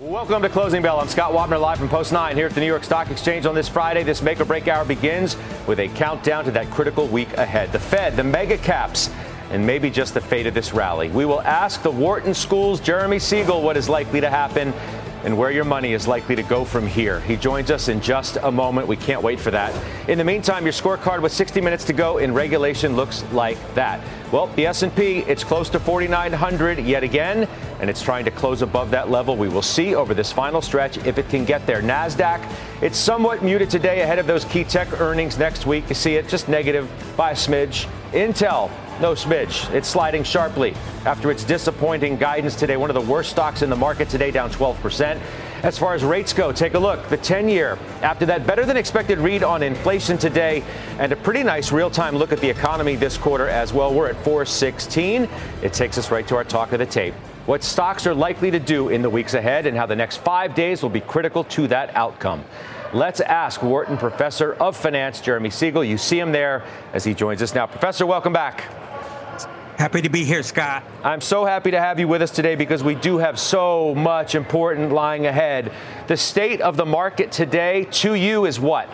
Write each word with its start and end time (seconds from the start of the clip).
Welcome 0.00 0.40
to 0.40 0.48
Closing 0.48 0.80
Bell. 0.80 0.98
I'm 0.98 1.08
Scott 1.08 1.32
Wapner 1.32 1.60
live 1.60 1.76
from 1.76 1.90
Post 1.90 2.10
9 2.10 2.34
here 2.34 2.46
at 2.46 2.54
the 2.54 2.60
New 2.60 2.66
York 2.66 2.84
Stock 2.84 3.10
Exchange 3.10 3.44
on 3.44 3.54
this 3.54 3.68
Friday. 3.68 4.02
This 4.02 4.22
make 4.22 4.40
or 4.40 4.46
break 4.46 4.66
hour 4.66 4.82
begins 4.82 5.36
with 5.66 5.78
a 5.78 5.88
countdown 5.88 6.46
to 6.46 6.50
that 6.52 6.70
critical 6.70 7.06
week 7.06 7.30
ahead. 7.34 7.70
The 7.70 7.80
Fed, 7.80 8.16
the 8.16 8.24
mega 8.24 8.56
caps, 8.56 9.10
and 9.50 9.66
maybe 9.66 9.90
just 9.90 10.14
the 10.14 10.20
fate 10.22 10.46
of 10.46 10.54
this 10.54 10.72
rally. 10.72 11.10
We 11.10 11.26
will 11.26 11.42
ask 11.42 11.82
the 11.82 11.90
Wharton 11.90 12.32
School's 12.32 12.80
Jeremy 12.80 13.18
Siegel 13.18 13.60
what 13.60 13.76
is 13.76 13.90
likely 13.90 14.22
to 14.22 14.30
happen 14.30 14.72
and 15.24 15.36
where 15.36 15.50
your 15.50 15.64
money 15.64 15.92
is 15.92 16.08
likely 16.08 16.36
to 16.36 16.42
go 16.42 16.64
from 16.64 16.86
here. 16.86 17.20
He 17.20 17.36
joins 17.36 17.70
us 17.70 17.88
in 17.88 18.00
just 18.00 18.38
a 18.42 18.50
moment. 18.50 18.86
We 18.86 18.96
can't 18.96 19.22
wait 19.22 19.40
for 19.40 19.50
that. 19.50 19.74
In 20.08 20.18
the 20.18 20.24
meantime, 20.24 20.64
your 20.64 20.72
scorecard 20.72 21.20
with 21.22 21.32
60 21.32 21.60
minutes 21.60 21.84
to 21.84 21.92
go 21.92 22.18
in 22.18 22.32
regulation 22.32 22.96
looks 22.96 23.22
like 23.32 23.58
that. 23.74 24.00
Well, 24.32 24.46
the 24.48 24.66
S&P, 24.66 25.18
it's 25.20 25.42
close 25.42 25.68
to 25.70 25.80
4900 25.80 26.78
yet 26.78 27.02
again, 27.02 27.48
and 27.80 27.90
it's 27.90 28.02
trying 28.02 28.24
to 28.26 28.30
close 28.30 28.62
above 28.62 28.90
that 28.92 29.10
level. 29.10 29.36
We 29.36 29.48
will 29.48 29.62
see 29.62 29.94
over 29.94 30.14
this 30.14 30.30
final 30.30 30.62
stretch 30.62 30.98
if 30.98 31.18
it 31.18 31.28
can 31.28 31.44
get 31.44 31.66
there. 31.66 31.82
Nasdaq, 31.82 32.48
it's 32.80 32.98
somewhat 32.98 33.42
muted 33.42 33.70
today 33.70 34.02
ahead 34.02 34.18
of 34.18 34.26
those 34.26 34.44
key 34.44 34.64
tech 34.64 35.00
earnings 35.00 35.36
next 35.38 35.66
week. 35.66 35.88
You 35.88 35.94
see 35.94 36.14
it 36.14 36.28
just 36.28 36.48
negative 36.48 36.88
by 37.16 37.32
a 37.32 37.34
smidge. 37.34 37.88
Intel 38.12 38.70
no 39.00 39.12
smidge. 39.12 39.72
It's 39.72 39.88
sliding 39.88 40.22
sharply 40.24 40.74
after 41.04 41.30
its 41.30 41.44
disappointing 41.44 42.16
guidance 42.16 42.54
today. 42.54 42.76
One 42.76 42.90
of 42.90 42.94
the 42.94 43.10
worst 43.10 43.30
stocks 43.30 43.62
in 43.62 43.70
the 43.70 43.76
market 43.76 44.08
today, 44.08 44.30
down 44.30 44.50
12%. 44.50 45.20
As 45.62 45.78
far 45.78 45.94
as 45.94 46.02
rates 46.02 46.32
go, 46.32 46.52
take 46.52 46.74
a 46.74 46.78
look. 46.78 47.08
The 47.08 47.18
10 47.18 47.48
year, 47.48 47.78
after 48.02 48.24
that 48.26 48.46
better 48.46 48.64
than 48.64 48.76
expected 48.76 49.18
read 49.18 49.42
on 49.42 49.62
inflation 49.62 50.16
today, 50.16 50.62
and 50.98 51.12
a 51.12 51.16
pretty 51.16 51.42
nice 51.42 51.70
real 51.70 51.90
time 51.90 52.16
look 52.16 52.32
at 52.32 52.40
the 52.40 52.48
economy 52.48 52.96
this 52.96 53.18
quarter 53.18 53.48
as 53.48 53.72
well. 53.72 53.92
We're 53.92 54.08
at 54.08 54.16
416. 54.16 55.28
It 55.62 55.72
takes 55.72 55.98
us 55.98 56.10
right 56.10 56.26
to 56.28 56.36
our 56.36 56.44
talk 56.44 56.72
of 56.72 56.78
the 56.78 56.86
tape. 56.86 57.14
What 57.44 57.62
stocks 57.62 58.06
are 58.06 58.14
likely 58.14 58.50
to 58.50 58.58
do 58.58 58.88
in 58.88 59.02
the 59.02 59.10
weeks 59.10 59.34
ahead, 59.34 59.66
and 59.66 59.76
how 59.76 59.86
the 59.86 59.96
next 59.96 60.18
five 60.18 60.54
days 60.54 60.82
will 60.82 60.90
be 60.90 61.00
critical 61.00 61.44
to 61.44 61.66
that 61.68 61.94
outcome. 61.94 62.44
Let's 62.92 63.20
ask 63.20 63.62
Wharton 63.62 63.98
Professor 63.98 64.54
of 64.54 64.76
Finance, 64.76 65.20
Jeremy 65.20 65.50
Siegel. 65.50 65.84
You 65.84 65.98
see 65.98 66.18
him 66.18 66.32
there 66.32 66.64
as 66.92 67.04
he 67.04 67.14
joins 67.14 67.42
us 67.42 67.54
now. 67.54 67.66
Professor, 67.66 68.04
welcome 68.06 68.32
back. 68.32 68.79
Happy 69.80 70.02
to 70.02 70.10
be 70.10 70.26
here, 70.26 70.42
Scott. 70.42 70.84
I'm 71.02 71.22
so 71.22 71.46
happy 71.46 71.70
to 71.70 71.80
have 71.80 71.98
you 71.98 72.06
with 72.06 72.20
us 72.20 72.30
today 72.30 72.54
because 72.54 72.84
we 72.84 72.94
do 72.94 73.16
have 73.16 73.38
so 73.38 73.94
much 73.94 74.34
important 74.34 74.92
lying 74.92 75.24
ahead. 75.24 75.72
The 76.06 76.18
state 76.18 76.60
of 76.60 76.76
the 76.76 76.84
market 76.84 77.32
today 77.32 77.84
to 77.92 78.12
you 78.12 78.44
is 78.44 78.60
what? 78.60 78.90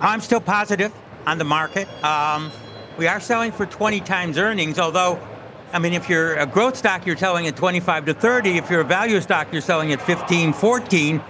I'm 0.00 0.22
still 0.22 0.40
positive 0.40 0.94
on 1.26 1.36
the 1.36 1.44
market. 1.44 1.88
Um, 2.02 2.50
we 2.96 3.06
are 3.06 3.20
selling 3.20 3.52
for 3.52 3.66
20 3.66 4.00
times 4.00 4.38
earnings, 4.38 4.78
although, 4.78 5.20
I 5.74 5.78
mean, 5.78 5.92
if 5.92 6.08
you're 6.08 6.36
a 6.36 6.46
growth 6.46 6.78
stock, 6.78 7.04
you're 7.04 7.18
selling 7.18 7.46
at 7.46 7.54
25 7.54 8.06
to 8.06 8.14
30. 8.14 8.56
If 8.56 8.70
you're 8.70 8.80
a 8.80 8.84
value 8.84 9.20
stock, 9.20 9.52
you're 9.52 9.60
selling 9.60 9.92
at 9.92 10.00
15, 10.00 10.54
14. 10.54 11.22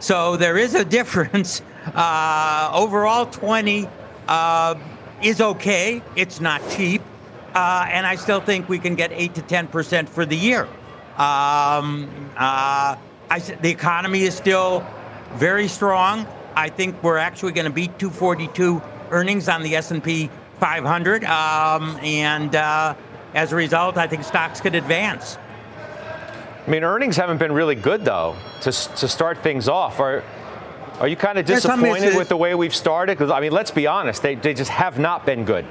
So 0.00 0.36
there 0.36 0.58
is 0.58 0.74
a 0.74 0.84
difference. 0.98 1.62
Uh, 1.94 2.72
overall, 2.74 3.26
20 3.26 3.88
uh, 4.26 4.74
is 5.22 5.40
okay. 5.40 6.02
It's 6.16 6.40
not 6.40 6.60
cheap. 6.70 7.02
Uh, 7.54 7.86
and 7.90 8.06
I 8.06 8.14
still 8.14 8.40
think 8.40 8.68
we 8.68 8.78
can 8.78 8.94
get 8.94 9.10
8 9.12 9.34
to 9.34 9.42
10% 9.42 10.08
for 10.08 10.24
the 10.24 10.36
year. 10.36 10.68
Um, 11.16 12.08
uh, 12.36 12.96
I, 13.30 13.38
the 13.60 13.70
economy 13.70 14.22
is 14.22 14.34
still 14.34 14.86
very 15.34 15.68
strong. 15.68 16.26
I 16.54 16.68
think 16.68 17.02
we're 17.02 17.18
actually 17.18 17.52
going 17.52 17.66
to 17.66 17.72
beat 17.72 17.98
242 17.98 18.80
earnings 19.10 19.48
on 19.48 19.62
the 19.62 19.76
S&P 19.76 20.30
500. 20.58 21.24
Um, 21.24 21.96
and 22.02 22.54
uh, 22.54 22.94
as 23.34 23.52
a 23.52 23.56
result, 23.56 23.96
I 23.96 24.06
think 24.06 24.24
stocks 24.24 24.60
could 24.60 24.74
advance. 24.74 25.38
I 26.66 26.70
mean, 26.70 26.84
earnings 26.84 27.16
haven't 27.16 27.38
been 27.38 27.52
really 27.52 27.74
good, 27.74 28.04
though, 28.04 28.36
to, 28.60 28.70
to 28.70 29.08
start 29.08 29.38
things 29.38 29.68
off. 29.68 29.98
Are, 29.98 30.22
are 31.00 31.08
you 31.08 31.16
kind 31.16 31.38
of 31.38 31.46
disappointed 31.46 32.16
with 32.16 32.28
the 32.28 32.36
way 32.36 32.54
we've 32.54 32.74
started? 32.74 33.18
Because, 33.18 33.30
I 33.30 33.40
mean, 33.40 33.52
let's 33.52 33.70
be 33.70 33.86
honest, 33.86 34.22
they, 34.22 34.34
they 34.34 34.54
just 34.54 34.70
have 34.70 34.98
not 34.98 35.24
been 35.24 35.44
good. 35.44 35.64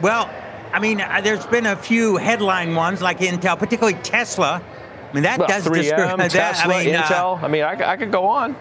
Well, 0.00 0.30
I 0.72 0.80
mean, 0.80 1.00
uh, 1.00 1.20
there's 1.22 1.44
been 1.46 1.66
a 1.66 1.76
few 1.76 2.16
headline 2.16 2.74
ones 2.74 3.02
like 3.02 3.18
Intel, 3.18 3.58
particularly 3.58 3.98
Tesla. 4.02 4.62
I 5.10 5.14
mean, 5.14 5.24
that 5.24 5.38
well, 5.38 5.48
does 5.48 5.66
3M, 5.66 5.74
describe 5.74 6.18
that. 6.18 6.30
Tesla, 6.30 6.74
I 6.74 6.84
mean, 6.84 6.94
uh, 6.94 7.02
Intel. 7.02 7.42
Uh, 7.42 7.44
I 7.44 7.48
mean, 7.48 7.62
I, 7.62 7.92
I, 7.92 7.96
could 7.98 8.10
go 8.10 8.26
on. 8.26 8.56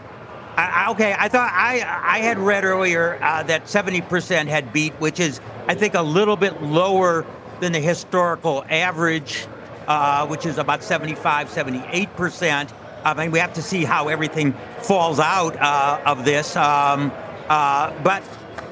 I, 0.57 0.91
okay, 0.91 1.15
I 1.17 1.29
thought 1.29 1.49
I 1.53 1.81
I 2.03 2.19
had 2.19 2.37
read 2.37 2.65
earlier 2.65 3.17
uh, 3.21 3.43
that 3.43 3.65
70% 3.65 4.47
had 4.47 4.73
beat, 4.73 4.93
which 4.95 5.21
is 5.21 5.39
I 5.67 5.75
think 5.75 5.93
a 5.93 6.01
little 6.01 6.35
bit 6.35 6.61
lower 6.61 7.25
than 7.61 7.71
the 7.71 7.79
historical 7.79 8.65
average, 8.69 9.47
uh, 9.87 10.27
which 10.27 10.45
is 10.45 10.57
about 10.57 10.83
75, 10.83 11.49
78%. 11.49 12.73
I 13.05 13.13
mean, 13.13 13.31
we 13.31 13.39
have 13.39 13.53
to 13.53 13.61
see 13.61 13.85
how 13.85 14.09
everything 14.09 14.53
falls 14.81 15.19
out 15.19 15.55
uh, 15.55 16.01
of 16.05 16.25
this. 16.25 16.57
Um, 16.57 17.11
but 17.47 18.21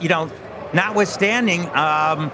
you 0.01 0.09
know, 0.09 0.29
notwithstanding. 0.73 1.65
Um, 1.69 2.29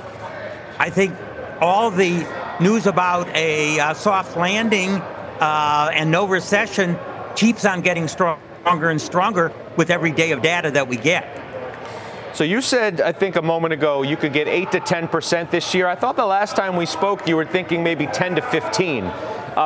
I 0.86 0.92
think 0.92 1.16
all 1.62 1.90
the 1.90 2.28
news 2.62 2.86
about 2.86 3.28
a 3.30 3.80
uh, 3.80 3.96
soft 3.96 4.38
landing 4.38 4.92
uh, 4.92 5.90
and 5.92 6.12
no 6.12 6.28
recession 6.28 6.96
keeps 7.36 7.66
on 7.66 7.82
getting 7.82 8.08
stronger 8.08 8.92
and 8.92 9.02
stronger 9.02 9.52
with 9.78 9.90
every 9.90 10.12
day 10.12 10.32
of 10.32 10.44
data 10.44 10.70
that 10.70 10.88
we 10.88 10.98
get. 10.98 11.26
So 12.36 12.44
you 12.44 12.62
said, 12.62 13.02
I 13.02 13.14
think 13.14 13.36
a 13.36 13.42
moment 13.42 13.74
ago, 13.74 14.04
you 14.04 14.16
could 14.16 14.32
get 14.32 14.48
8 14.48 14.74
to 14.74 14.80
10 14.80 15.08
percent 15.08 15.50
this 15.50 15.74
year. 15.74 15.88
I 15.88 15.96
thought 15.96 16.18
the 16.18 16.26
last 16.28 16.56
time 16.56 16.76
we 16.76 16.86
spoke, 16.86 17.28
you 17.28 17.36
were 17.36 17.48
thinking 17.48 17.84
maybe 17.84 18.06
10 18.06 18.36
to 18.36 18.44
15. 18.44 19.06
Um, 19.06 19.12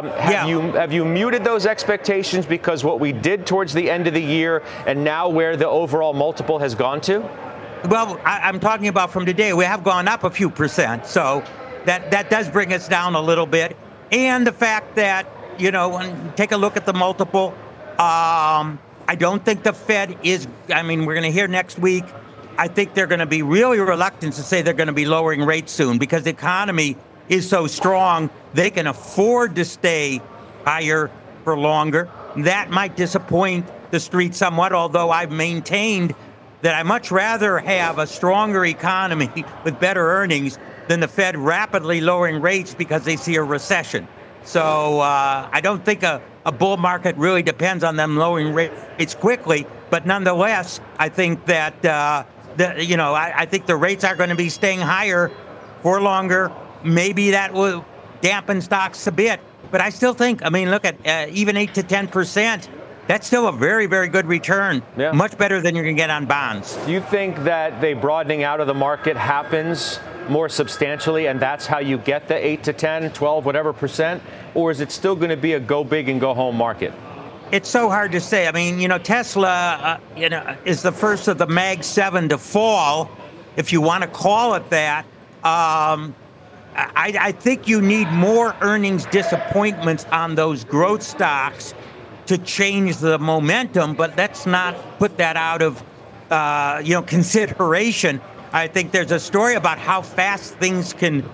have 0.05 0.31
yeah. 0.31 0.47
you 0.47 0.61
have 0.71 0.93
you 0.93 1.03
muted 1.03 1.43
those 1.43 1.65
expectations 1.65 2.45
because 2.45 2.85
what 2.85 3.01
we 3.01 3.11
did 3.11 3.45
towards 3.45 3.73
the 3.73 3.89
end 3.89 4.07
of 4.07 4.13
the 4.13 4.23
year 4.23 4.63
and 4.85 5.03
now 5.03 5.27
where 5.27 5.57
the 5.57 5.67
overall 5.67 6.13
multiple 6.13 6.59
has 6.59 6.75
gone 6.75 7.01
to? 7.01 7.48
Well, 7.85 8.19
I, 8.25 8.49
am 8.49 8.59
talking 8.59 8.87
about 8.87 9.11
from 9.11 9.25
today. 9.25 9.53
We 9.53 9.63
have 9.63 9.83
gone 9.83 10.07
up 10.07 10.23
a 10.23 10.29
few 10.29 10.49
percent, 10.49 11.05
so 11.05 11.43
that 11.85 12.11
that 12.11 12.29
does 12.29 12.49
bring 12.49 12.73
us 12.73 12.87
down 12.87 13.15
a 13.15 13.21
little 13.21 13.45
bit. 13.45 13.77
And 14.11 14.45
the 14.45 14.51
fact 14.51 14.95
that 14.95 15.27
you 15.59 15.71
know, 15.71 16.31
take 16.35 16.51
a 16.51 16.57
look 16.57 16.77
at 16.77 16.85
the 16.85 16.93
multiple. 16.93 17.53
Um, 17.99 18.79
I 19.07 19.15
don't 19.17 19.43
think 19.43 19.63
the 19.63 19.73
Fed 19.73 20.17
is. 20.23 20.47
I 20.73 20.83
mean, 20.83 21.05
we're 21.05 21.15
going 21.15 21.25
to 21.25 21.31
hear 21.31 21.47
next 21.47 21.77
week. 21.77 22.05
I 22.57 22.67
think 22.67 22.93
they're 22.93 23.07
going 23.07 23.19
to 23.19 23.25
be 23.25 23.41
really 23.41 23.79
reluctant 23.79 24.33
to 24.33 24.43
say 24.43 24.61
they're 24.61 24.73
going 24.73 24.87
to 24.87 24.93
be 24.93 25.05
lowering 25.05 25.41
rates 25.41 25.71
soon 25.71 25.97
because 25.97 26.23
the 26.23 26.29
economy 26.29 26.97
is 27.27 27.47
so 27.47 27.67
strong. 27.67 28.29
They 28.53 28.69
can 28.69 28.87
afford 28.87 29.55
to 29.55 29.65
stay 29.65 30.21
higher 30.65 31.11
for 31.43 31.57
longer. 31.57 32.09
That 32.37 32.69
might 32.69 32.95
disappoint 32.95 33.65
the 33.91 33.99
street 33.99 34.35
somewhat, 34.35 34.73
although 34.73 35.09
I've 35.09 35.31
maintained 35.31 36.15
that 36.61 36.75
I 36.75 36.83
much 36.83 37.11
rather 37.11 37.59
have 37.59 37.99
a 37.99 38.07
stronger 38.07 38.65
economy 38.65 39.29
with 39.63 39.79
better 39.79 40.11
earnings 40.11 40.57
than 40.87 40.99
the 40.99 41.07
Fed 41.07 41.37
rapidly 41.37 42.01
lowering 42.01 42.41
rates 42.41 42.73
because 42.73 43.03
they 43.03 43.15
see 43.15 43.35
a 43.35 43.43
recession. 43.43 44.07
So 44.43 44.99
uh, 44.99 45.49
I 45.51 45.61
don't 45.61 45.83
think 45.83 46.03
a, 46.03 46.21
a 46.45 46.51
bull 46.51 46.77
market 46.77 47.15
really 47.17 47.43
depends 47.43 47.83
on 47.83 47.95
them 47.95 48.17
lowering 48.17 48.53
rates 48.53 49.15
quickly. 49.15 49.67
But 49.89 50.05
nonetheless, 50.05 50.79
I 50.97 51.09
think 51.09 51.45
that 51.45 51.85
uh, 51.85 52.23
the, 52.57 52.83
you 52.83 52.97
know 52.97 53.13
I, 53.13 53.41
I 53.41 53.45
think 53.45 53.65
the 53.65 53.75
rates 53.75 54.03
are 54.03 54.15
going 54.15 54.29
to 54.29 54.35
be 54.35 54.49
staying 54.49 54.79
higher 54.79 55.31
for 55.81 56.01
longer. 56.01 56.51
Maybe 56.83 57.31
that 57.31 57.53
will 57.53 57.85
dampen 58.21 58.61
stocks 58.61 59.05
a 59.07 59.11
bit. 59.11 59.39
But 59.71 59.81
I 59.81 59.89
still 59.89 60.13
think, 60.13 60.43
I 60.43 60.49
mean, 60.49 60.71
look 60.71 60.85
at 60.85 61.05
uh, 61.05 61.31
even 61.31 61.57
eight 61.57 61.75
to 61.75 61.83
ten 61.83 62.07
percent 62.07 62.69
that's 63.09 63.25
still 63.25 63.47
a 63.47 63.51
very, 63.51 63.87
very 63.87 64.07
good 64.07 64.27
return. 64.27 64.83
Yeah. 64.95 65.11
Much 65.13 65.35
better 65.35 65.59
than 65.59 65.75
you 65.75 65.81
can 65.81 65.95
get 65.95 66.11
on 66.11 66.27
bonds. 66.27 66.77
Do 66.85 66.91
you 66.91 67.01
think 67.01 67.37
that 67.37 67.81
the 67.81 67.95
broadening 67.95 68.43
out 68.43 68.59
of 68.61 68.67
the 68.67 68.75
market 68.75 69.17
happens 69.17 69.99
more 70.29 70.47
substantially 70.47 71.25
and 71.25 71.39
that's 71.39 71.65
how 71.65 71.79
you 71.79 71.97
get 71.97 72.27
the 72.27 72.35
8 72.35 72.63
to 72.65 72.71
10, 72.71 73.11
12, 73.11 73.45
whatever 73.45 73.73
percent? 73.73 74.21
Or 74.53 74.69
is 74.69 74.79
it 74.79 74.91
still 74.91 75.15
going 75.15 75.31
to 75.31 75.37
be 75.37 75.53
a 75.53 75.59
go 75.59 75.83
big 75.83 76.07
and 76.07 76.21
go 76.21 76.35
home 76.35 76.55
market? 76.55 76.93
It's 77.51 77.67
so 77.67 77.89
hard 77.89 78.11
to 78.11 78.21
say. 78.21 78.47
I 78.47 78.51
mean, 78.51 78.79
you 78.79 78.87
know, 78.87 78.99
Tesla, 78.99 79.49
uh, 79.81 79.99
you 80.15 80.29
know, 80.29 80.55
is 80.63 80.83
the 80.83 80.91
first 80.91 81.27
of 81.27 81.39
the 81.39 81.47
Mag 81.47 81.83
7 81.83 82.29
to 82.29 82.37
fall, 82.37 83.09
if 83.55 83.73
you 83.73 83.81
want 83.81 84.03
to 84.03 84.07
call 84.07 84.53
it 84.53 84.69
that. 84.69 85.03
Um, 85.43 86.13
I, 86.75 87.15
I 87.19 87.31
think 87.31 87.67
you 87.67 87.81
need 87.81 88.07
more 88.09 88.55
earnings 88.61 89.07
disappointments 89.07 90.05
on 90.11 90.35
those 90.35 90.63
growth 90.63 91.01
stocks 91.01 91.73
to 92.29 92.37
change 92.37 92.97
the 92.97 93.17
momentum, 93.17 93.95
but 93.95 94.15
let's 94.15 94.45
not 94.45 94.75
put 94.99 95.17
that 95.17 95.35
out 95.35 95.63
of 95.63 95.83
uh, 96.29 96.79
you 96.83 96.93
know 96.93 97.01
consideration. 97.17 98.21
I 98.53 98.67
think 98.67 98.91
there's 98.91 99.11
a 99.11 99.19
story 99.19 99.55
about 99.55 99.79
how 99.79 100.03
fast 100.03 100.53
things 100.55 100.93
can 100.93 101.27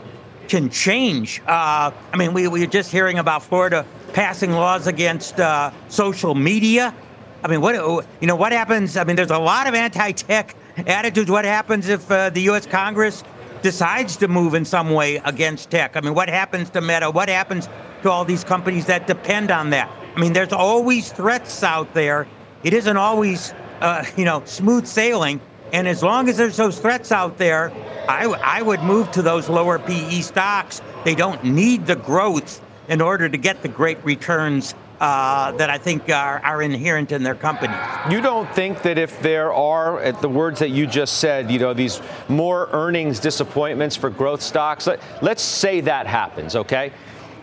can 0.48 0.70
change. 0.70 1.42
Uh, 1.46 1.92
I 2.14 2.18
mean, 2.18 2.34
we, 2.34 2.48
we 2.48 2.62
were 2.62 2.66
just 2.66 2.92
hearing 2.94 3.20
about 3.20 3.44
Florida 3.44 3.86
passing 4.14 4.54
laws 4.54 4.88
against 4.88 5.38
uh, 5.38 5.72
social 5.90 6.34
media. 6.34 6.96
I 7.44 7.50
mean, 7.50 7.60
what 7.60 7.76
you 8.22 8.28
know, 8.28 8.38
what 8.38 8.54
happens? 8.54 8.96
I 8.96 9.04
mean, 9.04 9.18
there's 9.18 9.32
a 9.32 9.38
lot 9.38 9.68
of 9.68 9.74
anti-tech 9.74 10.56
attitudes. 10.88 11.30
What 11.30 11.44
happens 11.44 11.90
if 11.90 12.10
uh, 12.10 12.30
the 12.30 12.44
U.S. 12.44 12.66
Congress 12.66 13.22
decides 13.62 14.16
to 14.18 14.30
move 14.30 14.54
in 14.54 14.64
some 14.64 14.92
way 14.92 15.18
against 15.26 15.72
tech? 15.72 15.98
I 15.98 16.02
mean, 16.02 16.14
what 16.14 16.30
happens 16.30 16.70
to 16.70 16.80
Meta? 16.80 17.12
What 17.12 17.28
happens 17.28 17.68
to 18.04 18.10
all 18.10 18.24
these 18.24 18.46
companies 18.46 18.86
that 18.86 19.08
depend 19.08 19.52
on 19.52 19.72
that? 19.72 19.90
I 20.16 20.20
mean, 20.20 20.34
there's 20.34 20.54
always 20.54 21.12
threats 21.12 21.64
out 21.64 21.94
there. 21.94 22.28
It 22.64 22.74
isn't 22.74 22.98
always, 22.98 23.54
uh, 23.82 24.06
you 24.18 24.26
know, 24.26 24.44
smooth 24.46 24.88
sailing. 24.88 25.42
And 25.74 25.88
as 25.88 26.02
long 26.02 26.30
as 26.30 26.38
there's 26.38 26.58
those 26.58 26.80
threats 26.80 27.12
out 27.12 27.38
there, 27.38 27.72
I, 28.08 28.24
w- 28.24 28.42
I 28.44 28.62
would 28.62 28.82
move 28.82 29.12
to 29.12 29.22
those 29.22 29.50
lower 29.50 29.80
PE 29.80 30.22
stocks. 30.22 30.82
They 31.04 31.16
don't 31.16 31.44
need 31.44 31.86
the 31.86 31.96
growth 31.96 32.62
in 32.88 33.02
order 33.02 33.28
to 33.28 33.38
get 33.38 33.62
the 33.62 33.68
great 33.68 34.04
returns 34.06 34.76
uh, 35.02 35.52
that 35.54 35.70
I 35.70 35.78
think 35.78 36.10
are, 36.10 36.40
are 36.40 36.62
inherent 36.62 37.12
in 37.12 37.24
their 37.24 37.36
companies. 37.36 37.76
You 38.10 38.22
don't 38.22 38.50
think 38.56 38.82
that 38.84 38.98
if 38.98 39.22
there 39.22 39.52
are, 39.52 40.00
at 40.00 40.22
the 40.22 40.30
words 40.30 40.60
that 40.60 40.70
you 40.70 40.88
just 40.88 41.18
said, 41.18 41.52
you 41.52 41.60
know, 41.60 41.74
these 41.74 42.02
more 42.30 42.70
earnings 42.72 43.20
disappointments 43.20 43.96
for 43.96 44.10
growth 44.10 44.42
stocks, 44.42 44.88
let, 44.88 45.02
let's 45.22 45.42
say 45.42 45.82
that 45.82 46.08
happens, 46.08 46.56
okay? 46.56 46.94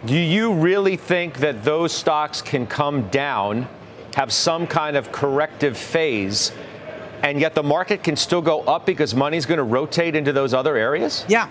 Do 0.05 0.19
you 0.19 0.53
really 0.53 0.97
think 0.97 1.39
that 1.39 1.63
those 1.63 1.93
stocks 1.93 2.43
can 2.43 2.67
come 2.67 3.09
down, 3.11 3.69
have 4.17 4.33
some 4.33 4.67
kind 4.67 4.97
of 4.97 5.13
corrective 5.13 5.77
phase, 5.77 6.51
and 7.23 7.39
yet 7.39 7.55
the 7.55 7.63
market 7.63 8.03
can 8.03 8.17
still 8.17 8.43
go 8.43 8.63
up 8.63 8.85
because 8.85 9.15
money's 9.15 9.47
going 9.47 9.59
to 9.59 9.65
rotate 9.65 10.17
into 10.17 10.33
those 10.33 10.55
other 10.55 10.77
areas? 10.77 11.25
Yeah, 11.29 11.49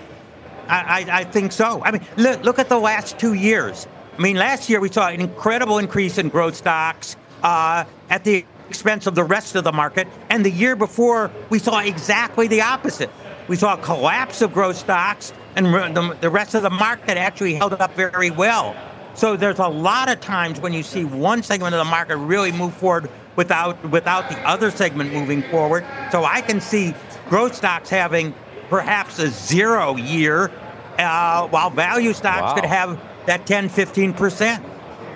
I, 0.67 1.05
I, 1.09 1.23
think 1.23 1.53
so. 1.53 1.81
I 1.81 1.91
mean, 1.91 2.01
look, 2.17 2.43
look 2.43 2.59
at 2.59 2.67
the 2.67 2.77
last 2.77 3.17
two 3.17 3.35
years. 3.35 3.87
I 4.17 4.21
mean, 4.21 4.35
last 4.35 4.69
year 4.69 4.81
we 4.81 4.91
saw 4.91 5.07
an 5.07 5.21
incredible 5.21 5.77
increase 5.77 6.17
in 6.17 6.27
growth 6.27 6.57
stocks 6.57 7.15
uh, 7.43 7.85
at 8.09 8.25
the 8.25 8.45
expense 8.67 9.07
of 9.07 9.15
the 9.15 9.23
rest 9.23 9.55
of 9.55 9.63
the 9.63 9.71
market. 9.71 10.09
And 10.29 10.45
the 10.45 10.51
year 10.51 10.75
before, 10.75 11.31
we 11.49 11.57
saw 11.57 11.79
exactly 11.79 12.49
the 12.49 12.61
opposite. 12.61 13.09
We 13.47 13.55
saw 13.55 13.75
a 13.75 13.77
collapse 13.77 14.41
of 14.41 14.53
growth 14.53 14.75
stocks 14.77 15.31
and 15.55 15.65
the, 15.95 16.17
the 16.21 16.29
rest 16.29 16.55
of 16.55 16.63
the 16.63 16.69
market 16.69 17.17
actually 17.17 17.53
held 17.53 17.73
up 17.73 17.95
very 17.95 18.31
well. 18.31 18.75
So 19.13 19.35
there's 19.35 19.59
a 19.59 19.67
lot 19.67 20.09
of 20.09 20.21
times 20.21 20.59
when 20.59 20.73
you 20.73 20.83
see 20.83 21.03
one 21.03 21.43
segment 21.43 21.75
of 21.75 21.79
the 21.79 21.91
market 21.91 22.17
really 22.17 22.51
move 22.51 22.73
forward 22.73 23.09
without 23.35 23.81
without 23.89 24.29
the 24.29 24.37
other 24.47 24.71
segment 24.71 25.13
moving 25.13 25.43
forward. 25.43 25.85
So 26.11 26.23
I 26.23 26.41
can 26.41 26.61
see 26.61 26.93
growth 27.27 27.55
stocks 27.55 27.89
having 27.89 28.33
perhaps 28.69 29.19
a 29.19 29.29
zero 29.29 29.97
year, 29.97 30.51
uh, 30.97 31.47
while 31.49 31.69
value 31.69 32.13
stocks 32.13 32.41
wow. 32.41 32.55
could 32.55 32.65
have 32.65 32.99
that 33.25 33.45
10, 33.45 33.69
15 33.69 34.13
percent. 34.13 34.65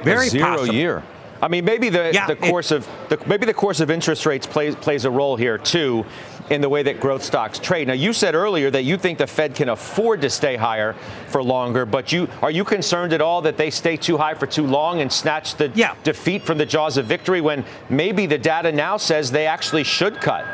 Very 0.04 0.28
a 0.28 0.30
zero 0.30 0.58
possible. 0.58 0.76
year. 0.76 1.04
I 1.42 1.48
mean, 1.48 1.66
maybe 1.66 1.90
the, 1.90 2.12
yeah, 2.14 2.28
the 2.28 2.36
course 2.36 2.72
it, 2.72 2.78
of 2.78 2.90
the, 3.10 3.22
maybe 3.28 3.46
the 3.46 3.54
course 3.54 3.80
of 3.80 3.92
interest 3.92 4.26
rates 4.26 4.48
plays 4.48 4.76
plays 4.76 5.06
a 5.06 5.12
role 5.12 5.36
here 5.36 5.58
too 5.58 6.06
in 6.50 6.62
the 6.62 6.70
way 6.70 6.84
that 6.84 7.00
growth 7.00 7.24
stocks 7.24 7.60
trade. 7.60 7.88
Now, 7.88 7.94
you 7.94 8.14
said 8.14 8.36
earlier 8.36 8.70
that 8.72 8.84
you 8.84 8.98
think 8.98 9.18
the 9.18 9.28
Fed 9.28 9.56
can 9.56 9.70
afford 9.70 10.22
to 10.22 10.30
stay 10.30 10.56
higher 10.56 10.96
for 11.28 11.44
longer, 11.44 11.86
but 11.86 12.12
you 12.12 12.28
are 12.42 12.52
you 12.52 12.64
concerned 12.64 13.14
at 13.14 13.22
all 13.22 13.42
that 13.42 13.58
they 13.58 13.70
stay 13.70 13.98
too 13.98 14.18
high 14.18 14.34
for 14.34 14.46
too 14.46 14.66
long 14.66 15.02
and 15.02 15.12
snatch 15.12 15.56
the 15.56 15.72
yeah. 15.76 15.96
defeat 16.04 16.44
from 16.44 16.58
the 16.58 16.66
jaws 16.66 16.98
of 16.98 17.06
victory 17.06 17.42
when 17.42 17.66
maybe 17.90 18.26
the 18.26 18.38
data 18.38 18.72
now 18.72 18.98
says 18.98 19.32
they 19.32 19.48
actually 19.48 19.84
should 19.84 20.22
cut? 20.22 20.46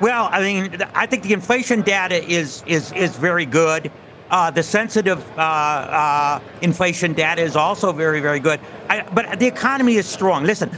Well, 0.00 0.28
I 0.30 0.40
mean, 0.40 0.82
I 0.94 1.06
think 1.06 1.24
the 1.24 1.32
inflation 1.32 1.82
data 1.82 2.22
is 2.22 2.62
is 2.66 2.92
is 2.92 3.16
very 3.16 3.46
good. 3.46 3.90
Uh, 4.30 4.50
the 4.50 4.62
sensitive 4.62 5.26
uh, 5.38 5.40
uh, 5.40 6.40
inflation 6.60 7.14
data 7.14 7.40
is 7.40 7.56
also 7.56 7.92
very, 7.92 8.20
very 8.20 8.40
good. 8.40 8.60
I, 8.90 9.00
but 9.00 9.38
the 9.38 9.46
economy 9.46 9.96
is 9.96 10.06
strong. 10.06 10.44
Listen, 10.44 10.70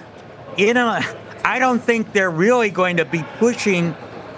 in 0.56 0.76
a 0.76 1.02
I 1.44 1.58
don't 1.58 1.82
think 1.82 2.12
they're 2.12 2.30
really 2.30 2.70
going 2.70 2.98
to 2.98 3.04
be 3.04 3.24
pushing 3.38 3.94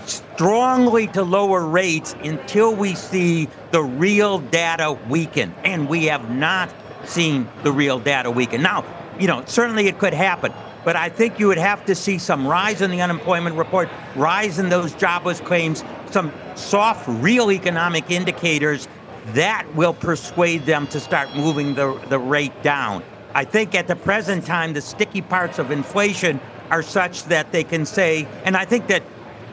strongly 0.07 1.07
to 1.09 1.23
lower 1.23 1.65
rates 1.65 2.15
until 2.23 2.75
we 2.75 2.95
see 2.95 3.49
the 3.71 3.83
real 3.83 4.39
data 4.39 4.99
weaken. 5.09 5.55
And 5.65 5.89
we 5.89 6.07
have 6.07 6.31
not 6.31 6.73
seen 7.05 7.49
the 7.63 7.73
real 7.73 7.99
data 7.99 8.31
weaken. 8.31 8.63
Now, 8.63 8.85
you 9.19 9.27
know, 9.27 9.43
certainly 9.47 9.87
it 9.87 9.99
could 9.99 10.15
happen, 10.15 10.53
but 10.85 10.97
I 10.97 11.09
think 11.09 11.39
you 11.39 11.47
would 11.49 11.59
have 11.59 11.85
to 11.87 11.95
see 11.95 12.19
some 12.19 12.47
rise 12.47 12.81
in 12.81 12.91
the 12.91 13.01
unemployment 13.01 13.57
report, 13.57 13.89
rise 14.17 14.59
in 14.59 14.69
those 14.69 14.95
jobless 14.95 15.41
claims, 15.41 15.85
some 16.11 16.33
soft, 16.55 17.07
real 17.07 17.51
economic 17.51 18.11
indicators 18.11 18.89
that 19.29 19.67
will 19.75 19.95
persuade 19.95 20.67
them 20.67 20.87
to 20.89 20.99
start 20.99 21.35
moving 21.37 21.75
the, 21.75 21.99
the 22.09 22.19
rate 22.19 22.63
down. 22.63 23.03
I 23.35 23.45
think 23.45 23.75
at 23.75 23.87
the 23.87 23.97
present 23.97 24.45
time, 24.45 24.73
the 24.73 24.81
sticky 24.81 25.23
parts 25.23 25.59
of 25.59 25.71
inflation 25.71 26.41
are 26.73 26.83
such 26.83 27.25
that 27.25 27.53
they 27.53 27.63
can 27.63 27.85
say, 27.85 28.27
and 28.47 28.57
I 28.57 28.65
think 28.65 28.87
that 28.87 29.03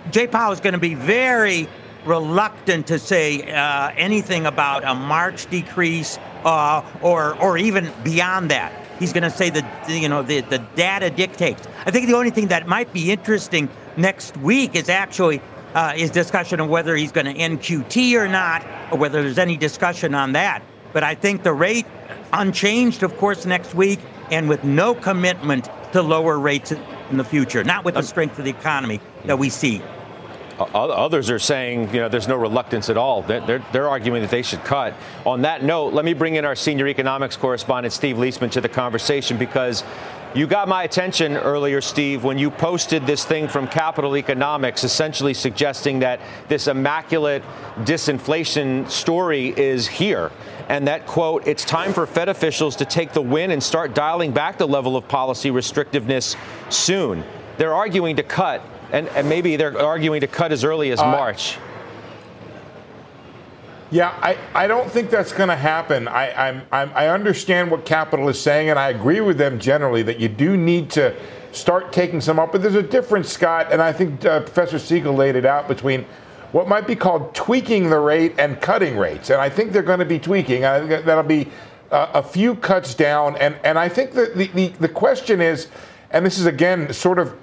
Jay 0.10 0.26
Powell 0.26 0.54
is 0.54 0.62
going 0.62 0.74
to 0.74 0.80
be 0.80 0.96
very 0.96 1.68
reluctant 2.06 2.88
to 2.88 2.98
say 2.98 3.52
uh, 3.52 3.92
anything 3.98 4.46
about 4.46 4.86
a 4.86 4.96
March 4.96 5.50
decrease 5.50 6.18
uh, 6.46 6.82
or 7.02 7.36
or 7.42 7.58
even 7.58 7.92
beyond 8.06 8.50
that. 8.52 8.72
He's 9.00 9.12
going 9.12 9.24
to 9.24 9.30
say 9.30 9.50
that 9.50 9.90
you 9.90 10.08
know 10.08 10.24
the 10.24 10.40
the 10.42 10.60
data 10.76 11.10
dictates. 11.10 11.68
I 11.86 11.92
think 11.92 12.08
the 12.08 12.16
only 12.16 12.32
thing 12.32 12.48
that 12.48 12.68
might 12.68 12.92
be 12.94 13.12
interesting 13.12 13.68
next 13.98 14.38
week 14.38 14.76
is 14.76 14.88
actually 14.88 15.42
uh, 15.76 15.94
is 15.98 16.10
discussion 16.12 16.62
of 16.62 16.70
whether 16.70 16.96
he's 16.96 17.12
going 17.12 17.26
to 17.26 17.34
end 17.34 17.60
QT 17.60 18.14
or 18.14 18.30
not, 18.30 18.66
or 18.92 18.98
whether 18.98 19.22
there's 19.22 19.38
any 19.38 19.58
discussion 19.58 20.16
on 20.16 20.32
that. 20.32 20.64
But 20.94 21.04
I 21.04 21.16
think 21.16 21.44
the 21.44 21.54
rate 21.54 21.86
unchanged, 22.32 23.04
of 23.04 23.18
course, 23.18 23.46
next 23.46 23.76
week, 23.76 24.00
and 24.32 24.48
with 24.48 24.64
no 24.64 24.96
commitment 24.96 25.70
to 25.92 26.02
lower 26.02 26.40
rates 26.40 26.72
in 27.12 27.18
the 27.18 27.24
future, 27.24 27.64
not 27.64 27.84
with 27.86 27.96
the 27.96 28.02
strength 28.02 28.38
of 28.40 28.46
the 28.46 28.52
economy 28.52 29.00
that 29.26 29.38
we 29.38 29.50
see. 29.50 29.82
Others 30.60 31.30
are 31.30 31.40
saying, 31.40 31.94
you 31.94 32.02
know, 32.02 32.10
there's 32.10 32.28
no 32.28 32.36
reluctance 32.36 32.90
at 32.90 32.98
all. 32.98 33.22
They're, 33.22 33.64
they're, 33.72 33.88
arguing 33.88 34.22
that 34.22 34.30
they 34.30 34.42
should 34.42 34.64
cut. 34.66 34.94
On 35.26 35.44
that 35.44 35.64
note, 35.64 35.94
let 35.94 36.04
me 36.04 36.14
bring 36.14 36.36
in 36.36 36.44
our 36.44 36.56
senior 36.56 36.88
economics 36.88 37.38
correspondent, 37.38 37.94
Steve 37.94 38.18
Liesman, 38.18 38.52
to 38.52 38.62
the 38.62 38.68
conversation 38.68 39.38
because 39.38 39.86
you 40.36 40.46
got 40.46 40.68
my 40.68 40.84
attention 40.84 41.38
earlier, 41.38 41.82
Steve, 41.82 42.24
when 42.24 42.38
you 42.38 42.52
posted 42.52 43.08
this 43.08 43.26
thing 43.26 43.48
from 43.48 43.68
Capital 43.68 44.16
Economics, 44.16 44.84
essentially 44.84 45.34
suggesting 45.34 46.00
that 46.00 46.20
this 46.50 46.68
immaculate 46.68 47.42
disinflation 47.80 48.88
story 48.90 49.58
is 49.58 49.88
here. 49.88 50.30
And 50.70 50.88
that 50.88 51.08
quote, 51.08 51.48
it's 51.48 51.66
time 51.66 51.94
for 51.94 52.06
Fed 52.06 52.30
officials 52.30 52.76
to 52.78 52.86
take 52.86 53.12
the 53.12 53.22
win 53.22 53.50
and 53.50 53.62
start 53.62 53.96
dialing 53.96 54.32
back 54.32 54.60
the 54.60 54.68
level 54.68 54.96
of 54.96 55.08
policy 55.08 55.50
restrictiveness 55.50 56.36
soon. 56.72 57.24
They're 57.58 57.74
arguing 57.74 58.16
to 58.18 58.24
cut, 58.24 58.62
and, 58.92 59.08
and 59.10 59.28
maybe 59.28 59.56
they're 59.56 59.78
arguing 59.78 60.22
to 60.22 60.28
cut 60.28 60.52
as 60.52 60.64
early 60.64 60.92
as 60.92 61.00
uh, 61.00 61.06
March. 61.06 61.58
Yeah, 63.92 64.14
I, 64.22 64.38
I 64.54 64.68
don't 64.68 64.90
think 64.92 65.10
that's 65.10 65.34
going 65.34 65.50
to 65.50 65.56
happen. 65.56 66.08
I, 66.08 66.50
I'm, 66.50 66.62
I'm, 66.72 66.92
I 66.94 67.08
understand 67.08 67.72
what 67.72 67.86
Capital 67.86 68.30
is 68.30 68.40
saying, 68.40 68.70
and 68.70 68.78
I 68.78 68.90
agree 68.90 69.22
with 69.22 69.40
them 69.40 69.60
generally 69.60 70.04
that 70.04 70.20
you 70.20 70.30
do 70.30 70.56
need 70.56 70.92
to 70.92 71.16
start 71.52 71.92
taking 71.92 72.22
some 72.22 72.40
up. 72.40 72.52
But 72.52 72.62
there's 72.62 72.76
a 72.76 72.84
difference, 72.84 73.30
Scott, 73.30 73.72
and 73.72 73.82
I 73.82 73.92
think 73.92 74.24
uh, 74.24 74.42
Professor 74.42 74.78
Siegel 74.78 75.16
laid 75.16 75.36
it 75.36 75.46
out 75.46 75.68
between 75.68 76.06
what 76.52 76.68
might 76.68 76.88
be 76.88 76.96
called 76.96 77.34
tweaking 77.36 77.90
the 77.90 78.00
rate 78.00 78.36
and 78.38 78.60
cutting 78.62 78.98
rates. 78.98 79.30
And 79.30 79.40
I 79.40 79.50
think 79.50 79.72
they're 79.72 79.84
going 79.84 80.00
to 80.00 80.06
be 80.06 80.20
tweaking. 80.20 80.66
I 80.66 80.86
think 80.86 81.06
that'll 81.06 81.24
be 81.24 81.48
uh, 81.92 82.10
a 82.14 82.24
few 82.24 82.56
cuts 82.56 82.94
down. 82.94 83.38
And, 83.38 83.56
and 83.64 83.78
I 83.78 83.90
think 83.90 84.14
that 84.14 84.36
the, 84.36 84.48
the, 84.48 84.68
the 84.80 84.90
question 84.90 85.42
is, 85.42 85.68
and 86.12 86.26
this 86.26 86.40
is 86.40 86.46
again 86.46 86.92
sort 86.94 87.20
of 87.20 87.36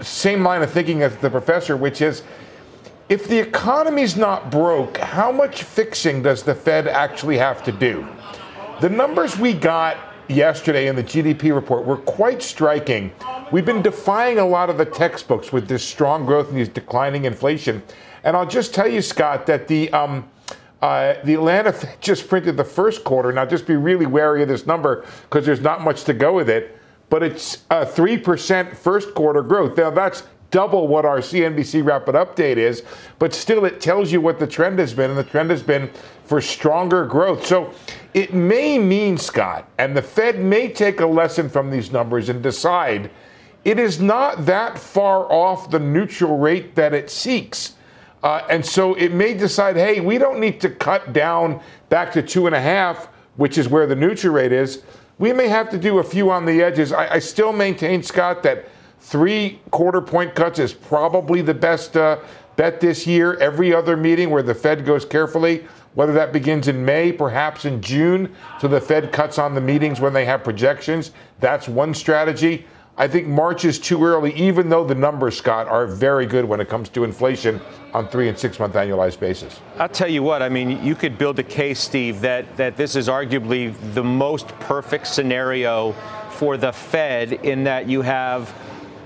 same 0.00 0.42
line 0.42 0.62
of 0.62 0.70
thinking 0.70 1.02
as 1.02 1.16
the 1.16 1.30
professor, 1.30 1.76
which 1.76 2.00
is 2.00 2.22
if 3.08 3.28
the 3.28 3.38
economy's 3.38 4.16
not 4.16 4.50
broke, 4.50 4.96
how 4.98 5.30
much 5.30 5.62
fixing 5.62 6.22
does 6.22 6.42
the 6.42 6.54
Fed 6.54 6.88
actually 6.88 7.38
have 7.38 7.62
to 7.64 7.72
do? 7.72 8.06
The 8.80 8.88
numbers 8.88 9.38
we 9.38 9.52
got 9.52 9.96
yesterday 10.28 10.88
in 10.88 10.96
the 10.96 11.04
GDP 11.04 11.54
report 11.54 11.84
were 11.84 11.98
quite 11.98 12.42
striking. 12.42 13.12
We've 13.52 13.64
been 13.64 13.80
defying 13.80 14.38
a 14.38 14.46
lot 14.46 14.70
of 14.70 14.76
the 14.76 14.84
textbooks 14.84 15.52
with 15.52 15.68
this 15.68 15.84
strong 15.84 16.26
growth 16.26 16.48
and 16.48 16.58
this 16.58 16.68
declining 16.68 17.26
inflation. 17.26 17.82
And 18.26 18.36
I'll 18.36 18.44
just 18.44 18.74
tell 18.74 18.88
you, 18.88 19.02
Scott, 19.02 19.46
that 19.46 19.68
the 19.68 19.88
um, 19.92 20.28
uh, 20.82 21.14
the 21.22 21.34
Atlanta 21.34 21.88
just 22.00 22.28
printed 22.28 22.56
the 22.56 22.64
first 22.64 23.04
quarter. 23.04 23.32
Now, 23.32 23.46
just 23.46 23.68
be 23.68 23.76
really 23.76 24.04
wary 24.04 24.42
of 24.42 24.48
this 24.48 24.66
number 24.66 25.06
because 25.22 25.46
there's 25.46 25.60
not 25.60 25.82
much 25.82 26.02
to 26.04 26.12
go 26.12 26.34
with 26.34 26.50
it. 26.50 26.76
But 27.08 27.22
it's 27.22 27.62
a 27.70 27.86
3% 27.86 28.76
first 28.76 29.14
quarter 29.14 29.42
growth. 29.42 29.78
Now, 29.78 29.90
that's 29.90 30.24
double 30.50 30.88
what 30.88 31.04
our 31.04 31.18
CNBC 31.18 31.84
rapid 31.84 32.16
update 32.16 32.56
is, 32.56 32.82
but 33.20 33.32
still 33.32 33.64
it 33.64 33.80
tells 33.80 34.10
you 34.10 34.20
what 34.20 34.40
the 34.40 34.46
trend 34.46 34.80
has 34.80 34.92
been, 34.92 35.10
and 35.10 35.18
the 35.18 35.24
trend 35.24 35.50
has 35.50 35.62
been 35.62 35.88
for 36.24 36.40
stronger 36.40 37.06
growth. 37.06 37.46
So 37.46 37.72
it 38.12 38.34
may 38.34 38.76
mean, 38.76 39.18
Scott, 39.18 39.68
and 39.78 39.96
the 39.96 40.02
Fed 40.02 40.40
may 40.40 40.68
take 40.68 40.98
a 40.98 41.06
lesson 41.06 41.48
from 41.48 41.70
these 41.70 41.92
numbers 41.92 42.28
and 42.28 42.42
decide 42.42 43.08
it 43.64 43.78
is 43.78 44.00
not 44.00 44.46
that 44.46 44.78
far 44.78 45.30
off 45.30 45.70
the 45.70 45.78
neutral 45.78 46.38
rate 46.38 46.74
that 46.74 46.92
it 46.92 47.08
seeks. 47.08 47.75
Uh, 48.22 48.46
and 48.50 48.64
so 48.64 48.94
it 48.94 49.12
may 49.12 49.34
decide, 49.34 49.76
hey, 49.76 50.00
we 50.00 50.18
don't 50.18 50.40
need 50.40 50.60
to 50.60 50.70
cut 50.70 51.12
down 51.12 51.60
back 51.88 52.12
to 52.12 52.22
two 52.22 52.46
and 52.46 52.54
a 52.54 52.60
half, 52.60 53.06
which 53.36 53.58
is 53.58 53.68
where 53.68 53.86
the 53.86 53.94
neutral 53.94 54.34
rate 54.34 54.52
is. 54.52 54.82
We 55.18 55.32
may 55.32 55.48
have 55.48 55.70
to 55.70 55.78
do 55.78 55.98
a 55.98 56.04
few 56.04 56.30
on 56.30 56.44
the 56.44 56.62
edges. 56.62 56.92
I, 56.92 57.14
I 57.14 57.18
still 57.18 57.52
maintain, 57.52 58.02
Scott, 58.02 58.42
that 58.42 58.66
three 59.00 59.60
quarter 59.70 60.00
point 60.00 60.34
cuts 60.34 60.58
is 60.58 60.72
probably 60.72 61.40
the 61.40 61.54
best 61.54 61.96
uh, 61.96 62.18
bet 62.56 62.80
this 62.80 63.06
year. 63.06 63.34
Every 63.36 63.74
other 63.74 63.96
meeting 63.96 64.30
where 64.30 64.42
the 64.42 64.54
Fed 64.54 64.84
goes 64.84 65.04
carefully, 65.04 65.66
whether 65.94 66.12
that 66.12 66.32
begins 66.32 66.68
in 66.68 66.84
May, 66.84 67.12
perhaps 67.12 67.64
in 67.64 67.80
June, 67.80 68.34
so 68.60 68.68
the 68.68 68.80
Fed 68.80 69.12
cuts 69.12 69.38
on 69.38 69.54
the 69.54 69.60
meetings 69.60 70.00
when 70.00 70.12
they 70.12 70.24
have 70.24 70.42
projections. 70.44 71.12
That's 71.40 71.68
one 71.68 71.94
strategy. 71.94 72.66
I 72.98 73.08
think 73.08 73.26
March 73.26 73.66
is 73.66 73.78
too 73.78 74.02
early, 74.02 74.32
even 74.34 74.70
though 74.70 74.82
the 74.82 74.94
numbers, 74.94 75.36
Scott, 75.36 75.68
are 75.68 75.86
very 75.86 76.24
good 76.24 76.46
when 76.46 76.60
it 76.60 76.68
comes 76.70 76.88
to 76.90 77.04
inflation 77.04 77.60
on 77.92 78.08
three 78.08 78.28
and 78.28 78.38
six 78.38 78.58
month 78.58 78.74
annualized 78.74 79.20
basis. 79.20 79.60
I'll 79.78 79.88
tell 79.88 80.08
you 80.08 80.22
what, 80.22 80.40
I 80.40 80.48
mean, 80.48 80.82
you 80.82 80.94
could 80.94 81.18
build 81.18 81.38
a 81.38 81.42
case, 81.42 81.78
Steve, 81.78 82.22
that, 82.22 82.56
that 82.56 82.76
this 82.76 82.96
is 82.96 83.08
arguably 83.08 83.74
the 83.92 84.02
most 84.02 84.48
perfect 84.60 85.08
scenario 85.08 85.92
for 86.30 86.56
the 86.56 86.72
Fed 86.72 87.34
in 87.34 87.64
that 87.64 87.86
you 87.86 88.00
have 88.00 88.54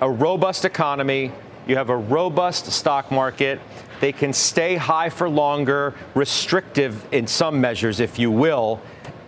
a 0.01 0.11
robust 0.11 0.65
economy, 0.65 1.33
you 1.67 1.77
have 1.77 1.91
a 1.91 1.97
robust 1.97 2.71
stock 2.71 3.11
market. 3.11 3.61
They 4.01 4.13
can 4.13 4.33
stay 4.33 4.77
high 4.77 5.11
for 5.11 5.29
longer, 5.29 5.95
restrictive 6.15 7.05
in 7.13 7.27
some 7.27 7.61
measures, 7.61 7.99
if 7.99 8.21
you 8.21 8.31
will, 8.31 8.81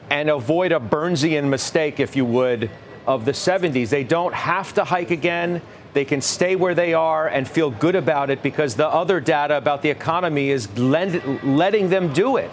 and 0.09 0.31
avoid 0.31 0.73
a 0.73 0.81
Burnsian 0.81 1.49
mistake, 1.49 2.01
if 2.01 2.17
you 2.17 2.25
would, 2.25 2.71
of 3.07 3.25
the 3.25 3.33
70s. 3.33 3.89
They 3.89 4.05
don't 4.05 4.35
have 4.35 4.75
to 4.75 4.85
hike 4.85 5.11
again. 5.11 5.63
They 5.93 6.05
can 6.05 6.21
stay 6.21 6.57
where 6.57 6.75
they 6.75 6.95
are 6.95 7.29
and 7.29 7.47
feel 7.47 7.71
good 7.71 7.95
about 7.95 8.31
it 8.31 8.43
because 8.43 8.77
the 8.77 8.89
other 8.89 9.21
data 9.21 9.57
about 9.57 9.83
the 9.83 9.91
economy 9.91 10.51
is 10.51 10.69
lend, 10.79 11.43
letting 11.45 11.91
them 11.91 12.13
do 12.13 12.37
it. 12.37 12.51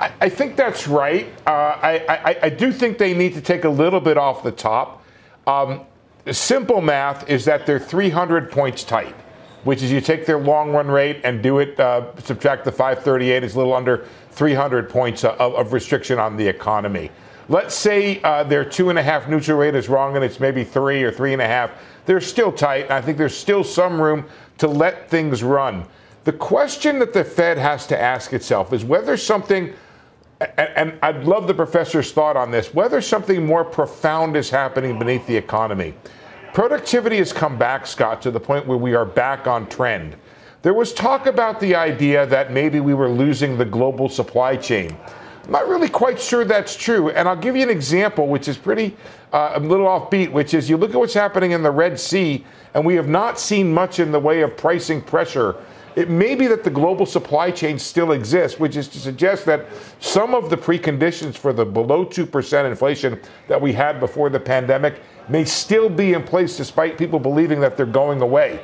I, 0.00 0.28
think 0.28 0.56
that's 0.56 0.86
right. 0.86 1.32
Uh, 1.46 1.50
I, 1.50 2.04
I, 2.08 2.38
I, 2.44 2.48
do 2.50 2.70
think 2.70 2.98
they 2.98 3.14
need 3.14 3.34
to 3.34 3.40
take 3.40 3.64
a 3.64 3.68
little 3.68 4.00
bit 4.00 4.16
off 4.16 4.42
the 4.44 4.52
top. 4.52 5.02
Um, 5.46 5.80
simple 6.30 6.80
math 6.80 7.28
is 7.28 7.44
that 7.46 7.66
they're 7.66 7.80
300 7.80 8.50
points 8.50 8.84
tight, 8.84 9.14
which 9.64 9.82
is 9.82 9.90
you 9.90 10.00
take 10.00 10.26
their 10.26 10.38
long 10.38 10.72
run 10.72 10.88
rate 10.88 11.20
and 11.24 11.42
do 11.42 11.58
it, 11.58 11.78
uh, 11.80 12.14
subtract 12.22 12.64
the 12.64 12.72
538, 12.72 13.44
it's 13.44 13.54
a 13.54 13.58
little 13.58 13.74
under 13.74 14.06
300 14.32 14.88
points 14.88 15.24
of, 15.24 15.38
of 15.40 15.72
restriction 15.72 16.18
on 16.18 16.36
the 16.36 16.46
economy. 16.46 17.10
Let's 17.50 17.74
say 17.74 18.20
uh, 18.22 18.44
their 18.44 18.64
two 18.64 18.90
and 18.90 18.98
a 18.98 19.02
half 19.02 19.26
neutral 19.26 19.58
rate 19.58 19.74
is 19.74 19.88
wrong 19.88 20.16
and 20.16 20.24
it's 20.24 20.38
maybe 20.38 20.64
three 20.64 21.02
or 21.02 21.10
three 21.10 21.32
and 21.32 21.40
a 21.40 21.46
half. 21.46 21.70
They're 22.04 22.20
still 22.20 22.52
tight. 22.52 22.90
I 22.90 23.00
think 23.00 23.16
there's 23.16 23.36
still 23.36 23.64
some 23.64 24.00
room 24.00 24.26
to 24.58 24.68
let 24.68 25.08
things 25.08 25.42
run. 25.42 25.86
The 26.24 26.32
question 26.32 26.98
that 26.98 27.14
the 27.14 27.24
Fed 27.24 27.56
has 27.56 27.86
to 27.86 27.98
ask 27.98 28.34
itself 28.34 28.74
is 28.74 28.84
whether 28.84 29.16
something, 29.16 29.72
and, 30.40 30.70
and 30.76 30.98
I'd 31.02 31.24
love 31.24 31.46
the 31.46 31.54
professor's 31.54 32.12
thought 32.12 32.36
on 32.36 32.50
this, 32.50 32.74
whether 32.74 33.00
something 33.00 33.46
more 33.46 33.64
profound 33.64 34.36
is 34.36 34.50
happening 34.50 34.98
beneath 34.98 35.26
the 35.26 35.36
economy. 35.36 35.94
Productivity 36.52 37.18
has 37.18 37.32
come 37.32 37.58
back, 37.58 37.86
Scott, 37.86 38.22
to 38.22 38.30
the 38.30 38.40
point 38.40 38.66
where 38.66 38.78
we 38.78 38.94
are 38.94 39.04
back 39.04 39.46
on 39.46 39.68
trend. 39.68 40.16
There 40.62 40.74
was 40.74 40.92
talk 40.92 41.26
about 41.26 41.60
the 41.60 41.74
idea 41.74 42.26
that 42.26 42.52
maybe 42.52 42.80
we 42.80 42.94
were 42.94 43.08
losing 43.08 43.56
the 43.56 43.64
global 43.64 44.08
supply 44.08 44.56
chain. 44.56 44.96
I'm 45.44 45.52
not 45.52 45.68
really 45.68 45.88
quite 45.88 46.20
sure 46.20 46.44
that's 46.44 46.74
true. 46.76 47.10
And 47.10 47.28
I'll 47.28 47.36
give 47.36 47.56
you 47.56 47.62
an 47.62 47.70
example, 47.70 48.26
which 48.26 48.48
is 48.48 48.56
pretty 48.56 48.96
uh, 49.32 49.52
a 49.54 49.60
little 49.60 49.86
offbeat, 49.86 50.32
which 50.32 50.54
is 50.54 50.68
you 50.68 50.76
look 50.76 50.90
at 50.90 50.96
what's 50.96 51.14
happening 51.14 51.52
in 51.52 51.62
the 51.62 51.70
Red 51.70 51.98
Sea, 51.98 52.44
and 52.74 52.84
we 52.84 52.94
have 52.96 53.08
not 53.08 53.38
seen 53.38 53.72
much 53.72 53.98
in 54.00 54.10
the 54.10 54.20
way 54.20 54.42
of 54.42 54.56
pricing 54.56 55.00
pressure. 55.00 55.54
It 55.98 56.08
may 56.08 56.36
be 56.36 56.46
that 56.46 56.62
the 56.62 56.70
global 56.70 57.06
supply 57.06 57.50
chain 57.50 57.76
still 57.76 58.12
exists, 58.12 58.60
which 58.60 58.76
is 58.76 58.86
to 58.86 59.00
suggest 59.00 59.44
that 59.46 59.66
some 59.98 60.32
of 60.32 60.48
the 60.48 60.56
preconditions 60.56 61.34
for 61.34 61.52
the 61.52 61.64
below 61.64 62.06
2% 62.06 62.70
inflation 62.70 63.20
that 63.48 63.60
we 63.60 63.72
had 63.72 63.98
before 63.98 64.30
the 64.30 64.38
pandemic 64.38 65.00
may 65.28 65.44
still 65.44 65.88
be 65.88 66.12
in 66.12 66.22
place 66.22 66.56
despite 66.56 66.98
people 66.98 67.18
believing 67.18 67.58
that 67.58 67.76
they're 67.76 67.84
going 67.84 68.20
away. 68.20 68.60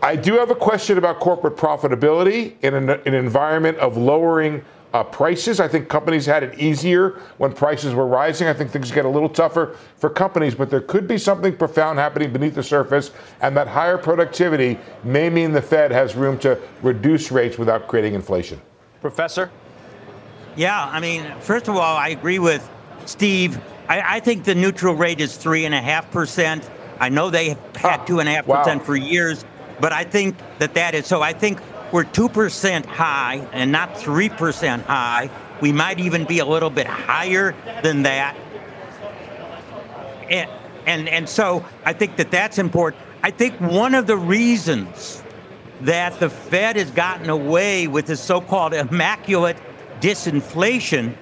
I 0.00 0.14
do 0.14 0.34
have 0.34 0.50
a 0.50 0.54
question 0.54 0.96
about 0.96 1.18
corporate 1.18 1.56
profitability 1.56 2.54
in 2.62 2.74
an, 2.74 2.88
an 2.88 3.14
environment 3.14 3.76
of 3.78 3.96
lowering 3.96 4.64
uh, 4.94 5.02
prices. 5.02 5.58
I 5.58 5.66
think 5.66 5.88
companies 5.88 6.24
had 6.24 6.44
it 6.44 6.58
easier 6.58 7.20
when 7.38 7.52
prices 7.52 7.94
were 7.94 8.06
rising. 8.06 8.46
I 8.46 8.54
think 8.54 8.70
things 8.70 8.92
get 8.92 9.04
a 9.04 9.08
little 9.08 9.28
tougher 9.28 9.76
for 9.96 10.08
companies, 10.08 10.54
but 10.54 10.70
there 10.70 10.80
could 10.80 11.08
be 11.08 11.18
something 11.18 11.54
profound 11.56 11.98
happening 11.98 12.32
beneath 12.32 12.54
the 12.54 12.62
surface, 12.62 13.10
and 13.42 13.56
that 13.56 13.66
higher 13.66 13.98
productivity 13.98 14.78
may 15.02 15.28
mean 15.28 15.50
the 15.50 15.60
Fed 15.60 15.90
has 15.90 16.14
room 16.14 16.38
to 16.38 16.58
reduce 16.80 17.32
rates 17.32 17.58
without 17.58 17.88
creating 17.88 18.14
inflation. 18.14 18.60
Professor? 19.00 19.50
Yeah, 20.56 20.84
I 20.84 21.00
mean, 21.00 21.26
first 21.40 21.66
of 21.66 21.74
all, 21.74 21.96
I 21.96 22.10
agree 22.10 22.38
with 22.38 22.70
Steve. 23.04 23.60
I, 23.88 24.16
I 24.16 24.20
think 24.20 24.44
the 24.44 24.54
neutral 24.54 24.94
rate 24.94 25.20
is 25.20 25.36
three 25.36 25.64
and 25.64 25.74
a 25.74 25.82
half 25.82 26.08
percent. 26.12 26.70
I 27.00 27.08
know 27.08 27.30
they 27.30 27.56
had 27.74 28.06
two 28.06 28.20
and 28.20 28.28
a 28.28 28.32
half 28.32 28.46
percent 28.46 28.84
for 28.84 28.94
years. 28.94 29.44
But 29.80 29.92
I 29.92 30.04
think 30.04 30.36
that 30.58 30.74
that 30.74 30.94
is 30.94 31.06
so. 31.06 31.20
I 31.20 31.32
think 31.32 31.60
we're 31.94 32.02
2% 32.02 32.86
high 32.86 33.36
and 33.52 33.70
not 33.70 33.94
3% 33.94 34.82
high. 34.82 35.30
We 35.60 35.70
might 35.70 36.00
even 36.00 36.24
be 36.24 36.40
a 36.40 36.44
little 36.44 36.68
bit 36.68 36.88
higher 36.88 37.54
than 37.84 38.02
that. 38.02 38.36
And, 40.28 40.50
and, 40.86 41.08
and 41.08 41.28
so 41.28 41.64
I 41.84 41.92
think 41.92 42.16
that 42.16 42.32
that's 42.32 42.58
important. 42.58 43.00
I 43.22 43.30
think 43.30 43.60
one 43.60 43.94
of 43.94 44.08
the 44.08 44.16
reasons 44.16 45.22
that 45.82 46.18
the 46.18 46.30
Fed 46.30 46.74
has 46.74 46.90
gotten 46.90 47.30
away 47.30 47.86
with 47.86 48.06
this 48.06 48.20
so 48.20 48.40
called 48.40 48.74
immaculate 48.74 49.56
disinflation 50.00 51.14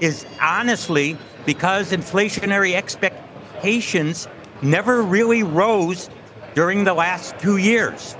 is 0.00 0.26
honestly 0.42 1.16
because 1.46 1.90
inflationary 1.90 2.74
expectations 2.74 4.28
never 4.60 5.00
really 5.00 5.42
rose 5.42 6.10
during 6.54 6.84
the 6.84 6.92
last 6.92 7.38
two 7.38 7.56
years. 7.56 8.14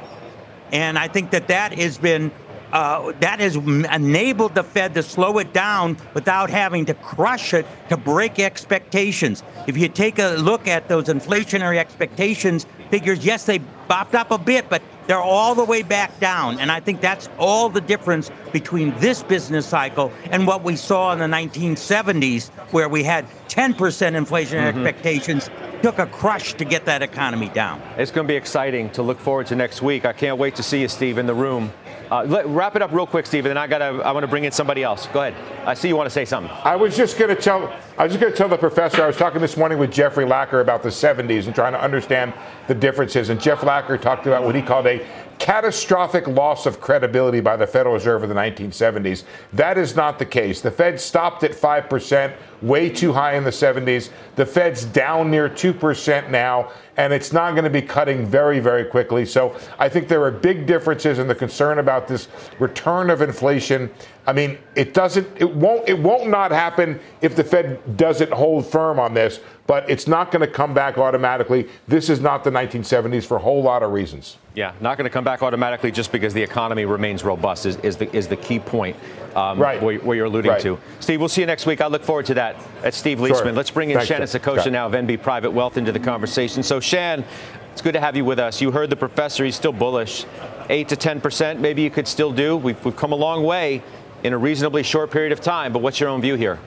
And 0.73 0.99
I 0.99 1.07
think 1.07 1.31
that 1.31 1.49
that 1.49 1.75
has 1.75 1.99
been 1.99 2.33
uh, 2.73 3.12
that 3.21 3.41
has 3.41 3.57
enabled 3.57 4.55
the 4.55 4.64
Fed 4.64 4.95
to 4.95 5.02
slow 5.02 5.38
it 5.38 5.52
down 5.52 5.97
without 6.14 6.50
having 6.50 6.85
to 6.87 6.95
crush 6.95 7.55
it 7.55 7.67
to 7.88 7.97
break 7.97 8.38
expectations. 8.38 9.43
If 9.67 9.76
you 9.76 9.88
take 9.88 10.19
a 10.19 10.37
look 10.38 10.67
at 10.67 10.88
those 10.88 11.05
inflationary 11.05 11.76
expectations 11.76 12.67
figures, 12.91 13.25
yes, 13.25 13.47
they 13.47 13.59
bopped 13.88 14.14
up 14.14 14.31
a 14.31 14.38
bit, 14.38 14.69
but 14.69 14.83
they're 15.07 15.19
all 15.19 15.55
the 15.55 15.64
way 15.64 15.83
back 15.83 16.19
down. 16.21 16.59
And 16.61 16.71
I 16.71 16.81
think 16.81 17.00
that's 17.00 17.29
all 17.38 17.69
the 17.69 17.81
difference 17.81 18.31
between 18.52 18.99
this 18.99 19.23
business 19.23 19.67
cycle 19.67 20.12
and 20.31 20.47
what 20.47 20.62
we 20.62 20.76
saw 20.76 21.12
in 21.12 21.19
the 21.19 21.25
1970s, 21.25 22.49
where 22.73 22.88
we 22.88 23.02
had 23.02 23.26
10% 23.49 23.75
inflationary 23.76 24.73
mm-hmm. 24.73 24.87
expectations 24.87 25.50
took 25.83 25.99
a 25.99 26.07
crush 26.07 26.55
to 26.55 26.64
get 26.64 26.85
that 26.85 27.02
economy 27.02 27.49
down. 27.49 27.83
It's 27.99 28.12
going 28.12 28.26
to 28.26 28.33
be 28.33 28.37
exciting 28.37 28.91
to 28.91 29.02
look 29.02 29.19
forward 29.19 29.49
to 29.49 29.57
next 29.57 29.83
week. 29.83 30.05
I 30.05 30.12
can't 30.12 30.38
wait 30.38 30.55
to 30.57 30.62
see 30.62 30.81
you, 30.81 30.88
Steve, 30.88 31.19
in 31.19 31.26
the 31.26 31.35
room. 31.35 31.73
Uh, 32.12 32.25
let, 32.25 32.47
wrap 32.47 32.76
it 32.76 32.83
up 32.83 32.92
real 32.92 33.07
quick, 33.07 33.25
Steve, 33.25 33.47
and 33.47 33.50
then 33.52 33.57
I 33.57 33.66
gotta. 33.66 34.04
I 34.04 34.12
want 34.12 34.23
to 34.23 34.28
bring 34.28 34.45
in 34.45 34.52
somebody 34.52 34.83
else. 34.83 35.07
Go 35.14 35.23
ahead. 35.23 35.66
I 35.66 35.73
see 35.73 35.88
you 35.88 35.97
want 35.97 36.09
to 36.09 36.11
say 36.11 36.26
something. 36.26 36.54
I 36.62 36.76
was 36.76 36.95
just 36.95 37.19
going 37.19 37.35
to 37.35 37.40
tell. 37.40 37.75
I 37.97 38.04
was 38.04 38.12
just 38.12 38.21
to 38.21 38.31
tell 38.31 38.50
the 38.50 38.59
professor. 38.59 39.02
I 39.02 39.07
was 39.07 39.16
talking 39.16 39.40
this 39.40 39.57
morning 39.57 39.78
with 39.78 39.90
Jeffrey 39.90 40.26
Lacker 40.26 40.61
about 40.61 40.83
the 40.83 40.90
70s 40.90 41.47
and 41.47 41.54
trying 41.54 41.73
to 41.73 41.83
understand 41.83 42.35
the 42.69 42.75
differences. 42.75 43.31
And 43.31 43.40
Jeff 43.40 43.62
Lacker 43.62 43.99
talked 43.99 44.26
about 44.26 44.45
what 44.45 44.54
he 44.54 44.61
called 44.61 44.88
a 44.88 45.07
catastrophic 45.38 46.26
loss 46.26 46.66
of 46.66 46.83
credibility 46.83 47.40
by 47.40 47.57
the 47.57 47.66
Federal 47.66 47.95
Reserve 47.95 48.25
in 48.25 48.28
the 48.28 48.35
1970s. 48.35 49.25
That 49.54 49.78
is 49.78 49.97
not 49.97 50.19
the 50.19 50.26
case. 50.26 50.61
The 50.61 50.71
Fed 50.71 51.00
stopped 51.00 51.45
at 51.45 51.52
5%, 51.52 52.37
way 52.62 52.88
too 52.88 53.12
high 53.12 53.35
in 53.35 53.45
the 53.45 53.50
70s. 53.50 54.11
The 54.37 54.47
Fed's 54.47 54.85
down 54.85 55.31
near 55.31 55.49
2% 55.49 56.31
now, 56.31 56.71
and 56.97 57.12
it's 57.12 57.33
not 57.33 57.52
going 57.52 57.64
to 57.64 57.71
be 57.71 57.83
cutting 57.83 58.25
very, 58.26 58.61
very 58.61 58.85
quickly. 58.85 59.26
So 59.26 59.57
I 59.78 59.88
think 59.88 60.09
there 60.09 60.23
are 60.25 60.31
big 60.31 60.66
differences 60.66 61.19
in 61.19 61.26
the 61.26 61.35
concern 61.35 61.78
about 61.78 62.07
this 62.09 62.28
return 62.59 63.11
of 63.11 63.21
inflation. 63.23 63.90
I 64.26 64.33
mean, 64.33 64.59
it 64.76 64.95
doesn't, 64.95 65.26
it 65.37 65.52
won't, 65.52 65.88
it 65.88 65.99
won't 65.99 66.28
not 66.28 66.52
happen 66.52 67.00
if 67.21 67.35
the 67.35 67.45
Fed 67.45 67.97
doesn't 67.97 68.33
hold 68.33 68.66
firm 68.66 68.99
on 68.99 69.14
this? 69.14 69.40
But 69.66 69.88
it's 69.88 70.09
not 70.09 70.33
going 70.33 70.40
to 70.40 70.52
come 70.52 70.75
back 70.75 70.99
automatically. 70.99 71.69
This 71.87 72.11
is 72.11 72.21
not 72.21 72.42
the 72.42 72.50
1970s 72.50 73.25
for 73.25 73.37
a 73.37 73.40
whole 73.40 73.62
lot 73.62 73.83
of 73.83 73.92
reasons. 73.92 74.37
Yeah, 74.54 74.75
not 74.81 74.99
going 74.99 75.04
to 75.04 75.11
come 75.11 75.25
back 75.25 75.42
automatically 75.42 75.90
just 75.92 76.12
because 76.12 76.35
the 76.35 76.42
economy 76.42 76.85
remains 76.85 77.25
robust 77.25 77.64
is, 77.64 77.76
is 77.76 77.97
the 77.97 78.14
is 78.14 78.28
the 78.28 78.37
key 78.37 78.59
point 78.59 78.97
um, 79.35 79.59
right. 79.59 79.81
where, 79.83 79.99
where, 80.00 80.16
you're 80.16 80.26
alluding 80.26 80.50
right. 80.50 80.61
to. 80.61 80.78
Steve, 81.00 81.21
we'll 81.21 81.28
see 81.28 81.40
you 81.40 81.47
next 81.47 81.66
week. 81.66 81.81
I 81.81 81.87
look 81.87 82.02
forward 82.02 82.26
to 82.26 82.35
that. 82.35 82.51
That's 82.80 82.97
Steve 82.97 83.18
Liesman. 83.18 83.42
Sure. 83.42 83.52
Let's 83.52 83.71
bring 83.71 83.90
in 83.90 83.97
Thanks, 83.97 84.09
Shannon 84.09 84.28
Saccocia 84.28 84.71
now 84.71 84.87
of 84.87 84.92
NB 84.92 85.23
Private 85.23 85.50
Wealth 85.50 85.76
into 85.76 85.92
the 85.92 86.00
conversation. 86.00 86.62
So, 86.62 86.80
Shan, 86.80 87.25
it's 87.73 87.82
good 87.82 87.92
to 87.92 88.00
have 88.00 88.16
you 88.16 88.25
with 88.25 88.38
us. 88.38 88.61
You 88.61 88.71
heard 88.71 88.90
the 88.90 88.97
professor; 88.97 89.44
he's 89.44 89.56
still 89.56 89.73
bullish, 89.73 90.25
eight 90.68 90.88
to 90.88 90.97
ten 90.97 91.21
percent. 91.21 91.61
Maybe 91.61 91.82
you 91.82 91.90
could 91.90 92.09
still 92.09 92.32
do. 92.32 92.56
We've 92.56 92.82
we've 92.85 92.97
come 92.97 93.12
a 93.12 93.16
long 93.16 93.44
way 93.44 93.82
in 94.23 94.32
a 94.32 94.38
reasonably 94.38 94.82
short 94.82 95.11
period 95.11 95.32
of 95.32 95.40
time. 95.40 95.73
But 95.73 95.80
what's 95.80 96.00
your 96.00 96.09
own 96.09 96.21
view 96.21 96.35
here? 96.35 96.59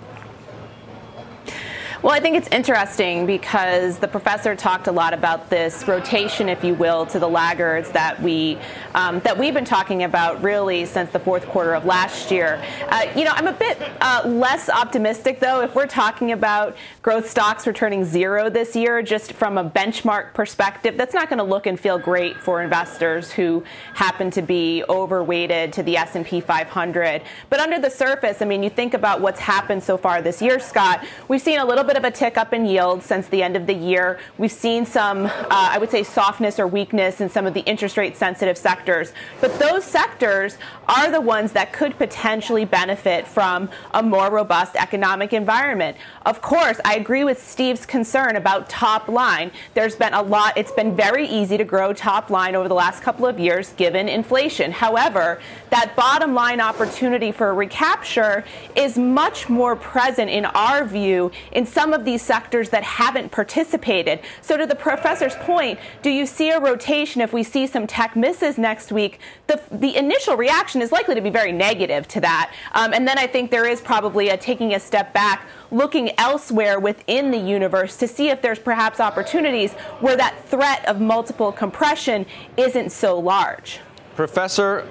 Well, 2.06 2.14
I 2.14 2.20
think 2.20 2.38
it's 2.38 2.50
interesting 2.50 3.26
because 3.26 3.98
the 3.98 4.08
professor 4.08 4.56
talked 4.56 4.86
a 4.86 4.92
lot 4.92 5.16
about 5.16 5.50
this 5.50 5.88
rotation, 5.88 6.50
if 6.50 6.64
you 6.64 6.76
will, 6.76 7.08
to 7.08 7.18
the 7.18 7.28
laggards 7.28 7.90
that 7.94 8.22
we 8.22 8.60
um, 8.94 9.22
that 9.22 9.36
we've 9.36 9.56
been 9.56 9.66
talking 9.66 10.04
about 10.04 10.44
really 10.44 10.86
since 10.86 11.10
the 11.10 11.18
fourth 11.18 11.48
quarter 11.48 11.74
of 11.74 11.84
last 11.84 12.30
year. 12.30 12.64
Uh, 12.90 13.08
you 13.16 13.26
know, 13.26 13.32
I'm 13.34 13.48
a 13.48 13.54
bit 13.54 13.82
uh, 14.02 14.22
less 14.24 14.70
optimistic 14.70 15.40
though. 15.40 15.62
If 15.62 15.74
we're 15.74 15.88
talking 15.88 16.32
about 16.32 16.78
growth 17.02 17.28
stocks 17.28 17.66
returning 17.66 18.06
zero 18.06 18.52
this 18.52 18.76
year, 18.76 19.02
just 19.02 19.34
from 19.34 19.58
a 19.58 19.68
benchmark 19.68 20.36
perspective, 20.36 20.98
that's 20.98 21.16
not 21.16 21.28
going 21.28 21.40
to 21.40 21.44
look 21.44 21.66
and 21.66 21.80
feel 21.80 21.98
great 21.98 22.38
for 22.38 22.62
investors 22.62 23.32
who 23.32 23.64
happen 23.96 24.30
to 24.30 24.44
be 24.44 24.84
overweighted 24.90 25.74
to 25.74 25.82
the 25.82 25.98
S&P 25.98 26.40
500. 26.40 27.24
But 27.50 27.60
under 27.62 27.80
the 27.80 27.90
surface, 27.90 28.44
I 28.44 28.46
mean, 28.46 28.62
you 28.62 28.70
think 28.70 28.94
about 28.94 29.22
what's 29.22 29.40
happened 29.40 29.82
so 29.82 29.98
far 29.98 30.22
this 30.22 30.40
year, 30.40 30.60
Scott. 30.60 31.04
We've 31.28 31.42
seen 31.42 31.58
a 31.58 31.66
little 31.66 31.84
bit 31.84 31.95
bit 31.96 32.04
of 32.04 32.14
a 32.14 32.18
tick 32.18 32.38
up 32.38 32.52
in 32.52 32.66
yield 32.66 33.02
since 33.02 33.28
the 33.28 33.42
end 33.42 33.56
of 33.56 33.68
the 33.68 33.74
year. 33.74 34.20
We've 34.38 34.52
seen 34.52 34.86
some, 34.86 35.28
uh, 35.28 35.32
I 35.50 35.78
would 35.78 35.90
say, 35.90 36.04
softness 36.04 36.60
or 36.60 36.68
weakness 36.68 37.22
in 37.22 37.30
some 37.30 37.46
of 37.46 37.54
the 37.54 37.62
interest 37.62 37.96
rate 37.96 38.18
sensitive 38.18 38.58
sectors. 38.58 39.14
But 39.40 39.58
those 39.60 39.86
sectors 39.86 40.58
are 40.90 41.10
the 41.10 41.22
ones 41.22 41.54
that 41.54 41.72
could 41.72 41.98
potentially 41.98 42.66
benefit 42.66 43.25
from 43.25 43.70
a 43.94 44.04
more 44.04 44.30
robust 44.30 44.75
economic 44.75 45.32
environment. 45.32 45.96
Of 46.25 46.42
course, 46.42 46.82
I 46.84 46.96
agree 46.96 47.24
with 47.24 47.42
Steve's 47.42 47.86
concern 47.86 48.36
about 48.36 48.70
top 48.70 49.08
line. 49.08 49.52
There's 49.74 49.96
been 49.96 50.14
a 50.14 50.22
lot, 50.22 50.58
it's 50.58 50.74
been 50.74 50.98
very 50.98 51.25
easy 51.25 51.56
to 51.58 51.64
grow 51.64 51.94
top 51.94 52.30
line 52.30 52.56
over 52.56 52.68
the 52.68 52.75
last 52.75 53.04
couple 53.04 53.25
of 53.25 53.40
years 53.40 53.72
given 53.74 54.10
inflation. 54.10 54.74
However, 54.74 55.40
that 55.70 55.96
bottom 55.96 56.34
line 56.34 56.60
opportunity 56.60 57.32
for 57.32 57.54
recapture 57.54 58.44
is 58.75 58.98
much 58.98 59.48
more 59.48 59.78
present 59.78 60.30
in 60.30 60.44
our 60.46 60.84
view 60.84 61.32
in 61.54 61.66
some 61.75 61.91
of 61.91 62.05
these 62.05 62.22
sectors 62.22 62.70
that 62.70 62.84
haven't 62.84 63.34
participated. 63.34 64.22
So, 64.41 64.55
to 64.55 64.65
the 64.65 64.75
professor's 64.75 65.36
point, 65.36 65.77
do 66.01 66.10
you 66.10 66.25
see 66.25 66.50
a 66.50 66.60
rotation 66.60 67.20
if 67.20 67.34
we 67.34 67.44
see 67.44 67.67
some 67.67 67.86
tech 67.86 68.15
misses 68.15 68.58
next 68.58 68.94
week? 68.94 69.20
The, 69.48 69.62
the 69.70 69.98
initial 69.98 70.38
reaction 70.38 70.82
is 70.82 70.94
likely 70.94 71.15
to 71.15 71.22
be 71.22 71.29
very 71.29 71.51
negative 71.51 72.08
to 72.08 72.22
that. 72.22 72.53
Um, 72.72 72.94
and 72.94 73.05
then 73.05 73.17
I 73.20 73.27
think 73.27 73.51
there 73.51 73.67
is 73.67 73.82
probably 73.82 74.29
a 74.29 74.38
taking 74.38 74.74
a 74.74 74.79
step 74.79 75.13
back 75.13 75.48
looking 75.70 76.17
elsewhere 76.17 76.79
within 76.79 77.29
the 77.29 77.38
universe 77.38 77.98
to 77.98 78.08
see 78.08 78.29
if 78.29 78.41
there's 78.41 78.60
perhaps 78.60 79.01
opportunities 79.01 79.74
where 80.00 80.15
that 80.15 80.46
threat 80.46 80.88
of 80.88 81.01
multiple 81.01 81.51
compression 81.51 82.25
isn't 82.55 82.91
so 82.91 83.20
large. 83.20 83.82
Professor, 84.15 84.88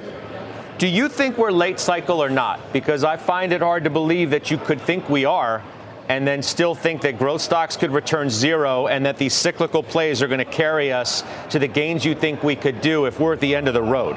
do 0.77 0.87
you 0.87 1.09
think 1.09 1.39
we're 1.39 1.51
late 1.51 1.81
cycle 1.81 2.23
or 2.23 2.29
not? 2.29 2.61
Because 2.75 3.05
I 3.05 3.17
find 3.17 3.55
it 3.55 3.63
hard 3.63 3.85
to 3.85 3.91
believe 3.91 4.29
that 4.31 4.51
you 4.51 4.59
could 4.59 4.83
think 4.83 5.09
we 5.09 5.25
are 5.25 5.63
and 6.09 6.27
then 6.27 6.43
still 6.43 6.75
think 6.75 7.01
that 7.03 7.19
growth 7.19 7.41
stocks 7.41 7.77
could 7.77 7.91
return 7.91 8.29
zero 8.29 8.89
and 8.89 9.05
that 9.07 9.17
these 9.17 9.33
cyclical 9.33 9.83
plays 9.83 10.23
are 10.23 10.29
going 10.29 10.39
to 10.39 10.45
carry 10.45 10.93
us 10.93 11.25
to 11.51 11.59
the 11.59 11.69
gains 11.69 12.05
you 12.05 12.15
think 12.15 12.43
we 12.43 12.55
could 12.55 12.81
do 12.81 13.07
if 13.07 13.19
we're 13.19 13.33
at 13.33 13.41
the 13.41 13.55
end 13.55 13.69
of 13.69 13.75
the 13.75 13.83
road? 13.83 14.17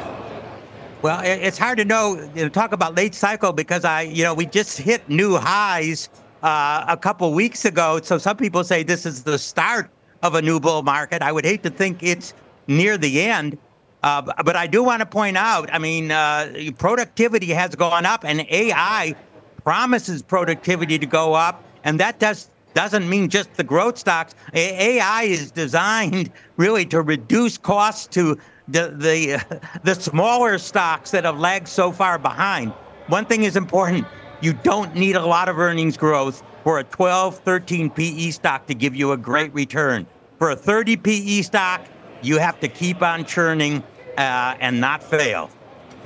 Well, 1.01 1.21
it's 1.23 1.57
hard 1.57 1.77
to 1.77 1.85
know, 1.85 2.29
you 2.35 2.43
know 2.43 2.49
talk 2.49 2.71
about 2.71 2.95
late 2.95 3.13
cycle 3.13 3.53
because 3.53 3.85
I, 3.85 4.01
you 4.01 4.23
know, 4.23 4.33
we 4.33 4.45
just 4.45 4.77
hit 4.77 5.07
new 5.07 5.37
highs 5.37 6.09
uh, 6.41 6.85
a 6.87 6.97
couple 6.97 7.31
weeks 7.33 7.65
ago. 7.65 8.01
So 8.01 8.17
some 8.17 8.35
people 8.35 8.63
say 8.63 8.83
this 8.83 9.05
is 9.05 9.23
the 9.23 9.37
start 9.37 9.89
of 10.23 10.35
a 10.35 10.41
new 10.41 10.59
bull 10.59 10.81
market. 10.81 11.21
I 11.21 11.31
would 11.31 11.45
hate 11.45 11.63
to 11.63 11.69
think 11.69 12.01
it's 12.01 12.33
near 12.67 12.97
the 12.97 13.21
end. 13.21 13.57
Uh, 14.03 14.21
but 14.43 14.55
I 14.55 14.67
do 14.67 14.83
want 14.83 15.01
to 15.01 15.05
point 15.05 15.37
out, 15.37 15.69
I 15.73 15.79
mean, 15.79 16.11
uh, 16.11 16.71
productivity 16.77 17.47
has 17.47 17.75
gone 17.75 18.05
up, 18.05 18.23
and 18.23 18.41
AI 18.49 19.15
promises 19.63 20.21
productivity 20.21 20.97
to 20.99 21.05
go 21.05 21.33
up. 21.33 21.63
And 21.87 21.97
that 22.01 22.19
does 22.19 22.49
doesn't 22.73 23.09
mean 23.09 23.29
just 23.29 23.53
the 23.53 23.63
growth 23.63 23.97
stocks. 23.97 24.35
AI 24.53 25.23
is 25.23 25.51
designed 25.51 26.29
really 26.57 26.85
to 26.87 27.01
reduce 27.01 27.57
costs 27.57 28.07
to 28.07 28.37
the 28.67 28.93
the 28.97 29.61
the 29.83 29.95
smaller 29.95 30.57
stocks 30.57 31.11
that 31.11 31.23
have 31.23 31.39
lagged 31.39 31.69
so 31.69 31.93
far 31.93 32.19
behind. 32.19 32.73
One 33.07 33.25
thing 33.25 33.43
is 33.43 33.55
important. 33.55 34.05
You 34.41 34.51
don't 34.51 34.93
need 34.95 35.15
a 35.15 35.25
lot 35.25 35.47
of 35.47 35.57
earnings 35.57 35.95
growth 35.95 36.43
for 36.63 36.79
a 36.79 36.83
12, 36.83 37.39
13 37.39 37.89
PE 37.89 38.31
stock 38.31 38.67
to 38.67 38.75
give 38.75 38.93
you 38.93 39.13
a 39.13 39.17
great 39.17 39.53
return. 39.53 40.05
For 40.39 40.51
a 40.51 40.55
30 40.57 40.97
PE 40.97 41.41
stock, 41.43 41.87
you 42.21 42.37
have 42.37 42.59
to 42.59 42.67
keep 42.67 43.01
on 43.01 43.23
churning 43.23 43.81
uh, 44.17 44.57
and 44.59 44.81
not 44.81 45.01
fail. 45.01 45.49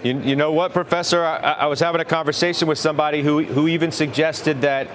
You, 0.03 0.19
you 0.19 0.35
know 0.35 0.51
what, 0.51 0.73
Professor? 0.73 1.23
I, 1.23 1.37
I 1.37 1.65
was 1.65 1.79
having 1.79 2.01
a 2.01 2.05
conversation 2.05 2.67
with 2.67 2.77
somebody 2.77 3.23
who, 3.23 3.43
who 3.43 3.67
even 3.67 3.91
suggested 3.91 4.61
that 4.61 4.87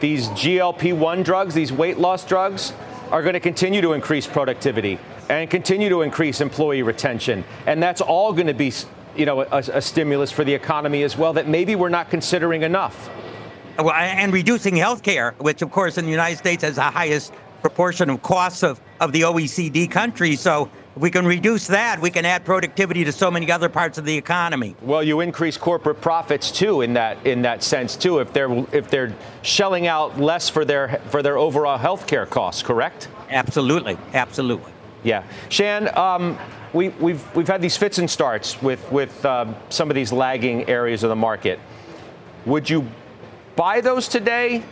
these 0.00 0.28
GLP 0.28 0.96
1 0.96 1.22
drugs, 1.22 1.54
these 1.54 1.72
weight 1.72 1.98
loss 1.98 2.24
drugs, 2.24 2.72
are 3.10 3.22
going 3.22 3.34
to 3.34 3.40
continue 3.40 3.80
to 3.80 3.92
increase 3.92 4.26
productivity 4.26 4.98
and 5.28 5.50
continue 5.50 5.88
to 5.88 6.02
increase 6.02 6.40
employee 6.40 6.82
retention. 6.82 7.44
And 7.66 7.82
that's 7.82 8.00
all 8.00 8.32
going 8.32 8.46
to 8.46 8.54
be, 8.54 8.72
you 9.16 9.26
know, 9.26 9.42
a, 9.42 9.58
a 9.58 9.82
stimulus 9.82 10.30
for 10.30 10.44
the 10.44 10.54
economy 10.54 11.02
as 11.02 11.16
well 11.16 11.32
that 11.34 11.48
maybe 11.48 11.74
we're 11.74 11.88
not 11.88 12.10
considering 12.10 12.62
enough. 12.62 13.10
Well, 13.78 13.92
and 13.92 14.32
reducing 14.32 14.76
health 14.76 15.02
care, 15.02 15.34
which, 15.38 15.62
of 15.62 15.70
course, 15.70 15.98
in 15.98 16.04
the 16.04 16.10
United 16.10 16.38
States 16.38 16.62
has 16.64 16.76
the 16.76 16.82
highest 16.82 17.32
proportion 17.60 18.10
of 18.10 18.22
costs 18.22 18.62
of, 18.62 18.80
of 19.00 19.12
the 19.12 19.22
OECD 19.22 19.90
countries. 19.90 20.40
So 20.40 20.70
if 20.98 21.02
we 21.02 21.12
can 21.12 21.24
reduce 21.24 21.68
that, 21.68 22.00
we 22.00 22.10
can 22.10 22.24
add 22.24 22.44
productivity 22.44 23.04
to 23.04 23.12
so 23.12 23.30
many 23.30 23.52
other 23.52 23.68
parts 23.68 23.98
of 23.98 24.04
the 24.04 24.16
economy. 24.16 24.74
Well, 24.82 25.00
you 25.00 25.20
increase 25.20 25.56
corporate 25.56 26.00
profits 26.00 26.50
too 26.50 26.80
in 26.80 26.94
that 26.94 27.24
in 27.24 27.42
that 27.42 27.62
sense 27.62 27.94
too. 27.94 28.18
If 28.18 28.32
they're 28.32 28.50
if 28.72 28.90
they're 28.90 29.14
shelling 29.42 29.86
out 29.86 30.18
less 30.18 30.48
for 30.48 30.64
their 30.64 31.00
for 31.10 31.22
their 31.22 31.38
overall 31.38 31.78
health 31.78 32.08
care 32.08 32.26
costs, 32.26 32.64
correct? 32.64 33.06
Absolutely, 33.30 33.96
absolutely. 34.12 34.72
Yeah, 35.04 35.22
Shan. 35.50 35.96
Um, 35.96 36.36
we, 36.72 36.88
we've 36.88 37.24
we've 37.32 37.46
had 37.46 37.62
these 37.62 37.76
fits 37.76 37.98
and 37.98 38.10
starts 38.10 38.60
with 38.60 38.90
with 38.90 39.24
um, 39.24 39.54
some 39.68 39.90
of 39.90 39.94
these 39.94 40.10
lagging 40.10 40.68
areas 40.68 41.04
of 41.04 41.10
the 41.10 41.16
market. 41.16 41.60
Would 42.44 42.68
you 42.68 42.84
buy 43.54 43.80
those 43.82 44.08
today, 44.08 44.64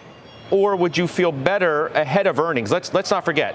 or 0.50 0.74
would 0.74 0.98
you 0.98 1.06
feel 1.06 1.30
better 1.30 1.86
ahead 1.88 2.26
of 2.26 2.40
earnings? 2.40 2.72
Let's 2.72 2.92
let's 2.92 3.12
not 3.12 3.24
forget 3.24 3.54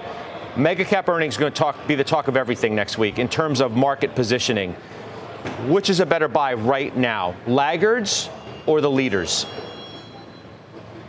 Mega 0.57 0.83
cap 0.83 1.07
earnings 1.07 1.37
going 1.37 1.51
to 1.51 1.57
talk, 1.57 1.87
be 1.87 1.95
the 1.95 2.03
talk 2.03 2.27
of 2.27 2.35
everything 2.35 2.75
next 2.75 2.97
week 2.97 3.19
in 3.19 3.29
terms 3.29 3.61
of 3.61 3.71
market 3.71 4.13
positioning. 4.15 4.73
Which 5.67 5.89
is 5.89 6.01
a 6.01 6.05
better 6.05 6.27
buy 6.27 6.53
right 6.53 6.95
now, 6.95 7.35
laggards 7.47 8.29
or 8.65 8.81
the 8.81 8.91
leaders? 8.91 9.45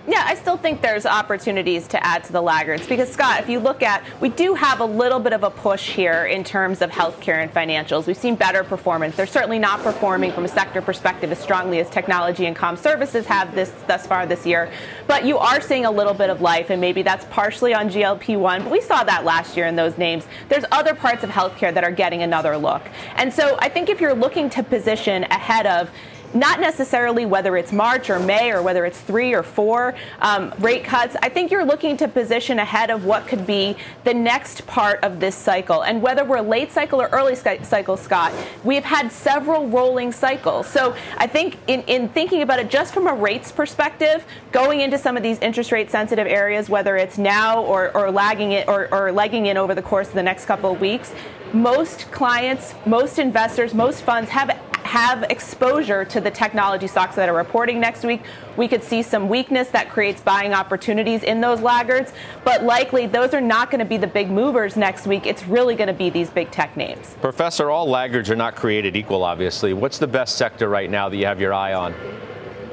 Yeah, 0.05 0.25
I 0.27 0.35
still 0.35 0.57
think 0.57 0.83
there's 0.83 1.07
opportunities 1.07 1.87
to 1.89 2.05
add 2.05 2.25
to 2.25 2.33
the 2.33 2.43
laggards 2.43 2.89
because, 2.89 3.09
Scott, 3.09 3.39
if 3.39 3.49
you 3.49 3.61
look 3.61 3.85
at, 3.85 4.03
we 4.21 4.31
do 4.31 4.55
have 4.55 4.81
a 4.81 4.85
little 4.85 5.21
bit 5.21 5.33
of 5.33 5.45
a 5.45 5.51
push 5.51 5.91
here 5.91 6.27
in 6.27 6.43
terms 6.43 6.83
of 6.83 6.91
healthcare 6.91 7.41
and 7.41 7.55
financials. 7.55 8.09
We've 8.09 8.17
seen 8.17 8.35
better 8.35 8.65
performance. 8.65 9.15
They're 9.15 9.29
certainly 9.29 9.61
not 9.61 9.81
performing 9.81 10.33
from 10.33 10.45
a 10.45 10.49
sector 10.49 10.83
perspective 10.83 11.31
as 11.31 11.39
strongly 11.39 11.79
as 11.79 11.89
technology 11.89 12.47
and 12.47 12.57
com 12.57 12.77
services 12.77 13.27
have 13.27 13.55
this 13.55 13.73
thus 13.87 14.05
far 14.05 14.27
this 14.27 14.45
year. 14.45 14.73
But 15.07 15.25
you 15.25 15.39
are 15.39 15.61
seeing 15.61 15.85
a 15.85 15.91
little 15.91 16.15
bit 16.15 16.31
of 16.31 16.41
life, 16.41 16.71
and 16.71 16.81
maybe 16.81 17.03
that's 17.03 17.25
partially 17.27 17.73
on 17.73 17.89
GLP 17.89 18.37
1. 18.37 18.65
But 18.65 18.73
we 18.73 18.81
saw 18.81 19.05
that 19.05 19.25
last 19.25 19.57
year 19.57 19.69
in 19.69 19.77
those 19.77 19.97
names. 19.99 20.27
There's 20.49 20.65
other 20.73 20.97
parts 20.97 21.23
of 21.23 21.31
healthcare 21.31 21.73
that 21.73 21.85
are 21.85 21.93
getting 21.93 22.25
another 22.25 22.57
look. 22.57 22.83
And 23.15 23.33
so 23.33 23.57
I 23.61 23.69
think 23.69 23.89
if 23.89 24.01
you're 24.01 24.15
looking 24.15 24.51
to 24.51 24.65
position 24.65 25.23
ahead 25.25 25.67
of, 25.67 25.91
not 26.35 26.61
necessarily 26.61 27.27
whether 27.27 27.57
it's 27.57 27.73
March 27.73 28.11
or 28.11 28.19
May 28.19 28.51
or 28.53 28.63
whether 28.63 28.85
it's 28.85 29.01
three 29.01 29.35
or 29.35 29.43
four 29.43 29.95
um, 30.21 30.53
rate 30.59 30.85
cuts. 30.85 31.17
I 31.23 31.29
think 31.29 31.51
you're 31.51 31.65
looking 31.65 31.97
to 31.99 32.09
position 32.09 32.59
ahead 32.59 32.91
of 32.91 33.05
what 33.05 33.27
could 33.27 33.47
be 33.47 33.77
the 34.05 34.15
next 34.15 34.67
part 34.67 35.03
of 35.03 35.21
this 35.21 35.35
cycle. 35.35 35.83
And 35.83 36.03
whether 36.03 36.25
we're 36.25 36.41
late 36.41 36.73
cycle 36.73 37.01
or 37.01 37.09
early 37.09 37.35
cycle, 37.35 37.97
Scott, 37.97 38.33
we've 38.65 38.85
had 38.85 39.11
several 39.13 39.69
rolling 39.69 40.13
cycles. 40.13 40.67
So 40.67 40.95
I 41.17 41.27
think 41.27 41.59
in, 41.67 41.83
in 41.83 42.09
thinking 42.09 42.43
about 42.43 42.59
it 42.59 42.71
just 42.71 42.95
from 42.95 43.07
a 43.07 43.15
rates 43.15 43.53
perspective, 43.53 44.25
going 44.53 44.81
into 44.81 44.99
some 44.99 45.17
of 45.17 45.23
these 45.23 45.39
interest 45.41 45.73
rate 45.73 45.91
sensitive 45.91 46.27
areas, 46.27 46.69
whether 46.69 46.97
it's 46.97 47.19
now 47.19 47.63
or, 47.63 47.97
or 47.97 48.11
lagging 48.11 48.53
it 48.53 48.69
or, 48.69 48.93
or 48.93 49.13
legging 49.13 49.47
in 49.47 49.57
over 49.57 49.75
the 49.75 49.83
course 49.83 50.09
of 50.09 50.15
the 50.15 50.23
next 50.23 50.47
couple 50.47 50.73
of 50.73 50.81
weeks, 50.81 51.13
most 51.53 52.11
clients, 52.11 52.75
most 52.87 53.19
investors, 53.19 53.75
most 53.75 54.03
funds 54.03 54.31
have 54.31 54.51
have 54.85 55.25
exposure 55.25 56.05
to 56.05 56.21
the 56.21 56.31
technology 56.31 56.87
stocks 56.87 57.17
that 57.17 57.29
are 57.29 57.35
reporting 57.35 57.81
next 57.81 58.05
week. 58.05 58.23
We 58.57 58.69
could 58.69 58.83
see 58.83 59.03
some 59.03 59.29
weakness 59.29 59.69
that 59.69 59.91
creates 59.91 60.21
buying 60.21 60.53
opportunities 60.53 61.23
in 61.23 61.41
those 61.41 61.61
laggards, 61.61 62.13
but 62.45 62.65
likely 62.65 63.07
those 63.07 63.33
are 63.35 63.41
not 63.41 63.71
going 63.71 63.79
to 63.79 63.85
be 63.85 63.97
the 63.97 64.07
big 64.07 64.31
movers 64.31 64.77
next 64.77 65.07
week. 65.07 65.27
It's 65.27 65.47
really 65.47 65.75
going 65.75 65.87
to 65.87 65.95
be 65.95 66.11
these 66.11 66.31
big 66.31 66.51
tech 66.51 66.77
names. 66.77 67.17
Professor, 67.21 67.71
all 67.71 67.89
laggards 67.89 68.31
are 68.31 68.37
not 68.37 68.57
created 68.57 68.97
equal, 68.97 69.23
obviously. 69.25 69.73
What's 69.73 69.99
the 69.99 70.07
best 70.07 70.37
sector 70.37 70.69
right 70.69 70.91
now 70.91 71.09
that 71.09 71.17
you 71.17 71.27
have 71.27 71.41
your 71.41 71.55
eye 71.55 71.75
on? 71.75 71.95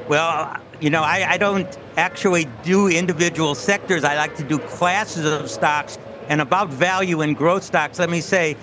Well, 0.08 0.56
you 0.80 0.90
know, 0.90 1.02
I, 1.02 1.32
I 1.32 1.38
don't 1.38 1.78
actually 1.96 2.48
do 2.62 2.88
individual 2.88 3.54
sectors. 3.54 4.02
I 4.04 4.16
like 4.16 4.34
to 4.36 4.44
do 4.44 4.58
classes 4.58 5.24
of 5.24 5.50
stocks. 5.50 5.98
And 6.28 6.40
about 6.40 6.68
value 6.68 7.22
and 7.22 7.36
growth 7.36 7.64
stocks, 7.64 7.98
let 7.98 8.08
me 8.08 8.20
say, 8.20 8.56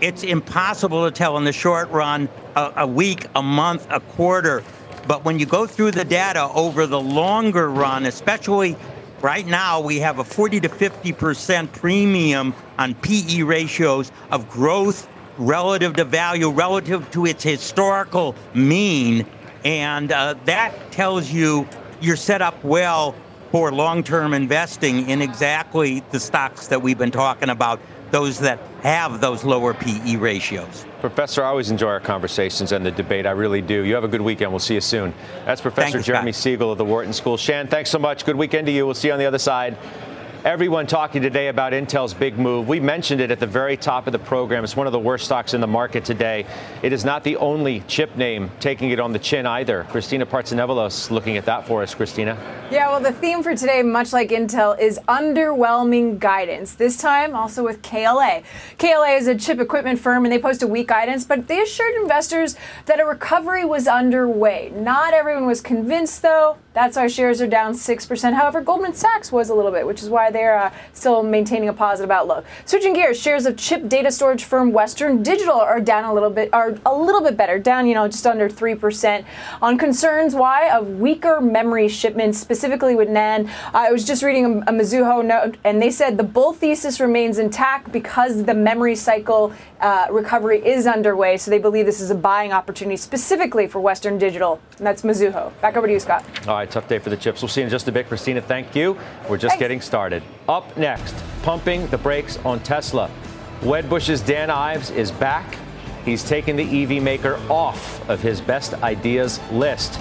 it's 0.00 0.22
impossible 0.22 1.04
to 1.04 1.10
tell 1.10 1.36
in 1.38 1.44
the 1.44 1.52
short 1.52 1.90
run, 1.90 2.28
a, 2.56 2.72
a, 2.78 2.86
week, 2.86 3.26
a 3.34 3.42
month, 3.42 3.86
a 3.90 4.00
quarter. 4.00 4.62
But 5.06 5.24
when 5.24 5.38
you 5.38 5.46
go 5.46 5.66
through 5.66 5.92
the 5.92 6.04
data 6.04 6.48
over 6.54 6.86
the 6.86 7.00
longer 7.00 7.70
run, 7.70 8.06
especially 8.06 8.76
right 9.20 9.46
now, 9.46 9.80
we 9.80 9.98
have 10.00 10.18
a 10.18 10.24
40 10.24 10.60
to 10.60 10.68
50% 10.68 11.72
premium 11.72 12.54
on 12.78 12.94
PE 12.94 13.42
ratios 13.42 14.12
of 14.30 14.48
growth 14.48 15.08
relative 15.38 15.94
to 15.94 16.04
value, 16.04 16.50
relative 16.50 17.10
to 17.10 17.26
its 17.26 17.42
historical 17.42 18.34
mean. 18.54 19.26
And 19.64 20.12
uh, 20.12 20.34
that 20.44 20.92
tells 20.92 21.30
you 21.30 21.68
you're 22.00 22.16
set 22.16 22.42
up 22.42 22.62
well 22.62 23.14
for 23.50 23.72
long 23.72 24.02
term 24.02 24.34
investing 24.34 25.08
in 25.08 25.22
exactly 25.22 26.02
the 26.10 26.20
stocks 26.20 26.66
that 26.68 26.82
we've 26.82 26.98
been 26.98 27.10
talking 27.10 27.50
about 27.50 27.80
those 28.10 28.40
that 28.40 28.58
have 28.84 29.20
those 29.20 29.44
lower 29.44 29.72
PE 29.72 30.16
ratios. 30.16 30.84
Professor, 31.00 31.42
I 31.42 31.48
always 31.48 31.70
enjoy 31.70 31.88
our 31.88 32.00
conversations 32.00 32.72
and 32.72 32.84
the 32.84 32.90
debate. 32.90 33.24
I 33.24 33.30
really 33.30 33.62
do. 33.62 33.82
You 33.82 33.94
have 33.94 34.04
a 34.04 34.08
good 34.08 34.20
weekend. 34.20 34.52
We'll 34.52 34.58
see 34.58 34.74
you 34.74 34.82
soon. 34.82 35.14
That's 35.46 35.62
Professor 35.62 35.98
you, 35.98 36.04
Jeremy 36.04 36.32
Siegel 36.32 36.70
of 36.70 36.76
the 36.76 36.84
Wharton 36.84 37.14
School. 37.14 37.38
Shan, 37.38 37.66
thanks 37.66 37.88
so 37.88 37.98
much. 37.98 38.26
Good 38.26 38.36
weekend 38.36 38.66
to 38.66 38.72
you. 38.72 38.84
We'll 38.84 38.94
see 38.94 39.08
you 39.08 39.14
on 39.14 39.18
the 39.18 39.24
other 39.24 39.38
side. 39.38 39.78
Everyone 40.44 40.86
talking 40.86 41.22
today 41.22 41.48
about 41.48 41.72
Intel's 41.72 42.12
big 42.12 42.38
move. 42.38 42.68
We 42.68 42.78
mentioned 42.78 43.22
it 43.22 43.30
at 43.30 43.40
the 43.40 43.46
very 43.46 43.78
top 43.78 44.06
of 44.06 44.12
the 44.12 44.18
program. 44.18 44.62
It's 44.62 44.76
one 44.76 44.86
of 44.86 44.92
the 44.92 44.98
worst 44.98 45.24
stocks 45.24 45.54
in 45.54 45.62
the 45.62 45.66
market 45.66 46.04
today. 46.04 46.44
It 46.82 46.92
is 46.92 47.02
not 47.02 47.24
the 47.24 47.38
only 47.38 47.80
chip 47.88 48.14
name 48.14 48.50
taking 48.60 48.90
it 48.90 49.00
on 49.00 49.14
the 49.14 49.18
chin 49.18 49.46
either. 49.46 49.86
Christina 49.88 50.26
Partsinevelos 50.26 51.10
looking 51.10 51.38
at 51.38 51.46
that 51.46 51.66
for 51.66 51.82
us. 51.82 51.94
Christina? 51.94 52.36
Yeah, 52.70 52.88
well, 52.90 53.00
the 53.00 53.12
theme 53.12 53.42
for 53.42 53.56
today, 53.56 53.82
much 53.82 54.12
like 54.12 54.28
Intel, 54.28 54.78
is 54.78 55.00
underwhelming 55.08 56.18
guidance. 56.18 56.74
This 56.74 56.98
time 56.98 57.34
also 57.34 57.64
with 57.64 57.80
KLA. 57.80 58.42
KLA 58.76 59.16
is 59.16 59.26
a 59.28 59.34
chip 59.34 59.60
equipment 59.60 59.98
firm 59.98 60.26
and 60.26 60.32
they 60.32 60.38
post 60.38 60.62
a 60.62 60.66
weak 60.66 60.88
guidance, 60.88 61.24
but 61.24 61.48
they 61.48 61.62
assured 61.62 61.94
investors 62.02 62.54
that 62.84 63.00
a 63.00 63.06
recovery 63.06 63.64
was 63.64 63.88
underway. 63.88 64.70
Not 64.74 65.14
everyone 65.14 65.46
was 65.46 65.62
convinced, 65.62 66.20
though. 66.20 66.58
That's 66.74 66.96
why 66.96 67.06
shares 67.06 67.40
are 67.40 67.46
down 67.46 67.74
6%. 67.74 68.32
However, 68.32 68.60
Goldman 68.60 68.94
Sachs 68.94 69.30
was 69.30 69.48
a 69.48 69.54
little 69.54 69.70
bit, 69.70 69.86
which 69.86 70.02
is 70.02 70.10
why 70.10 70.32
they're 70.32 70.58
uh, 70.58 70.72
still 70.92 71.22
maintaining 71.22 71.68
a 71.68 71.72
positive 71.72 72.10
outlook. 72.10 72.44
Switching 72.64 72.94
gears, 72.94 73.18
shares 73.18 73.46
of 73.46 73.56
chip 73.56 73.88
data 73.88 74.10
storage 74.10 74.42
firm 74.42 74.72
Western 74.72 75.22
Digital 75.22 75.54
are 75.54 75.80
down 75.80 76.02
a 76.02 76.12
little 76.12 76.30
bit, 76.30 76.52
are 76.52 76.76
a 76.84 76.92
little 76.92 77.22
bit 77.22 77.36
better, 77.36 77.60
down, 77.60 77.86
you 77.86 77.94
know, 77.94 78.08
just 78.08 78.26
under 78.26 78.48
3% 78.48 79.24
on 79.62 79.78
concerns 79.78 80.34
why 80.34 80.68
of 80.70 80.98
weaker 80.98 81.40
memory 81.40 81.88
shipments, 81.88 82.40
specifically 82.40 82.96
with 82.96 83.08
NAND. 83.08 83.48
I 83.72 83.92
was 83.92 84.04
just 84.04 84.24
reading 84.24 84.44
a, 84.44 84.58
a 84.62 84.72
Mizuho 84.72 85.24
note, 85.24 85.56
and 85.62 85.80
they 85.80 85.92
said 85.92 86.16
the 86.16 86.24
bull 86.24 86.52
thesis 86.52 86.98
remains 86.98 87.38
intact 87.38 87.92
because 87.92 88.42
the 88.42 88.54
memory 88.54 88.96
cycle 88.96 89.52
uh, 89.80 90.06
recovery 90.10 90.66
is 90.66 90.86
underway. 90.86 91.36
So 91.36 91.50
they 91.50 91.58
believe 91.58 91.86
this 91.86 92.00
is 92.00 92.10
a 92.10 92.14
buying 92.14 92.52
opportunity 92.52 92.96
specifically 92.96 93.66
for 93.66 93.80
Western 93.80 94.18
Digital. 94.18 94.58
And 94.78 94.86
that's 94.86 95.02
Mizuho. 95.02 95.52
Back 95.60 95.76
over 95.76 95.86
to 95.86 95.92
you, 95.92 96.00
Scott. 96.00 96.24
All 96.48 96.54
right, 96.54 96.63
tough 96.66 96.88
day 96.88 96.98
for 96.98 97.10
the 97.10 97.16
chips. 97.16 97.42
We'll 97.42 97.48
see 97.48 97.60
you 97.60 97.66
in 97.66 97.70
just 97.70 97.88
a 97.88 97.92
bit. 97.92 98.08
Christina, 98.08 98.40
thank 98.40 98.74
you. 98.74 98.98
We're 99.28 99.36
just 99.36 99.52
Thanks. 99.52 99.60
getting 99.60 99.80
started. 99.80 100.22
Up 100.48 100.76
next, 100.76 101.14
pumping 101.42 101.86
the 101.88 101.98
brakes 101.98 102.38
on 102.44 102.60
Tesla. 102.60 103.10
Wedbush's 103.60 104.20
Dan 104.20 104.50
Ives 104.50 104.90
is 104.90 105.10
back. 105.10 105.56
He's 106.04 106.22
taken 106.22 106.56
the 106.56 106.82
EV 106.82 107.02
maker 107.02 107.40
off 107.48 108.06
of 108.08 108.20
his 108.20 108.40
best 108.40 108.74
ideas 108.74 109.40
list. 109.50 109.98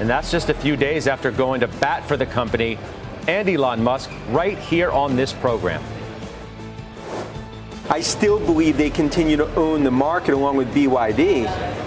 And 0.00 0.08
that's 0.08 0.30
just 0.30 0.48
a 0.48 0.54
few 0.54 0.76
days 0.76 1.06
after 1.06 1.30
going 1.30 1.60
to 1.60 1.68
bat 1.68 2.06
for 2.08 2.16
the 2.16 2.26
company 2.26 2.78
and 3.28 3.48
Elon 3.48 3.82
Musk 3.82 4.10
right 4.30 4.58
here 4.58 4.90
on 4.90 5.14
this 5.14 5.32
program. 5.32 5.82
I 7.90 8.00
still 8.00 8.38
believe 8.38 8.76
they 8.76 8.90
continue 8.90 9.36
to 9.36 9.54
own 9.56 9.82
the 9.82 9.90
market 9.90 10.34
along 10.34 10.56
with 10.56 10.72
BYD. 10.74 11.46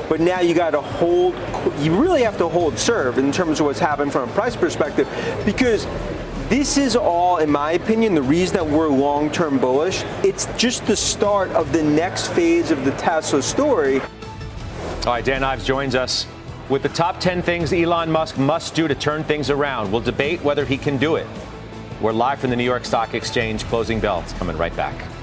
But 0.10 0.20
now 0.20 0.40
you 0.42 0.54
got 0.54 0.72
to 0.72 0.82
hold, 0.82 1.36
you 1.80 1.96
really 1.96 2.22
have 2.24 2.38
to 2.38 2.48
hold 2.48 2.78
serve 2.78 3.18
in 3.18 3.32
terms 3.32 3.60
of 3.60 3.66
what's 3.66 3.80
happened 3.80 4.12
from 4.12 4.30
a 4.30 4.34
price 4.34 4.56
perspective 4.56 5.08
because 5.46 5.88
this 6.50 6.78
is 6.78 6.96
all, 6.96 7.38
in 7.38 7.50
my 7.50 7.72
opinion, 7.72 8.14
the 8.14 8.22
reason 8.22 8.56
that 8.56 8.68
we're 8.68 8.90
long 8.90 9.32
term 9.32 9.58
bullish. 9.58 10.04
It's 10.24 10.46
just 10.58 10.86
the 10.86 10.96
start 10.96 11.50
of 11.52 11.72
the 11.72 11.82
next 11.82 12.28
phase 12.34 12.70
of 12.70 12.86
the 12.86 12.92
Tesla 12.92 13.42
story. 13.42 14.00
All 14.00 15.14
right, 15.14 15.26
Dan 15.26 15.44
Ives 15.44 15.66
joins 15.66 15.96
us 15.96 16.28
with 16.70 16.84
the 16.84 16.90
top 16.90 17.20
10 17.20 17.42
things 17.42 17.74
Elon 17.74 18.12
Musk 18.12 18.38
must 18.38 18.76
do 18.76 18.88
to 18.88 18.96
turn 18.96 19.24
things 19.24 19.50
around. 19.50 19.92
We'll 19.92 20.02
debate 20.02 20.44
whether 20.44 20.66
he 20.66 20.78
can 20.78 20.98
do 20.98 21.16
it. 21.16 21.28
We're 22.02 22.12
live 22.12 22.40
from 22.40 22.52
the 22.52 22.56
New 22.56 22.64
York 22.64 22.86
Stock 22.86 23.14
Exchange. 23.14 23.64
Closing 23.66 24.00
bells 24.00 24.34
coming 24.34 24.58
right 24.58 24.76
back. 24.76 25.15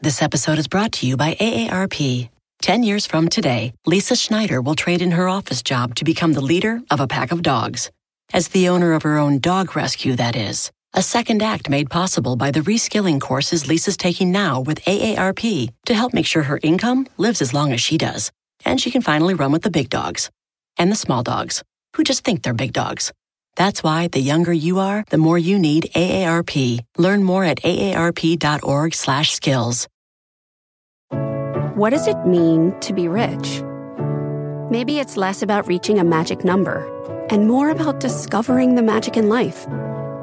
This 0.00 0.22
episode 0.22 0.58
is 0.58 0.68
brought 0.68 0.92
to 0.92 1.08
you 1.08 1.16
by 1.16 1.34
AARP. 1.34 2.28
Ten 2.62 2.84
years 2.84 3.04
from 3.04 3.28
today, 3.28 3.72
Lisa 3.84 4.14
Schneider 4.14 4.62
will 4.62 4.76
trade 4.76 5.02
in 5.02 5.10
her 5.10 5.28
office 5.28 5.60
job 5.60 5.96
to 5.96 6.04
become 6.04 6.34
the 6.34 6.40
leader 6.40 6.80
of 6.88 7.00
a 7.00 7.08
pack 7.08 7.32
of 7.32 7.42
dogs. 7.42 7.90
As 8.32 8.46
the 8.46 8.68
owner 8.68 8.92
of 8.92 9.02
her 9.02 9.18
own 9.18 9.40
dog 9.40 9.74
rescue, 9.74 10.14
that 10.14 10.36
is. 10.36 10.70
A 10.94 11.02
second 11.02 11.42
act 11.42 11.68
made 11.68 11.90
possible 11.90 12.36
by 12.36 12.52
the 12.52 12.60
reskilling 12.60 13.20
courses 13.20 13.66
Lisa's 13.66 13.96
taking 13.96 14.30
now 14.30 14.60
with 14.60 14.84
AARP 14.84 15.68
to 15.86 15.94
help 15.94 16.14
make 16.14 16.26
sure 16.26 16.44
her 16.44 16.60
income 16.62 17.08
lives 17.16 17.42
as 17.42 17.52
long 17.52 17.72
as 17.72 17.80
she 17.80 17.98
does. 17.98 18.30
And 18.64 18.80
she 18.80 18.92
can 18.92 19.02
finally 19.02 19.34
run 19.34 19.50
with 19.50 19.62
the 19.62 19.70
big 19.70 19.90
dogs 19.90 20.30
and 20.76 20.92
the 20.92 20.96
small 20.96 21.24
dogs 21.24 21.64
who 21.96 22.04
just 22.04 22.22
think 22.22 22.44
they're 22.44 22.54
big 22.54 22.72
dogs. 22.72 23.12
That's 23.58 23.82
why 23.82 24.06
the 24.06 24.20
younger 24.20 24.52
you 24.52 24.78
are, 24.78 25.04
the 25.10 25.18
more 25.18 25.36
you 25.36 25.58
need 25.58 25.90
AARP. 25.94 26.78
Learn 26.96 27.24
more 27.24 27.44
at 27.44 27.60
aarp.org/skills. 27.62 29.88
What 31.74 31.90
does 31.90 32.06
it 32.06 32.26
mean 32.26 32.74
to 32.80 32.92
be 32.92 33.08
rich? 33.08 33.62
Maybe 34.70 34.98
it's 34.98 35.16
less 35.16 35.42
about 35.42 35.66
reaching 35.66 35.98
a 35.98 36.04
magic 36.04 36.44
number 36.44 36.86
and 37.30 37.46
more 37.46 37.70
about 37.70 38.00
discovering 38.00 38.74
the 38.74 38.82
magic 38.82 39.16
in 39.16 39.28
life. 39.28 39.66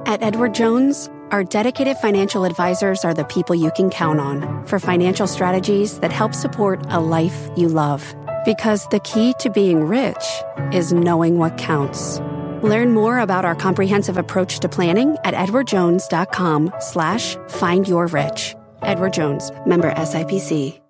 At 0.06 0.21
Edward 0.21 0.54
Jones, 0.54 1.10
our 1.32 1.43
dedicated 1.43 1.98
financial 1.98 2.45
advisors 2.45 3.04
are 3.04 3.13
the 3.13 3.26
people 3.26 3.56
you 3.56 3.71
can 3.76 3.89
count 3.89 4.19
on 4.19 4.65
for 4.65 4.80
financial 4.80 5.28
strategies 5.28 6.00
that 6.00 6.12
help 6.12 6.34
support 6.34 6.86
a 6.89 7.00
life 7.00 7.50
you 7.56 7.67
love. 7.67 8.15
Because 8.45 8.88
the 8.89 9.00
key 9.00 9.34
to 9.39 9.50
being 9.50 9.86
rich 9.86 10.24
is 10.71 10.93
knowing 10.93 11.38
what 11.38 11.58
counts. 11.58 12.19
Learn 12.63 12.94
more 12.94 13.20
about 13.20 13.46
our 13.46 13.56
comprehensive 13.56 14.18
approach 14.18 14.60
to 14.60 14.70
planning 14.70 15.18
at 15.24 15.34
edwardjones.com 15.34 16.74
slash 16.80 17.36
find 17.50 17.88
your 17.88 18.08
rich. 18.08 18.56
Edward 18.82 19.13
Jones, 19.13 19.52
member 19.65 19.91
SIPC. 19.91 20.82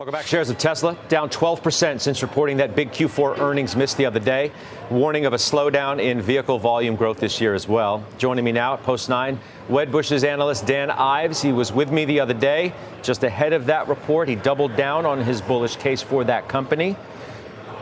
Welcome 0.00 0.12
back. 0.12 0.26
Shares 0.26 0.48
of 0.48 0.56
Tesla 0.56 0.96
down 1.08 1.28
12% 1.28 2.00
since 2.00 2.22
reporting 2.22 2.56
that 2.56 2.74
big 2.74 2.90
Q4 2.90 3.38
earnings 3.38 3.76
missed 3.76 3.98
the 3.98 4.06
other 4.06 4.18
day. 4.18 4.50
Warning 4.88 5.26
of 5.26 5.34
a 5.34 5.36
slowdown 5.36 6.00
in 6.00 6.22
vehicle 6.22 6.58
volume 6.58 6.96
growth 6.96 7.18
this 7.18 7.38
year 7.38 7.54
as 7.54 7.68
well. 7.68 8.02
Joining 8.16 8.42
me 8.42 8.50
now 8.50 8.72
at 8.72 8.82
Post 8.82 9.10
9, 9.10 9.38
Wedbush's 9.68 10.24
analyst 10.24 10.64
Dan 10.64 10.90
Ives. 10.90 11.42
He 11.42 11.52
was 11.52 11.70
with 11.70 11.92
me 11.92 12.06
the 12.06 12.18
other 12.18 12.32
day. 12.32 12.72
Just 13.02 13.24
ahead 13.24 13.52
of 13.52 13.66
that 13.66 13.88
report, 13.88 14.26
he 14.26 14.36
doubled 14.36 14.74
down 14.74 15.04
on 15.04 15.20
his 15.20 15.42
bullish 15.42 15.76
case 15.76 16.00
for 16.00 16.24
that 16.24 16.48
company. 16.48 16.96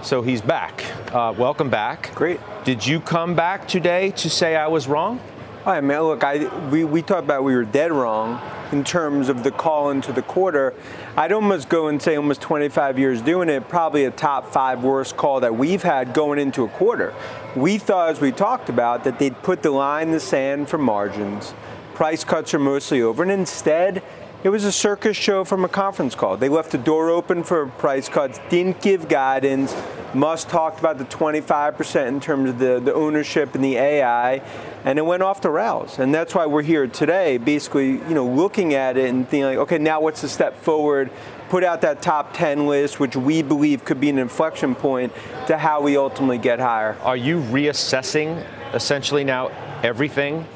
So 0.02 0.22
he's 0.22 0.40
back. 0.40 0.84
Uh, 1.12 1.34
welcome 1.36 1.70
back. 1.70 2.14
Great. 2.14 2.38
Did 2.64 2.86
you 2.86 3.00
come 3.00 3.34
back 3.34 3.66
today 3.66 4.12
to 4.12 4.30
say 4.30 4.54
I 4.54 4.68
was 4.68 4.86
wrong? 4.86 5.20
I 5.66 5.80
mean, 5.80 6.00
Look, 6.00 6.22
I, 6.22 6.46
we, 6.68 6.84
we 6.84 7.02
talked 7.02 7.24
about 7.24 7.42
we 7.42 7.54
were 7.54 7.64
dead 7.64 7.90
wrong 7.90 8.40
in 8.70 8.84
terms 8.84 9.28
of 9.28 9.42
the 9.42 9.50
call 9.50 9.90
into 9.90 10.12
the 10.12 10.22
quarter. 10.22 10.72
I'd 11.16 11.32
almost 11.32 11.68
go 11.68 11.88
and 11.88 12.00
say 12.00 12.14
almost 12.14 12.40
25 12.40 12.96
years 12.98 13.20
doing 13.22 13.48
it, 13.48 13.68
probably 13.68 14.04
a 14.04 14.12
top 14.12 14.52
five 14.52 14.84
worst 14.84 15.16
call 15.16 15.40
that 15.40 15.56
we've 15.56 15.82
had 15.82 16.14
going 16.14 16.38
into 16.38 16.64
a 16.64 16.68
quarter. 16.68 17.12
We 17.56 17.76
thought, 17.76 18.10
as 18.10 18.20
we 18.20 18.30
talked 18.30 18.68
about, 18.68 19.02
that 19.02 19.18
they'd 19.18 19.42
put 19.42 19.62
the 19.62 19.72
line 19.72 20.08
in 20.08 20.12
the 20.12 20.20
sand 20.20 20.68
for 20.68 20.78
margins. 20.78 21.54
Price 21.94 22.22
cuts 22.22 22.54
are 22.54 22.60
mostly 22.60 23.02
over, 23.02 23.24
and 23.24 23.32
instead, 23.32 24.02
it 24.44 24.50
was 24.50 24.64
a 24.64 24.72
circus 24.72 25.16
show 25.16 25.44
from 25.44 25.64
a 25.64 25.68
conference 25.68 26.14
call. 26.14 26.36
They 26.36 26.48
left 26.48 26.70
the 26.70 26.78
door 26.78 27.10
open 27.10 27.42
for 27.42 27.66
price 27.66 28.08
cuts, 28.08 28.40
didn't 28.48 28.80
give 28.80 29.08
guidance. 29.08 29.74
Musk 30.14 30.48
talked 30.48 30.78
about 30.78 30.98
the 30.98 31.04
25% 31.04 32.06
in 32.06 32.20
terms 32.20 32.50
of 32.50 32.58
the, 32.58 32.80
the 32.80 32.94
ownership 32.94 33.54
and 33.54 33.64
the 33.64 33.76
AI, 33.76 34.40
and 34.84 34.98
it 34.98 35.02
went 35.02 35.22
off 35.22 35.40
the 35.40 35.50
rails. 35.50 35.98
And 35.98 36.14
that's 36.14 36.34
why 36.34 36.46
we're 36.46 36.62
here 36.62 36.86
today, 36.86 37.36
basically, 37.36 37.90
you 37.90 38.14
know, 38.14 38.26
looking 38.26 38.74
at 38.74 38.96
it 38.96 39.10
and 39.10 39.28
thinking 39.28 39.44
like, 39.44 39.58
okay, 39.58 39.78
now 39.78 40.00
what's 40.00 40.22
the 40.22 40.28
step 40.28 40.56
forward 40.62 41.10
put 41.48 41.64
out 41.64 41.80
that 41.80 42.02
top 42.02 42.34
10 42.34 42.66
list, 42.66 43.00
which 43.00 43.16
we 43.16 43.42
believe 43.42 43.84
could 43.84 44.00
be 44.00 44.10
an 44.10 44.18
inflection 44.18 44.74
point 44.74 45.12
to 45.46 45.56
how 45.56 45.80
we 45.80 45.96
ultimately 45.96 46.38
get 46.38 46.60
higher. 46.60 46.96
Are 47.02 47.16
you 47.16 47.40
reassessing 47.40 48.44
essentially 48.74 49.24
now 49.24 49.48
everything 49.82 50.46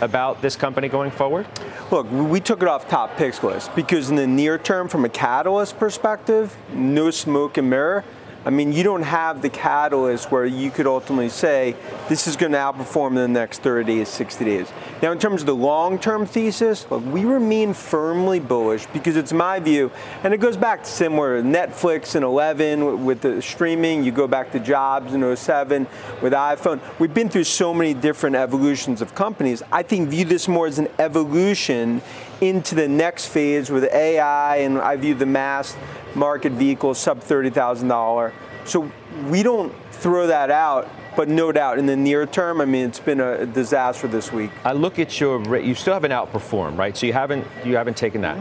about 0.00 0.42
this 0.42 0.56
company 0.56 0.88
going 0.88 1.10
forward? 1.10 1.46
Look, 1.90 2.10
we 2.10 2.40
took 2.40 2.62
it 2.62 2.68
off 2.68 2.88
top 2.88 3.16
picks 3.16 3.42
list 3.42 3.74
because 3.74 4.10
in 4.10 4.16
the 4.16 4.26
near 4.26 4.58
term, 4.58 4.88
from 4.88 5.04
a 5.04 5.08
catalyst 5.08 5.78
perspective, 5.78 6.56
no 6.72 7.10
smoke 7.10 7.56
and 7.56 7.68
mirror. 7.68 8.04
I 8.44 8.48
mean, 8.48 8.72
you 8.72 8.82
don't 8.82 9.02
have 9.02 9.42
the 9.42 9.50
catalyst 9.50 10.30
where 10.30 10.46
you 10.46 10.70
could 10.70 10.86
ultimately 10.86 11.28
say 11.28 11.76
this 12.08 12.26
is 12.26 12.36
going 12.36 12.52
to 12.52 12.58
outperform 12.58 13.10
in 13.10 13.16
the 13.16 13.28
next 13.28 13.60
30 13.60 13.84
days, 13.84 14.08
60 14.08 14.44
days. 14.46 14.72
Now, 15.02 15.12
in 15.12 15.18
terms 15.18 15.42
of 15.42 15.46
the 15.46 15.54
long-term 15.54 16.24
thesis, 16.24 16.90
look, 16.90 17.04
we 17.04 17.26
remain 17.26 17.74
firmly 17.74 18.40
bullish 18.40 18.86
because 18.86 19.16
it's 19.16 19.32
my 19.32 19.60
view, 19.60 19.90
and 20.24 20.32
it 20.32 20.38
goes 20.38 20.56
back 20.56 20.84
to 20.84 20.88
similar 20.88 21.42
Netflix 21.42 22.16
in 22.16 22.22
11 22.22 23.04
with 23.04 23.20
the 23.20 23.42
streaming. 23.42 24.04
You 24.04 24.12
go 24.12 24.26
back 24.26 24.52
to 24.52 24.60
Jobs 24.60 25.12
in 25.12 25.36
07 25.36 25.86
with 26.22 26.32
iPhone. 26.32 26.80
We've 26.98 27.12
been 27.12 27.28
through 27.28 27.44
so 27.44 27.74
many 27.74 27.92
different 27.92 28.36
evolutions 28.36 29.02
of 29.02 29.14
companies. 29.14 29.62
I 29.70 29.82
think 29.82 30.08
view 30.08 30.24
this 30.24 30.48
more 30.48 30.66
as 30.66 30.78
an 30.78 30.88
evolution 30.98 32.00
into 32.40 32.74
the 32.74 32.88
next 32.88 33.26
phase 33.26 33.70
with 33.70 33.84
AI, 33.84 34.56
and 34.56 34.78
I 34.78 34.96
view 34.96 35.14
the 35.14 35.26
mass 35.26 35.76
market 36.14 36.52
vehicles 36.52 36.98
sub 36.98 37.20
$30,000. 37.20 38.32
So 38.64 38.90
we 39.26 39.42
don't 39.42 39.72
throw 39.92 40.26
that 40.26 40.50
out, 40.50 40.88
but 41.16 41.28
no 41.28 41.52
doubt 41.52 41.78
in 41.78 41.86
the 41.86 41.96
near 41.96 42.26
term, 42.26 42.60
I 42.60 42.64
mean, 42.64 42.86
it's 42.86 43.00
been 43.00 43.20
a 43.20 43.46
disaster 43.46 44.08
this 44.08 44.32
week. 44.32 44.50
I 44.64 44.72
look 44.72 44.98
at 44.98 45.20
your, 45.20 45.58
you 45.58 45.74
still 45.74 45.94
haven't 45.94 46.12
outperformed, 46.12 46.78
right? 46.78 46.96
So 46.96 47.06
you 47.06 47.12
haven't, 47.12 47.46
you 47.64 47.76
haven't 47.76 47.96
taken 47.96 48.20
that. 48.22 48.38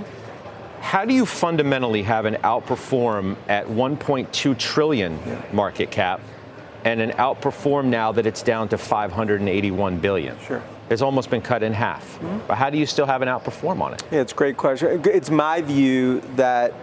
How 0.81 1.05
do 1.05 1.13
you 1.13 1.25
fundamentally 1.25 2.03
have 2.03 2.25
an 2.25 2.35
outperform 2.35 3.35
at 3.47 3.67
1.2 3.67 4.57
trillion 4.57 5.19
market 5.51 5.91
cap 5.91 6.21
and 6.85 7.01
an 7.01 7.11
outperform 7.11 7.85
now 7.85 8.13
that 8.13 8.25
it's 8.25 8.41
down 8.41 8.69
to 8.69 8.77
581 8.77 9.99
billion? 9.99 10.39
Sure. 10.39 10.63
It's 10.89 11.01
almost 11.01 11.29
been 11.29 11.41
cut 11.41 11.63
in 11.63 11.73
half. 11.73 12.03
Mm-hmm. 12.19 12.47
But 12.47 12.57
how 12.57 12.69
do 12.69 12.77
you 12.77 12.85
still 12.85 13.05
have 13.05 13.21
an 13.21 13.27
outperform 13.27 13.81
on 13.81 13.93
it? 13.93 14.03
Yeah, 14.11 14.21
it's 14.21 14.33
a 14.33 14.35
great 14.35 14.57
question. 14.57 15.01
It's 15.05 15.29
my 15.29 15.61
view 15.61 16.21
that 16.35 16.73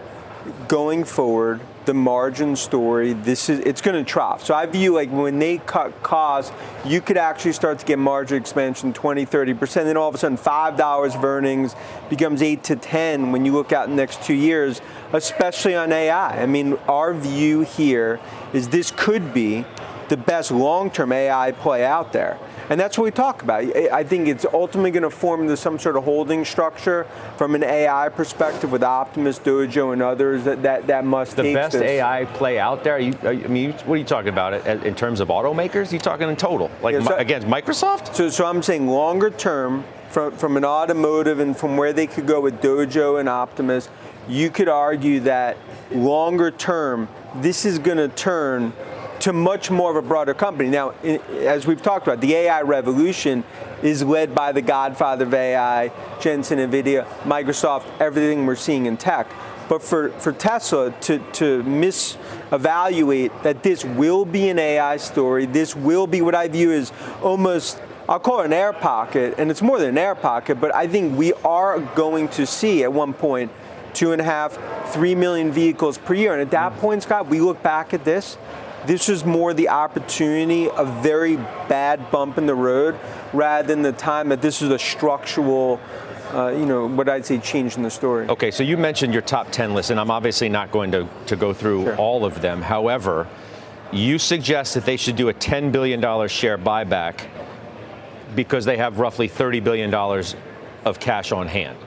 going 0.67 1.03
forward, 1.03 1.59
the 1.85 1.93
margin 1.93 2.55
story, 2.55 3.13
this 3.13 3.49
is 3.49 3.59
it's 3.59 3.81
going 3.81 4.03
to 4.03 4.09
trough. 4.09 4.43
So 4.43 4.53
I 4.53 4.65
view 4.65 4.93
like 4.93 5.09
when 5.09 5.39
they 5.39 5.57
cut 5.57 6.03
costs, 6.03 6.51
you 6.85 7.01
could 7.01 7.17
actually 7.17 7.53
start 7.53 7.79
to 7.79 7.85
get 7.85 7.97
margin 7.97 8.37
expansion 8.37 8.93
20, 8.93 9.25
30%. 9.25 9.73
Then 9.73 9.97
all 9.97 10.09
of 10.09 10.15
a 10.15 10.17
sudden 10.17 10.37
$5 10.37 11.15
of 11.15 11.23
earnings 11.23 11.75
becomes 12.09 12.41
8 12.41 12.63
to 12.65 12.75
10 12.75 13.31
when 13.31 13.45
you 13.45 13.53
look 13.53 13.71
out 13.71 13.87
the 13.87 13.95
next 13.95 14.21
2 14.23 14.33
years, 14.33 14.81
especially 15.13 15.75
on 15.75 15.91
AI. 15.91 16.41
I 16.41 16.45
mean, 16.45 16.73
our 16.87 17.13
view 17.13 17.61
here 17.61 18.19
is 18.53 18.69
this 18.69 18.91
could 18.91 19.33
be 19.33 19.65
the 20.09 20.17
best 20.17 20.51
long-term 20.51 21.11
AI 21.11 21.51
play 21.51 21.83
out 21.83 22.13
there. 22.13 22.37
And 22.69 22.79
that's 22.79 22.97
what 22.97 23.05
we 23.05 23.11
talk 23.11 23.43
about. 23.43 23.63
I 23.63 24.03
think 24.03 24.27
it's 24.27 24.45
ultimately 24.45 24.91
going 24.91 25.03
to 25.03 25.09
form 25.09 25.41
into 25.41 25.55
some 25.55 25.79
sort 25.79 25.95
of 25.95 26.03
holding 26.03 26.43
structure 26.43 27.05
from 27.37 27.55
an 27.55 27.63
AI 27.63 28.09
perspective 28.09 28.71
with 28.71 28.83
Optimus, 28.83 29.39
Dojo, 29.39 29.93
and 29.93 30.01
others 30.01 30.43
that, 30.43 30.63
that, 30.63 30.87
that 30.87 31.05
must 31.05 31.37
be 31.37 31.43
The 31.43 31.53
best 31.53 31.73
this. 31.73 31.81
AI 31.81 32.25
play 32.25 32.59
out 32.59 32.83
there? 32.83 32.95
Are 32.95 32.99
you, 32.99 33.17
are 33.23 33.31
you, 33.31 33.45
I 33.45 33.47
mean, 33.47 33.71
what 33.71 33.95
are 33.95 33.97
you 33.97 34.03
talking 34.03 34.29
about? 34.29 34.67
In 34.67 34.95
terms 34.95 35.21
of 35.21 35.29
automakers? 35.29 35.91
Are 35.91 35.95
you 35.95 35.99
talking 35.99 36.27
in 36.27 36.35
total? 36.35 36.69
Like 36.81 36.93
yeah, 36.93 37.03
so, 37.03 37.15
against 37.15 37.47
Microsoft? 37.47 38.15
So, 38.15 38.29
so 38.29 38.45
I'm 38.45 38.61
saying 38.61 38.87
longer 38.87 39.29
term, 39.29 39.85
from, 40.09 40.35
from 40.37 40.57
an 40.57 40.65
automotive 40.65 41.39
and 41.39 41.55
from 41.55 41.77
where 41.77 41.93
they 41.93 42.07
could 42.07 42.27
go 42.27 42.41
with 42.41 42.61
Dojo 42.61 43.19
and 43.19 43.29
Optimus, 43.29 43.87
you 44.27 44.49
could 44.49 44.67
argue 44.67 45.21
that 45.21 45.57
longer 45.91 46.51
term, 46.51 47.07
this 47.35 47.65
is 47.65 47.79
going 47.79 47.97
to 47.97 48.09
turn 48.09 48.73
to 49.19 49.33
much 49.33 49.71
more 49.71 49.89
of 49.89 50.03
a 50.03 50.07
broader 50.07 50.33
company. 50.33 50.69
Now, 50.69 50.91
as 51.01 51.65
we've 51.65 51.81
talked 51.81 52.07
about, 52.07 52.21
the 52.21 52.33
AI 52.33 52.61
revolution 52.61 53.43
is 53.81 54.03
led 54.03 54.33
by 54.33 54.51
the 54.51 54.61
godfather 54.61 55.25
of 55.25 55.33
AI, 55.33 55.91
Jensen, 56.19 56.59
NVIDIA, 56.59 57.05
Microsoft, 57.23 57.85
everything 57.99 58.45
we're 58.45 58.55
seeing 58.55 58.85
in 58.85 58.97
tech. 58.97 59.27
But 59.69 59.83
for, 59.83 60.09
for 60.11 60.31
Tesla 60.31 60.91
to, 61.01 61.19
to 61.33 61.63
misevaluate 61.63 63.43
that 63.43 63.63
this 63.63 63.83
will 63.83 64.23
be 64.23 64.49
an 64.49 64.59
AI 64.59 64.97
story, 64.97 65.45
this 65.45 65.75
will 65.75 66.07
be 66.07 66.21
what 66.21 66.35
I 66.35 66.47
view 66.47 66.71
as 66.71 66.91
almost 67.21 67.81
I'll 68.09 68.21
call 68.21 68.39
it 68.39 68.45
an 68.45 68.53
air 68.53 68.71
pocket, 68.71 69.35
and 69.37 69.51
it's 69.51 69.61
more 69.61 69.79
than 69.79 69.89
an 69.89 69.97
air 69.97 70.15
pocket, 70.15 70.61
but 70.61 70.73
I 70.73 70.87
think 70.87 71.17
we 71.17 71.33
are 71.43 71.79
going 71.79 72.29
to 72.29 72.45
see 72.45 72.83
at 72.83 72.93
one 72.93 73.13
point 73.13 73.51
two 73.93 74.11
and 74.13 74.21
a 74.21 74.23
half, 74.23 74.57
three 74.93 75.15
million 75.15 75.51
vehicles 75.51 75.97
per 75.97 76.13
year. 76.13 76.31
And 76.31 76.41
at 76.41 76.51
that 76.51 76.77
point, 76.77 77.03
Scott, 77.03 77.27
we 77.27 77.41
look 77.41 77.61
back 77.63 77.93
at 77.93 78.05
this 78.05 78.37
this 78.85 79.09
is 79.09 79.25
more 79.25 79.53
the 79.53 79.69
opportunity, 79.69 80.69
a 80.75 80.85
very 80.85 81.35
bad 81.35 82.11
bump 82.11 82.37
in 82.37 82.45
the 82.45 82.55
road, 82.55 82.99
rather 83.33 83.67
than 83.67 83.81
the 83.81 83.91
time 83.91 84.29
that 84.29 84.41
this 84.41 84.61
is 84.61 84.69
a 84.69 84.79
structural 84.79 85.79
uh, 86.33 86.49
you 86.49 86.65
know, 86.65 86.87
what 86.87 87.07
I'd 87.07 87.25
say 87.25 87.37
change 87.37 87.77
in 87.77 87.83
the 87.83 87.89
story. 87.89 88.27
Okay, 88.27 88.51
so 88.51 88.61
you 88.61 88.75
mentioned 88.75 89.13
your 89.13 89.21
top 89.21 89.49
10 89.49 89.73
list, 89.73 89.91
and 89.91 89.99
I'm 89.99 90.11
obviously 90.11 90.49
not 90.49 90.71
going 90.71 90.91
to, 90.91 91.07
to 91.27 91.37
go 91.37 91.53
through 91.53 91.83
sure. 91.83 91.95
all 91.95 92.25
of 92.25 92.41
them. 92.41 92.61
However, 92.61 93.27
you 93.93 94.19
suggest 94.19 94.73
that 94.73 94.83
they 94.83 94.97
should 94.97 95.15
do 95.15 95.29
a 95.29 95.33
$10 95.33 95.71
billion 95.71 96.01
share 96.27 96.57
buyback 96.57 97.27
because 98.35 98.65
they 98.65 98.75
have 98.75 98.99
roughly 98.99 99.29
$30 99.29 99.63
billion 99.63 99.93
of 99.93 100.99
cash 100.99 101.31
on 101.31 101.47
hand 101.47 101.77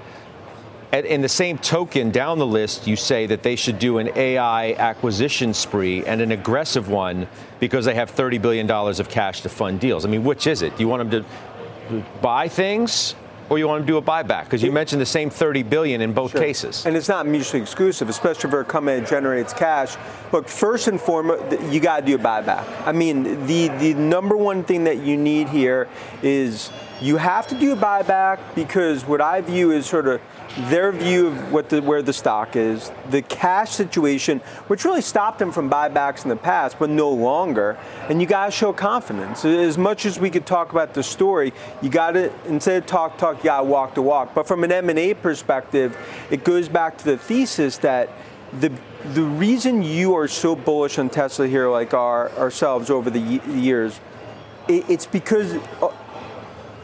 in 0.92 1.20
the 1.22 1.28
same 1.28 1.58
token, 1.58 2.10
down 2.10 2.38
the 2.38 2.46
list, 2.46 2.86
you 2.86 2.96
say 2.96 3.26
that 3.26 3.42
they 3.42 3.56
should 3.56 3.78
do 3.78 3.98
an 3.98 4.10
AI 4.16 4.72
acquisition 4.72 5.54
spree 5.54 6.04
and 6.04 6.20
an 6.20 6.32
aggressive 6.32 6.88
one 6.88 7.28
because 7.60 7.84
they 7.84 7.94
have 7.94 8.14
$30 8.14 8.42
billion 8.42 8.68
of 8.70 9.08
cash 9.08 9.42
to 9.42 9.48
fund 9.48 9.78
deals. 9.78 10.04
I 10.04 10.08
mean, 10.08 10.24
which 10.24 10.46
is 10.46 10.62
it? 10.62 10.76
Do 10.76 10.82
you 10.82 10.88
want 10.88 11.08
them 11.08 11.24
to 11.88 12.04
buy 12.20 12.48
things 12.48 13.14
or 13.48 13.58
you 13.58 13.68
want 13.68 13.80
them 13.80 13.86
to 13.86 13.92
do 13.92 13.96
a 13.98 14.02
buyback? 14.02 14.44
Because 14.44 14.62
you 14.62 14.72
mentioned 14.72 15.00
the 15.00 15.06
same 15.06 15.30
30 15.30 15.62
billion 15.64 16.00
in 16.00 16.12
both 16.12 16.32
sure. 16.32 16.40
cases. 16.40 16.86
And 16.86 16.96
it's 16.96 17.08
not 17.08 17.26
mutually 17.26 17.62
exclusive, 17.62 18.08
especially 18.08 18.50
for 18.50 18.60
a 18.60 18.64
company 18.64 19.00
that 19.00 19.08
generates 19.08 19.52
cash. 19.52 19.96
Look, 20.32 20.48
first 20.48 20.88
and 20.88 21.00
foremost, 21.00 21.60
you 21.72 21.78
got 21.78 22.00
to 22.00 22.06
do 22.06 22.16
a 22.16 22.18
buyback. 22.18 22.66
I 22.86 22.92
mean, 22.92 23.46
the 23.46 23.68
the 23.68 23.94
number 23.94 24.36
one 24.36 24.64
thing 24.64 24.84
that 24.84 24.98
you 24.98 25.16
need 25.16 25.48
here 25.48 25.88
is 26.22 26.70
you 27.00 27.16
have 27.16 27.46
to 27.48 27.54
do 27.54 27.72
a 27.72 27.76
buyback 27.76 28.38
because 28.54 29.04
what 29.04 29.20
I 29.20 29.40
view 29.40 29.70
is 29.70 29.86
sort 29.86 30.06
of 30.06 30.20
their 30.58 30.90
view 30.90 31.28
of 31.28 31.52
what 31.52 31.68
the, 31.68 31.80
where 31.80 32.02
the 32.02 32.12
stock 32.12 32.56
is, 32.56 32.90
the 33.08 33.22
cash 33.22 33.70
situation, 33.70 34.40
which 34.66 34.84
really 34.84 35.00
stopped 35.00 35.38
them 35.38 35.52
from 35.52 35.70
buybacks 35.70 36.24
in 36.24 36.28
the 36.28 36.36
past, 36.36 36.78
but 36.78 36.90
no 36.90 37.10
longer. 37.10 37.78
And 38.08 38.20
you 38.20 38.26
got 38.26 38.46
to 38.46 38.50
show 38.50 38.72
confidence. 38.72 39.44
As 39.44 39.78
much 39.78 40.06
as 40.06 40.18
we 40.18 40.28
could 40.28 40.46
talk 40.46 40.72
about 40.72 40.94
the 40.94 41.02
story, 41.02 41.52
you 41.80 41.88
got 41.88 42.12
to 42.12 42.32
instead 42.46 42.82
of 42.82 42.86
talk 42.86 43.16
talk, 43.16 43.38
you 43.38 43.44
got 43.44 43.58
to 43.58 43.64
walk 43.64 43.94
the 43.94 44.02
walk. 44.02 44.34
But 44.34 44.48
from 44.48 44.64
an 44.64 44.72
M 44.72 44.90
and 44.90 44.98
A 44.98 45.14
perspective, 45.14 45.96
it 46.30 46.44
goes 46.44 46.68
back 46.68 46.98
to 46.98 47.04
the 47.04 47.16
thesis 47.16 47.76
that 47.78 48.10
the 48.52 48.72
the 49.14 49.22
reason 49.22 49.82
you 49.82 50.14
are 50.14 50.28
so 50.28 50.54
bullish 50.54 50.98
on 50.98 51.08
Tesla 51.08 51.46
here, 51.46 51.68
like 51.70 51.94
our, 51.94 52.30
ourselves 52.32 52.90
over 52.90 53.08
the 53.08 53.40
years, 53.48 53.98
it, 54.68 54.84
it's 54.90 55.06
because 55.06 55.54
uh, 55.80 55.88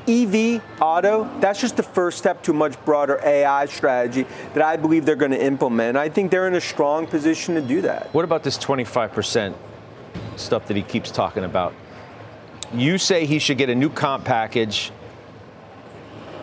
EV, 0.09 0.62
auto, 0.81 1.29
that's 1.40 1.61
just 1.61 1.77
the 1.77 1.83
first 1.83 2.19
step 2.19 2.42
to 2.45 2.53
a 2.53 2.55
much 2.55 2.83
broader 2.85 3.21
AI 3.25 3.66
strategy 3.66 4.27
that 4.55 4.62
I 4.62 4.77
believe 4.77 5.05
they're 5.05 5.16
going 5.16 5.33
to 5.33 5.42
implement. 5.42 5.97
I 5.97 6.09
think 6.09 6.31
they're 6.31 6.47
in 6.47 6.55
a 6.55 6.61
strong 6.61 7.07
position 7.07 7.55
to 7.57 7.61
do 7.61 7.81
that. 7.83 8.12
What 8.14 8.25
about 8.25 8.42
this 8.42 8.59
25% 8.59 9.55
stuff 10.37 10.66
that 10.69 10.77
he 10.77 10.83
keeps 10.83 11.11
talking 11.11 11.45
about? 11.45 11.75
You 12.73 12.99
say 12.99 13.27
he 13.27 13.38
should 13.38 13.59
get 13.59 13.71
a 13.71 13.75
new 13.75 13.90
comp 13.90 14.25
package 14.25 14.92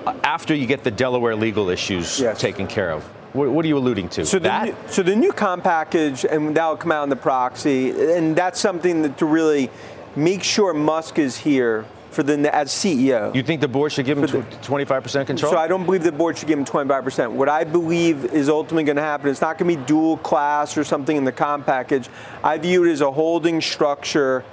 uh, 0.05 0.13
after 0.23 0.53
you 0.53 0.65
get 0.65 0.83
the 0.83 0.91
Delaware 0.91 1.35
legal 1.35 1.69
issues 1.69 2.19
yes. 2.19 2.39
taken 2.39 2.67
care 2.67 2.91
of. 2.91 3.03
What, 3.33 3.65
are 3.65 3.67
you 3.67 3.77
alluding 3.77 4.09
to? 4.09 4.25
So 4.25 4.37
that? 4.39 4.65
the, 4.65 4.71
new, 4.71 4.77
so 4.89 5.03
the 5.03 5.15
new 5.15 5.31
comp 5.31 5.63
package, 5.63 6.23
and 6.23 6.55
that'll 6.55 6.77
come 6.77 6.91
out 6.91 7.03
in 7.03 7.09
the 7.09 7.15
proxy, 7.15 7.89
and 7.89 8.35
that's 8.35 8.59
something 8.59 9.01
that 9.01 9.17
to 9.17 9.25
really 9.25 9.71
make 10.15 10.43
sure 10.43 10.71
Musk 10.73 11.17
is 11.17 11.37
here 11.37 11.85
for 12.13 12.23
the 12.23 12.53
as 12.53 12.69
CEO. 12.69 13.33
You 13.33 13.43
think 13.43 13.61
the 13.61 13.67
board 13.67 13.91
should 13.91 14.05
give 14.05 14.17
him 14.17 14.25
25% 14.25 15.27
control? 15.27 15.51
So 15.51 15.57
I 15.57 15.67
don't 15.67 15.85
believe 15.85 16.03
the 16.03 16.11
board 16.11 16.37
should 16.37 16.47
give 16.47 16.59
him 16.59 16.65
25%. 16.65 17.31
What 17.31 17.49
I 17.49 17.63
believe 17.63 18.25
is 18.25 18.49
ultimately 18.49 18.83
going 18.83 18.97
to 18.97 19.01
happen, 19.01 19.29
it's 19.29 19.41
not 19.41 19.57
going 19.57 19.71
to 19.71 19.77
be 19.77 19.85
dual 19.85 20.17
class 20.17 20.77
or 20.77 20.83
something 20.83 21.15
in 21.15 21.23
the 21.23 21.31
comp 21.31 21.65
package. 21.65 22.09
I 22.43 22.57
view 22.57 22.85
it 22.85 22.91
as 22.91 23.01
a 23.01 23.11
holding 23.11 23.61
structure 23.61 24.43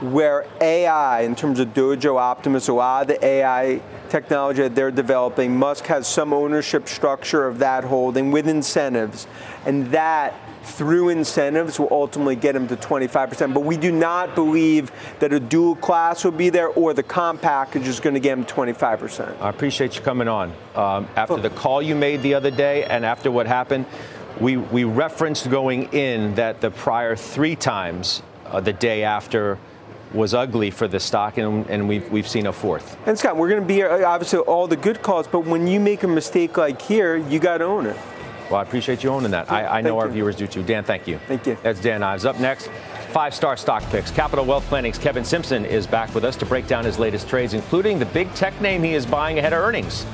where 0.00 0.46
AI, 0.60 1.20
in 1.20 1.36
terms 1.36 1.60
of 1.60 1.68
Dojo 1.68 2.18
Optimus, 2.18 2.68
a 2.68 2.72
lot 2.72 3.02
of 3.02 3.08
the 3.08 3.24
AI 3.24 3.80
technology 4.08 4.62
that 4.62 4.74
they're 4.74 4.90
developing, 4.90 5.56
Musk 5.56 5.86
has 5.86 6.08
some 6.08 6.32
ownership 6.32 6.88
structure 6.88 7.46
of 7.46 7.60
that 7.60 7.84
holding 7.84 8.32
with 8.32 8.48
incentives. 8.48 9.28
And 9.64 9.86
that 9.92 10.34
through 10.62 11.10
incentives 11.10 11.78
will 11.78 11.88
ultimately 11.90 12.36
get 12.36 12.52
them 12.52 12.68
to 12.68 12.76
25%. 12.76 13.52
But 13.52 13.60
we 13.60 13.76
do 13.76 13.92
not 13.92 14.34
believe 14.34 14.92
that 15.18 15.32
a 15.32 15.40
dual 15.40 15.76
class 15.76 16.24
will 16.24 16.32
be 16.32 16.50
there 16.50 16.68
or 16.68 16.94
the 16.94 17.02
comp 17.02 17.42
package 17.42 17.88
is 17.88 18.00
going 18.00 18.14
to 18.14 18.20
get 18.20 18.36
them 18.36 18.44
25%. 18.44 19.40
I 19.40 19.48
appreciate 19.48 19.96
you 19.96 20.02
coming 20.02 20.28
on. 20.28 20.52
Um, 20.74 21.08
after 21.16 21.36
the 21.36 21.50
call 21.50 21.82
you 21.82 21.94
made 21.94 22.22
the 22.22 22.34
other 22.34 22.50
day 22.50 22.84
and 22.84 23.04
after 23.04 23.30
what 23.30 23.46
happened, 23.46 23.86
we, 24.40 24.56
we 24.56 24.84
referenced 24.84 25.50
going 25.50 25.92
in 25.92 26.34
that 26.36 26.60
the 26.60 26.70
prior 26.70 27.16
three 27.16 27.56
times, 27.56 28.22
uh, 28.46 28.60
the 28.60 28.72
day 28.72 29.04
after, 29.04 29.58
was 30.14 30.34
ugly 30.34 30.70
for 30.70 30.88
the 30.88 31.00
stock, 31.00 31.38
and, 31.38 31.66
and 31.68 31.88
we've, 31.88 32.10
we've 32.10 32.28
seen 32.28 32.46
a 32.46 32.52
fourth. 32.52 32.96
And 33.06 33.18
Scott, 33.18 33.36
we're 33.36 33.48
going 33.48 33.62
to 33.62 33.66
be 33.66 33.82
obviously 33.82 34.40
all 34.40 34.66
the 34.66 34.76
good 34.76 35.02
calls, 35.02 35.26
but 35.26 35.46
when 35.46 35.66
you 35.66 35.80
make 35.80 36.02
a 36.02 36.08
mistake 36.08 36.56
like 36.56 36.82
here, 36.82 37.16
you 37.16 37.38
got 37.38 37.58
to 37.58 37.64
own 37.64 37.86
it. 37.86 37.96
Well, 38.52 38.60
I 38.60 38.64
appreciate 38.64 39.02
you 39.02 39.08
owning 39.08 39.30
that. 39.30 39.50
I, 39.50 39.78
I 39.78 39.80
know 39.80 39.98
our 39.98 40.08
viewers 40.08 40.36
do 40.36 40.46
too. 40.46 40.62
Dan, 40.62 40.84
thank 40.84 41.08
you. 41.08 41.18
Thank 41.26 41.46
you. 41.46 41.56
That's 41.62 41.80
Dan 41.80 42.02
Ives. 42.02 42.26
Up 42.26 42.38
next, 42.38 42.68
five 43.10 43.34
star 43.34 43.56
stock 43.56 43.82
picks. 43.84 44.10
Capital 44.10 44.44
Wealth 44.44 44.64
Planning's 44.66 44.98
Kevin 44.98 45.24
Simpson 45.24 45.64
is 45.64 45.86
back 45.86 46.14
with 46.14 46.22
us 46.22 46.36
to 46.36 46.44
break 46.44 46.66
down 46.66 46.84
his 46.84 46.98
latest 46.98 47.30
trades, 47.30 47.54
including 47.54 47.98
the 47.98 48.04
big 48.04 48.30
tech 48.34 48.60
name 48.60 48.82
he 48.82 48.92
is 48.92 49.06
buying 49.06 49.38
ahead 49.38 49.54
of 49.54 49.58
earnings. 49.60 50.04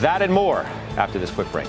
That 0.00 0.20
and 0.20 0.30
more 0.30 0.66
after 0.98 1.18
this 1.18 1.30
quick 1.30 1.50
break. 1.50 1.68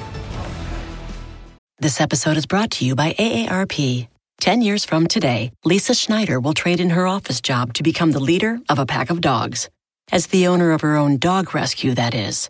This 1.80 2.02
episode 2.02 2.36
is 2.36 2.46
brought 2.46 2.72
to 2.72 2.86
you 2.86 2.96
by 2.96 3.14
AARP. 3.14 4.10
10 4.42 4.62
years 4.62 4.84
from 4.84 5.08
today, 5.08 5.54
Lisa 5.64 5.96
Schneider 5.96 6.38
will 6.38 6.54
trade 6.54 6.82
in 6.82 6.90
her 6.90 7.08
office 7.08 7.40
job 7.40 7.74
to 7.76 7.82
become 7.82 8.12
the 8.12 8.20
leader 8.20 8.60
of 8.68 8.78
a 8.78 8.86
pack 8.86 9.10
of 9.10 9.22
dogs. 9.22 9.70
As 10.12 10.28
the 10.28 10.48
owner 10.48 10.74
of 10.74 10.82
her 10.82 10.98
own 10.98 11.18
dog 11.18 11.56
rescue, 11.56 11.94
that 11.94 12.14
is. 12.14 12.50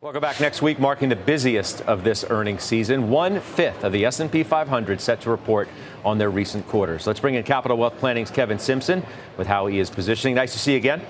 Welcome 0.00 0.20
back 0.20 0.40
next 0.40 0.62
week, 0.62 0.78
marking 0.78 1.08
the 1.08 1.16
busiest 1.16 1.80
of 1.80 2.04
this 2.04 2.24
earnings 2.30 2.62
season. 2.62 3.10
One 3.10 3.40
fifth 3.40 3.82
of 3.82 3.90
the 3.90 4.04
S&P 4.04 4.44
500 4.44 5.00
set 5.00 5.20
to 5.22 5.30
report 5.30 5.68
on 6.04 6.18
their 6.18 6.30
recent 6.30 6.68
quarters. 6.68 7.04
Let's 7.04 7.18
bring 7.18 7.34
in 7.34 7.42
Capital 7.42 7.76
Wealth 7.76 7.98
Planning's 7.98 8.30
Kevin 8.30 8.60
Simpson 8.60 9.04
with 9.36 9.48
how 9.48 9.66
he 9.66 9.80
is 9.80 9.90
positioning. 9.90 10.36
Nice 10.36 10.52
to 10.52 10.58
see 10.60 10.70
you 10.70 10.76
again. 10.76 11.02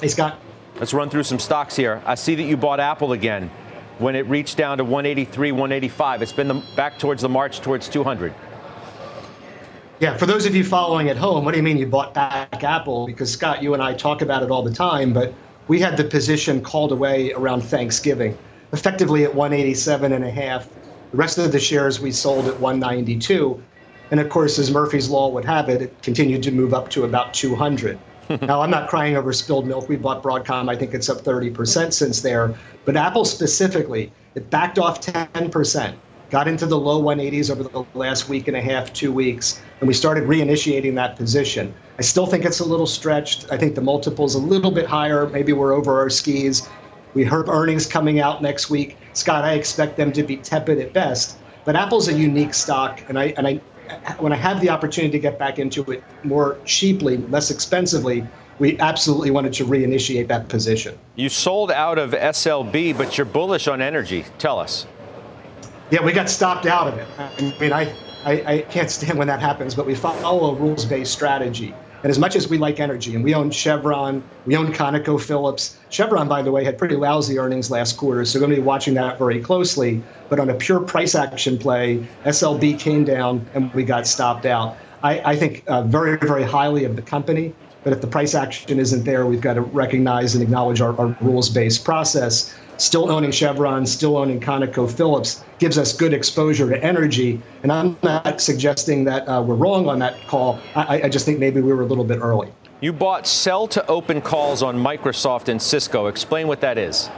Hey, 0.00 0.08
Scott. 0.08 0.40
Let's 0.76 0.94
run 0.94 1.10
through 1.10 1.24
some 1.24 1.38
stocks 1.38 1.76
here. 1.76 2.00
I 2.06 2.14
see 2.14 2.34
that 2.36 2.44
you 2.44 2.56
bought 2.56 2.80
Apple 2.80 3.12
again 3.12 3.50
when 3.98 4.16
it 4.16 4.26
reached 4.28 4.56
down 4.56 4.78
to 4.78 4.84
183, 4.84 5.52
185. 5.52 6.22
It's 6.22 6.32
been 6.32 6.48
the, 6.48 6.64
back 6.74 6.98
towards 6.98 7.20
the 7.20 7.28
march 7.28 7.60
towards 7.60 7.86
200. 7.86 8.32
Yeah, 10.00 10.16
for 10.16 10.24
those 10.24 10.46
of 10.46 10.56
you 10.56 10.64
following 10.64 11.10
at 11.10 11.18
home, 11.18 11.44
what 11.44 11.50
do 11.50 11.58
you 11.58 11.62
mean 11.62 11.76
you 11.76 11.86
bought 11.86 12.14
back 12.14 12.64
Apple? 12.64 13.04
Because 13.04 13.30
Scott, 13.30 13.62
you 13.62 13.74
and 13.74 13.82
I 13.82 13.92
talk 13.92 14.22
about 14.22 14.42
it 14.42 14.50
all 14.50 14.62
the 14.62 14.72
time, 14.72 15.12
but 15.12 15.34
we 15.72 15.80
had 15.80 15.96
the 15.96 16.04
position 16.04 16.60
called 16.60 16.92
away 16.92 17.32
around 17.32 17.62
Thanksgiving, 17.62 18.36
effectively 18.74 19.24
at 19.24 19.34
187 19.34 20.12
and 20.12 20.22
a 20.22 20.30
half. 20.30 20.68
The 21.12 21.16
rest 21.16 21.38
of 21.38 21.50
the 21.50 21.58
shares 21.58 21.98
we 21.98 22.12
sold 22.12 22.44
at 22.44 22.60
192. 22.60 23.62
And 24.10 24.20
of 24.20 24.28
course, 24.28 24.58
as 24.58 24.70
Murphy's 24.70 25.08
Law 25.08 25.30
would 25.30 25.46
have 25.46 25.70
it, 25.70 25.80
it 25.80 26.02
continued 26.02 26.42
to 26.42 26.50
move 26.50 26.74
up 26.74 26.90
to 26.90 27.04
about 27.04 27.32
200. 27.32 27.98
now, 28.42 28.60
I'm 28.60 28.68
not 28.68 28.90
crying 28.90 29.16
over 29.16 29.32
spilled 29.32 29.66
milk. 29.66 29.88
We 29.88 29.96
bought 29.96 30.22
Broadcom. 30.22 30.68
I 30.68 30.76
think 30.76 30.92
it's 30.92 31.08
up 31.08 31.22
30% 31.22 31.94
since 31.94 32.20
there. 32.20 32.54
But 32.84 32.96
Apple 32.96 33.24
specifically, 33.24 34.12
it 34.34 34.50
backed 34.50 34.78
off 34.78 35.00
10% 35.00 35.94
got 36.32 36.48
into 36.48 36.64
the 36.64 36.78
low 36.78 37.02
180s 37.02 37.50
over 37.50 37.62
the 37.62 37.84
last 37.92 38.30
week 38.30 38.48
and 38.48 38.56
a 38.56 38.60
half, 38.60 38.90
two 38.94 39.12
weeks, 39.12 39.60
and 39.80 39.86
we 39.86 39.92
started 39.92 40.24
reinitiating 40.24 40.94
that 40.94 41.14
position. 41.14 41.74
I 41.98 42.02
still 42.02 42.24
think 42.24 42.46
it's 42.46 42.60
a 42.60 42.64
little 42.64 42.86
stretched. 42.86 43.52
I 43.52 43.58
think 43.58 43.74
the 43.74 43.82
multiple's 43.82 44.34
a 44.34 44.38
little 44.38 44.70
bit 44.70 44.86
higher. 44.86 45.28
Maybe 45.28 45.52
we're 45.52 45.74
over 45.74 46.00
our 46.00 46.08
skis. 46.08 46.66
We 47.12 47.22
heard 47.22 47.50
earnings 47.50 47.86
coming 47.86 48.18
out 48.18 48.40
next 48.40 48.70
week. 48.70 48.96
Scott, 49.12 49.44
I 49.44 49.52
expect 49.52 49.98
them 49.98 50.10
to 50.12 50.22
be 50.22 50.38
tepid 50.38 50.78
at 50.78 50.94
best. 50.94 51.36
But 51.66 51.76
Apple's 51.76 52.08
a 52.08 52.14
unique 52.14 52.54
stock, 52.54 53.04
and 53.10 53.18
I 53.18 53.34
and 53.36 53.46
I 53.46 53.56
when 54.18 54.32
I 54.32 54.36
have 54.36 54.62
the 54.62 54.70
opportunity 54.70 55.12
to 55.12 55.18
get 55.18 55.38
back 55.38 55.58
into 55.58 55.82
it 55.92 56.02
more 56.24 56.56
cheaply, 56.64 57.18
less 57.18 57.50
expensively, 57.50 58.26
we 58.58 58.78
absolutely 58.78 59.30
wanted 59.30 59.52
to 59.54 59.66
reinitiate 59.66 60.28
that 60.28 60.48
position. 60.48 60.98
You 61.14 61.28
sold 61.28 61.70
out 61.70 61.98
of 61.98 62.12
SLB, 62.12 62.96
but 62.96 63.18
you're 63.18 63.26
bullish 63.26 63.68
on 63.68 63.82
energy. 63.82 64.24
Tell 64.38 64.58
us. 64.58 64.86
Yeah, 65.92 66.02
we 66.02 66.12
got 66.12 66.30
stopped 66.30 66.64
out 66.64 66.88
of 66.88 66.96
it. 66.96 67.06
I 67.18 67.54
mean, 67.60 67.70
I, 67.70 67.94
I, 68.24 68.32
I 68.46 68.58
can't 68.62 68.90
stand 68.90 69.18
when 69.18 69.28
that 69.28 69.40
happens, 69.40 69.74
but 69.74 69.84
we 69.84 69.94
follow 69.94 70.54
a 70.54 70.54
rules 70.54 70.86
based 70.86 71.12
strategy. 71.12 71.74
And 72.02 72.10
as 72.10 72.18
much 72.18 72.34
as 72.34 72.48
we 72.48 72.56
like 72.56 72.80
energy, 72.80 73.14
and 73.14 73.22
we 73.22 73.34
own 73.34 73.50
Chevron, 73.50 74.24
we 74.46 74.56
own 74.56 74.72
ConocoPhillips. 74.72 75.76
Chevron, 75.90 76.28
by 76.28 76.40
the 76.40 76.50
way, 76.50 76.64
had 76.64 76.78
pretty 76.78 76.96
lousy 76.96 77.38
earnings 77.38 77.70
last 77.70 77.98
quarter, 77.98 78.24
so 78.24 78.38
we're 78.38 78.46
going 78.46 78.56
to 78.56 78.62
be 78.62 78.66
watching 78.66 78.94
that 78.94 79.18
very 79.18 79.38
closely. 79.38 80.02
But 80.30 80.40
on 80.40 80.48
a 80.48 80.54
pure 80.54 80.80
price 80.80 81.14
action 81.14 81.58
play, 81.58 82.06
SLB 82.24 82.80
came 82.80 83.04
down 83.04 83.46
and 83.52 83.72
we 83.74 83.84
got 83.84 84.06
stopped 84.06 84.46
out. 84.46 84.78
I, 85.02 85.32
I 85.32 85.36
think 85.36 85.62
uh, 85.66 85.82
very, 85.82 86.16
very 86.16 86.42
highly 86.42 86.86
of 86.86 86.96
the 86.96 87.02
company. 87.02 87.52
But 87.84 87.92
if 87.92 88.00
the 88.00 88.06
price 88.06 88.34
action 88.34 88.78
isn't 88.78 89.04
there, 89.04 89.26
we've 89.26 89.40
got 89.42 89.54
to 89.54 89.60
recognize 89.60 90.34
and 90.34 90.42
acknowledge 90.42 90.80
our, 90.80 90.98
our 90.98 91.16
rules 91.20 91.50
based 91.50 91.84
process 91.84 92.54
still 92.76 93.10
owning 93.10 93.30
Chevron, 93.30 93.86
still 93.86 94.16
owning 94.16 94.40
ConocoPhillips 94.40 95.42
gives 95.58 95.78
us 95.78 95.96
good 95.96 96.12
exposure 96.12 96.68
to 96.68 96.82
energy. 96.82 97.40
And 97.62 97.72
I'm 97.72 97.96
not 98.02 98.40
suggesting 98.40 99.04
that 99.04 99.28
uh, 99.28 99.42
we're 99.42 99.54
wrong 99.54 99.88
on 99.88 99.98
that 100.00 100.26
call. 100.26 100.58
I, 100.74 101.02
I 101.02 101.08
just 101.08 101.24
think 101.24 101.38
maybe 101.38 101.60
we 101.60 101.72
were 101.72 101.82
a 101.82 101.86
little 101.86 102.04
bit 102.04 102.18
early. 102.18 102.52
You 102.80 102.92
bought 102.92 103.26
sell 103.26 103.68
to 103.68 103.86
open 103.86 104.20
calls 104.20 104.62
on 104.62 104.76
Microsoft 104.76 105.48
and 105.48 105.62
Cisco. 105.62 106.06
Explain 106.06 106.48
what 106.48 106.60
that 106.62 106.78
is. 106.78 107.08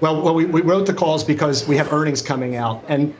Well, 0.00 0.22
well 0.22 0.34
we, 0.34 0.44
we 0.44 0.62
wrote 0.62 0.86
the 0.86 0.94
calls 0.94 1.24
because 1.24 1.66
we 1.66 1.76
have 1.76 1.92
earnings 1.92 2.22
coming 2.22 2.54
out. 2.56 2.84
And 2.88 3.14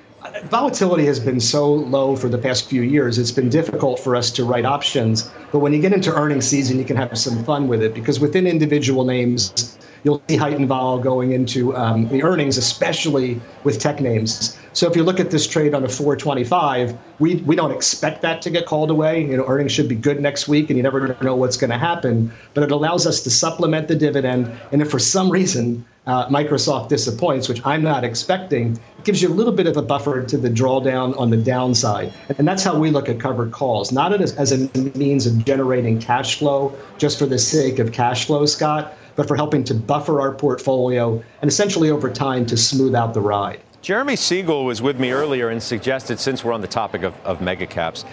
volatility 0.45 1.05
has 1.07 1.19
been 1.19 1.41
so 1.41 1.73
low 1.73 2.17
for 2.17 2.29
the 2.29 2.39
past 2.39 2.69
few 2.69 2.83
years, 2.83 3.19
it's 3.19 3.33
been 3.33 3.49
difficult 3.49 3.99
for 3.99 4.15
us 4.15 4.31
to 4.33 4.45
write 4.45 4.65
options. 4.65 5.31
But 5.51 5.59
when 5.59 5.73
you 5.73 5.81
get 5.81 5.93
into 5.93 6.13
earnings 6.15 6.47
season, 6.47 6.79
you 6.79 6.85
can 6.85 6.97
have 6.97 7.17
some 7.19 7.43
fun 7.45 7.69
with 7.69 7.83
it 7.83 7.95
because 7.95 8.21
within 8.21 8.47
individual 8.47 9.05
names, 9.05 9.77
you'll 10.05 10.23
see 10.29 10.37
heightened 10.37 10.69
vol 10.69 10.99
going 10.99 11.33
into 11.33 11.77
um, 11.77 12.09
the 12.09 12.23
earnings, 12.23 12.57
especially 12.57 13.41
with 13.65 13.79
tech 13.79 14.01
names. 14.01 14.59
So 14.73 14.91
if 14.91 14.97
you 14.97 15.03
look 15.03 15.21
at 15.21 15.31
this 15.31 15.47
trade 15.47 15.75
on 15.75 15.85
a 15.85 15.89
425, 15.89 16.97
we, 17.19 17.37
we 17.37 17.55
don't 17.55 17.73
expect 17.73 18.23
that 18.23 18.41
to 18.43 18.51
get 18.51 18.67
called 18.67 18.91
away. 18.91 19.23
You 19.23 19.37
know, 19.37 19.47
earnings 19.47 19.73
should 19.73 19.89
be 19.89 19.95
good 19.95 20.21
next 20.21 20.49
week, 20.49 20.71
and 20.71 20.77
you 20.77 20.83
never 20.83 21.17
know 21.23 21.37
what's 21.37 21.57
going 21.57 21.71
to 21.71 21.79
happen. 21.79 22.33
But 22.55 22.65
it 22.65 22.73
allows 22.73 23.07
us 23.07 23.21
to 23.23 23.31
supplement 23.31 23.89
the 23.89 23.95
dividend. 23.95 24.51
And 24.73 24.81
if 24.81 24.91
for 24.91 24.99
some 24.99 25.31
reason 25.31 25.85
uh, 26.07 26.27
Microsoft 26.29 26.89
disappoints, 26.89 27.49
which 27.49 27.65
I'm 27.65 27.83
not 27.83 28.03
expecting, 28.03 28.73
it 28.99 29.05
gives 29.05 29.23
you 29.23 29.29
a 29.29 29.35
little 29.35 29.53
bit 29.53 29.67
of 29.67 29.77
a 29.77 29.83
buffer 29.83 30.25
to 30.25 30.39
the 30.39 30.49
drawdown 30.49 31.17
on 31.19 31.31
the 31.31 31.37
downside. 31.37 32.13
And 32.39 32.49
that's 32.49 32.65
how 32.65 32.77
we 32.77 32.91
look 32.91 33.09
at 33.09 33.21
covered 33.21 33.53
calls, 33.53 33.93
not 33.93 34.19
as, 34.21 34.35
as 34.37 34.53
a 34.53 34.69
means 34.97 35.27
of 35.27 35.45
generating 35.45 36.01
cash 36.01 36.39
flow 36.39 36.75
just 36.99 37.19
for 37.19 37.27
the 37.27 37.39
sake 37.39 37.79
of 37.79 37.93
cash 37.93 38.27
flow, 38.27 38.47
Scott, 38.47 38.95
but 39.17 39.29
for 39.29 39.37
helping 39.37 39.65
to 39.65 39.75
buffer 39.75 40.21
our 40.21 40.33
portfolio 40.33 41.23
and 41.41 41.49
essentially 41.49 41.91
over 41.91 42.11
time 42.11 42.47
to 42.47 42.57
smooth 42.57 42.95
out 42.95 43.15
the 43.15 43.21
ride. 43.21 43.61
Jeremy 43.83 44.15
Siegel 44.17 44.65
was 44.65 44.81
with 44.81 45.01
me 45.01 45.11
earlier 45.11 45.49
and 45.49 45.61
suggested, 45.61 46.21
since 46.21 46.45
we're 46.45 46.53
on 46.53 46.61
the 46.61 46.69
topic 46.69 47.03
of, 47.03 47.15
of 47.25 47.41
mega 47.41 47.67
caps, 47.67 48.05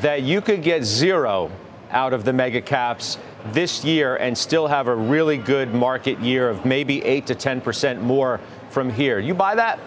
that 0.00 0.22
you 0.22 0.40
could 0.40 0.62
get 0.62 0.82
zero 0.82 1.50
out 1.90 2.12
of 2.12 2.24
the 2.24 2.32
mega 2.32 2.60
caps 2.60 3.18
this 3.52 3.84
year 3.84 4.16
and 4.16 4.36
still 4.36 4.66
have 4.66 4.88
a 4.88 4.94
really 4.94 5.36
good 5.36 5.74
market 5.74 6.18
year 6.20 6.48
of 6.48 6.64
maybe 6.64 7.04
8 7.04 7.26
to 7.26 7.34
10% 7.34 8.00
more 8.00 8.40
from 8.70 8.90
here. 8.90 9.18
You 9.18 9.34
buy 9.34 9.54
that? 9.54 9.78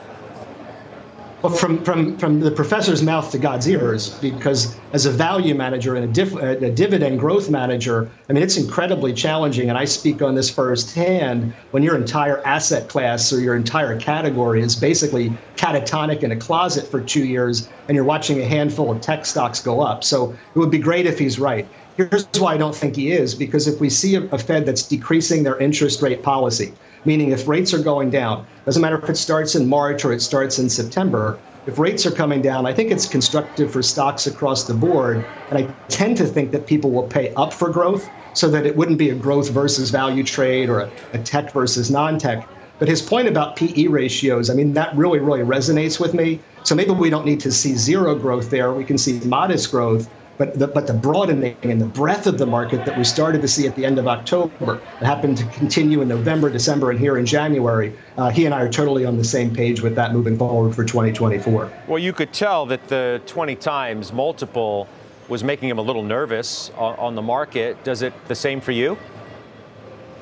From, 1.49 1.83
from, 1.83 2.17
from 2.17 2.39
the 2.39 2.51
professor's 2.51 3.03
mouth 3.03 3.31
to 3.31 3.37
God's 3.37 3.67
ears, 3.67 4.09
because 4.19 4.75
as 4.93 5.05
a 5.05 5.11
value 5.11 5.53
manager 5.53 5.95
and 5.95 6.05
a, 6.05 6.07
diff, 6.07 6.33
a, 6.35 6.71
dividend 6.71 7.19
growth 7.19 7.49
manager, 7.49 8.09
I 8.29 8.33
mean, 8.33 8.43
it's 8.43 8.57
incredibly 8.57 9.13
challenging. 9.13 9.69
And 9.69 9.77
I 9.77 9.85
speak 9.85 10.21
on 10.21 10.35
this 10.35 10.49
firsthand 10.49 11.53
when 11.71 11.83
your 11.83 11.95
entire 11.95 12.45
asset 12.45 12.89
class 12.89 13.31
or 13.33 13.39
your 13.39 13.55
entire 13.55 13.99
category 13.99 14.61
is 14.61 14.75
basically 14.75 15.31
catatonic 15.55 16.23
in 16.23 16.31
a 16.31 16.35
closet 16.35 16.87
for 16.87 17.01
two 17.01 17.25
years 17.25 17.69
and 17.87 17.95
you're 17.95 18.05
watching 18.05 18.39
a 18.41 18.45
handful 18.45 18.91
of 18.91 19.01
tech 19.01 19.25
stocks 19.25 19.61
go 19.61 19.81
up. 19.81 20.03
So 20.03 20.31
it 20.31 20.59
would 20.59 20.71
be 20.71 20.79
great 20.79 21.05
if 21.05 21.19
he's 21.19 21.39
right. 21.39 21.67
Here's 21.97 22.27
why 22.37 22.53
I 22.53 22.57
don't 22.57 22.75
think 22.75 22.95
he 22.95 23.11
is 23.11 23.35
because 23.35 23.67
if 23.67 23.79
we 23.79 23.89
see 23.89 24.15
a, 24.15 24.23
a 24.25 24.37
Fed 24.37 24.65
that's 24.65 24.83
decreasing 24.83 25.43
their 25.43 25.57
interest 25.59 26.01
rate 26.01 26.23
policy, 26.23 26.73
meaning 27.05 27.31
if 27.31 27.47
rates 27.47 27.73
are 27.73 27.81
going 27.81 28.09
down, 28.09 28.47
doesn't 28.65 28.81
matter 28.81 29.01
if 29.01 29.09
it 29.09 29.17
starts 29.17 29.55
in 29.55 29.67
March 29.67 30.03
or 30.03 30.11
it 30.11 30.21
starts 30.21 30.59
in 30.59 30.69
September, 30.69 31.41
if 31.65 31.79
rates 31.79 32.05
are 32.05 32.11
coming 32.11 32.41
down, 32.41 32.65
I 32.65 32.73
think 32.73 32.91
it's 32.91 33.07
constructive 33.07 33.71
for 33.71 33.81
stocks 33.81 34.27
across 34.27 34.67
the 34.67 34.73
board. 34.73 35.29
And 35.49 35.57
I 35.59 35.75
tend 35.89 36.17
to 36.17 36.25
think 36.25 36.51
that 36.51 36.67
people 36.67 36.91
will 36.91 37.07
pay 37.07 37.33
up 37.35 37.53
for 37.53 37.69
growth 37.69 38.09
so 38.33 38.49
that 38.49 38.65
it 38.65 38.75
wouldn't 38.75 38.99
be 38.99 39.09
a 39.09 39.15
growth 39.15 39.49
versus 39.49 39.89
value 39.89 40.23
trade 40.23 40.69
or 40.69 40.79
a, 40.79 40.93
a 41.13 41.19
tech 41.19 41.53
versus 41.53 41.89
non 41.89 42.19
tech. 42.19 42.49
But 42.77 42.89
his 42.89 43.01
point 43.01 43.27
about 43.27 43.55
PE 43.55 43.87
ratios, 43.87 44.49
I 44.49 44.53
mean, 44.53 44.73
that 44.73 44.95
really, 44.95 45.19
really 45.19 45.39
resonates 45.39 45.99
with 45.99 46.13
me. 46.13 46.43
So 46.63 46.75
maybe 46.75 46.91
we 46.91 47.09
don't 47.09 47.25
need 47.25 47.39
to 47.41 47.51
see 47.51 47.75
zero 47.75 48.15
growth 48.15 48.49
there. 48.49 48.73
We 48.73 48.85
can 48.85 48.97
see 48.97 49.21
modest 49.21 49.71
growth. 49.71 50.09
But 50.37 50.59
the, 50.59 50.67
but 50.67 50.87
the 50.87 50.93
broadening 50.93 51.55
and 51.63 51.79
the 51.79 51.85
breadth 51.85 52.27
of 52.27 52.37
the 52.37 52.45
market 52.45 52.85
that 52.85 52.97
we 52.97 53.03
started 53.03 53.41
to 53.41 53.47
see 53.47 53.67
at 53.67 53.75
the 53.75 53.85
end 53.85 53.97
of 53.99 54.07
October, 54.07 54.81
happened 54.99 55.37
to 55.37 55.45
continue 55.45 56.01
in 56.01 56.07
November, 56.07 56.49
December, 56.49 56.91
and 56.91 56.99
here 56.99 57.17
in 57.17 57.25
January, 57.25 57.97
uh, 58.17 58.29
he 58.29 58.45
and 58.45 58.53
I 58.53 58.61
are 58.61 58.69
totally 58.69 59.05
on 59.05 59.17
the 59.17 59.23
same 59.23 59.53
page 59.53 59.81
with 59.81 59.95
that 59.95 60.13
moving 60.13 60.37
forward 60.37 60.75
for 60.75 60.83
2024. 60.83 61.71
Well, 61.87 61.99
you 61.99 62.13
could 62.13 62.33
tell 62.33 62.65
that 62.65 62.87
the 62.87 63.21
20 63.25 63.55
times 63.55 64.11
multiple 64.11 64.87
was 65.29 65.43
making 65.43 65.69
him 65.69 65.77
a 65.77 65.81
little 65.81 66.03
nervous 66.03 66.69
on, 66.77 66.95
on 66.97 67.15
the 67.15 67.21
market. 67.21 67.83
Does 67.83 68.01
it 68.01 68.13
the 68.27 68.35
same 68.35 68.61
for 68.61 68.71
you? 68.71 68.97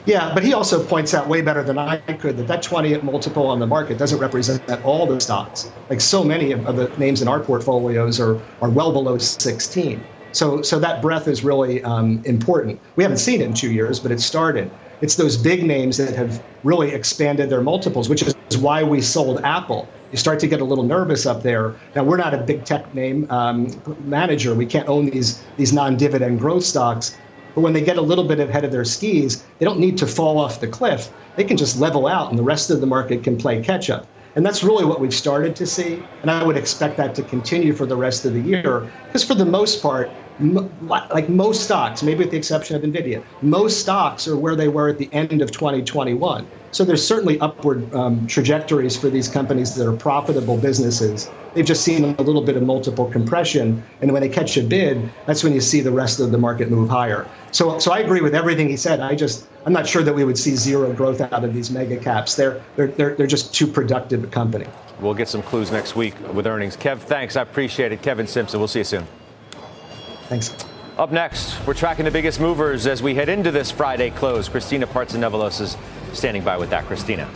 Yeah, 0.05 0.33
but 0.33 0.43
he 0.43 0.53
also 0.53 0.85
points 0.85 1.13
out 1.13 1.29
way 1.29 1.41
better 1.41 1.63
than 1.63 1.77
I 1.77 1.97
could 1.97 2.35
that 2.37 2.47
that 2.47 2.61
20 2.61 2.99
multiple 3.01 3.47
on 3.47 3.59
the 3.59 3.67
market 3.67 3.97
doesn't 3.97 4.19
represent 4.19 4.61
all 4.83 5.07
the 5.07 5.21
stocks. 5.21 5.71
Like 5.89 6.01
so 6.01 6.23
many 6.23 6.51
of, 6.51 6.63
the 6.75 6.93
names 6.97 7.21
in 7.21 7.27
our 7.27 7.41
portfolios 7.41 8.19
are, 8.19 8.41
are 8.61 8.69
well 8.69 8.91
below 8.91 9.17
16. 9.17 10.07
So, 10.31 10.61
so 10.61 10.79
that 10.79 11.01
breadth 11.01 11.27
is 11.27 11.43
really 11.43 11.81
um, 11.83 12.21
important. 12.25 12.81
We 12.95 13.03
haven't 13.03 13.19
seen 13.19 13.39
it 13.41 13.45
in 13.45 13.53
two 13.53 13.71
years, 13.71 13.99
but 13.99 14.11
it 14.11 14.19
started. 14.19 14.75
It's 14.99 15.15
those 15.15 15.37
big 15.37 15.63
names 15.63 15.97
that 15.97 16.15
have 16.15 16.43
really 16.63 16.91
expanded 16.91 17.49
their 17.49 17.61
multiples, 17.61 18.09
which 18.09 18.23
is 18.23 18.57
why 18.57 18.83
we 18.83 19.01
sold 19.01 19.41
Apple. 19.43 19.93
You 20.11 20.17
start 20.17 20.39
to 20.39 20.47
get 20.47 20.61
a 20.61 20.65
little 20.65 20.85
nervous 20.85 21.25
up 21.25 21.43
there. 21.43 21.77
Now, 21.95 22.03
we're 22.03 22.17
not 22.17 22.33
a 22.33 22.37
big 22.37 22.65
tech 22.65 22.93
name 22.93 23.25
um, 23.29 23.67
manager. 23.99 24.55
We 24.55 24.65
can't 24.65 24.87
own 24.87 25.07
these, 25.07 25.45
these 25.55 25.73
non 25.73 25.97
dividend 25.97 26.39
growth 26.39 26.63
stocks. 26.63 27.17
But 27.55 27.61
when 27.61 27.73
they 27.73 27.81
get 27.81 27.97
a 27.97 28.01
little 28.01 28.23
bit 28.23 28.39
ahead 28.39 28.65
of 28.65 28.71
their 28.71 28.85
skis, 28.85 29.43
they 29.59 29.65
don't 29.65 29.79
need 29.79 29.97
to 29.99 30.07
fall 30.07 30.39
off 30.39 30.59
the 30.59 30.67
cliff. 30.67 31.09
They 31.35 31.43
can 31.43 31.57
just 31.57 31.79
level 31.79 32.07
out, 32.07 32.29
and 32.29 32.37
the 32.37 32.43
rest 32.43 32.69
of 32.69 32.81
the 32.81 32.87
market 32.87 33.23
can 33.23 33.37
play 33.37 33.61
catch 33.61 33.89
up. 33.89 34.07
And 34.35 34.45
that's 34.45 34.63
really 34.63 34.85
what 34.85 34.99
we've 34.99 35.13
started 35.13 35.55
to 35.57 35.67
see. 35.67 35.99
And 36.21 36.31
I 36.31 36.43
would 36.43 36.57
expect 36.57 36.97
that 36.97 37.13
to 37.15 37.23
continue 37.23 37.73
for 37.73 37.85
the 37.85 37.95
rest 37.95 38.25
of 38.25 38.33
the 38.33 38.41
year. 38.41 38.91
Because 39.07 39.23
for 39.23 39.35
the 39.35 39.45
most 39.45 39.81
part, 39.81 40.09
like 40.39 41.29
most 41.29 41.63
stocks, 41.63 42.01
maybe 42.01 42.19
with 42.19 42.31
the 42.31 42.37
exception 42.37 42.75
of 42.75 42.81
NVIDIA, 42.81 43.23
most 43.41 43.81
stocks 43.81 44.27
are 44.27 44.37
where 44.37 44.55
they 44.55 44.67
were 44.67 44.89
at 44.89 44.97
the 44.97 45.09
end 45.13 45.41
of 45.41 45.51
2021. 45.51 46.47
So 46.71 46.83
there's 46.83 47.05
certainly 47.05 47.39
upward 47.39 47.93
um, 47.93 48.25
trajectories 48.25 48.97
for 48.97 49.07
these 49.07 49.27
companies 49.27 49.75
that 49.75 49.87
are 49.87 49.95
profitable 49.95 50.57
businesses. 50.57 51.29
They've 51.53 51.63
just 51.65 51.83
seen 51.83 52.15
a 52.17 52.21
little 52.23 52.41
bit 52.41 52.57
of 52.57 52.63
multiple 52.63 53.05
compression, 53.11 53.83
and 54.01 54.11
when 54.11 54.23
they 54.23 54.29
catch 54.29 54.57
a 54.57 54.63
bid, 54.63 55.07
that's 55.27 55.43
when 55.43 55.53
you 55.53 55.61
see 55.61 55.81
the 55.81 55.91
rest 55.91 56.19
of 56.19 56.31
the 56.31 56.37
market 56.39 56.71
move 56.71 56.89
higher. 56.89 57.27
So, 57.51 57.77
so 57.77 57.91
I 57.91 57.99
agree 57.99 58.21
with 58.21 58.33
everything 58.33 58.69
he 58.69 58.77
said. 58.77 59.01
I 59.01 59.13
just, 59.13 59.45
I'm 59.67 59.73
not 59.73 59.87
sure 59.87 60.01
that 60.01 60.15
we 60.15 60.23
would 60.23 60.37
see 60.37 60.55
zero 60.55 60.91
growth 60.93 61.21
out 61.21 61.43
of 61.43 61.53
these 61.53 61.69
mega 61.69 61.97
caps. 61.97 62.33
They're, 62.33 62.59
they're, 62.75 62.87
they're, 62.87 63.15
they're 63.15 63.27
just 63.27 63.53
too 63.53 63.67
productive 63.67 64.23
a 64.23 64.27
company. 64.27 64.65
We'll 64.99 65.13
get 65.13 65.29
some 65.29 65.43
clues 65.43 65.71
next 65.71 65.95
week 65.95 66.15
with 66.33 66.47
earnings. 66.47 66.75
Kev, 66.75 66.99
thanks. 66.99 67.35
I 67.35 67.43
appreciate 67.43 67.91
it. 67.91 68.01
Kevin 68.01 68.25
Simpson. 68.25 68.59
We'll 68.59 68.67
see 68.67 68.79
you 68.79 68.85
soon. 68.85 69.07
Thanks. 70.33 70.65
Up 70.97 71.11
next, 71.11 71.63
we're 71.67 71.75
tracking 71.75 72.05
the 72.05 72.11
biggest 72.11 72.39
movers 72.39 72.87
as 72.87 73.03
we 73.03 73.13
head 73.13 73.29
into 73.29 73.51
this 73.51 73.69
Friday 73.69 74.09
close. 74.09 74.49
Christina 74.49 74.87
Partsinevelos 74.87 75.61
is 75.61 75.77
standing 76.13 76.43
by 76.43 76.57
with 76.57 76.71
that. 76.71 76.85
Christina. 76.85 77.29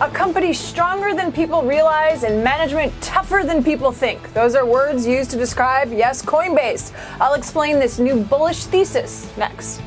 A 0.00 0.08
company 0.10 0.52
stronger 0.52 1.12
than 1.12 1.32
people 1.32 1.62
realize 1.62 2.22
and 2.22 2.44
management 2.44 2.92
tougher 3.02 3.42
than 3.44 3.64
people 3.64 3.90
think. 3.90 4.32
Those 4.32 4.54
are 4.54 4.64
words 4.64 5.04
used 5.04 5.32
to 5.32 5.36
describe, 5.36 5.92
yes, 5.92 6.22
Coinbase. 6.22 6.92
I'll 7.20 7.34
explain 7.34 7.80
this 7.80 7.98
new 7.98 8.22
bullish 8.22 8.64
thesis 8.64 9.36
next. 9.36 9.82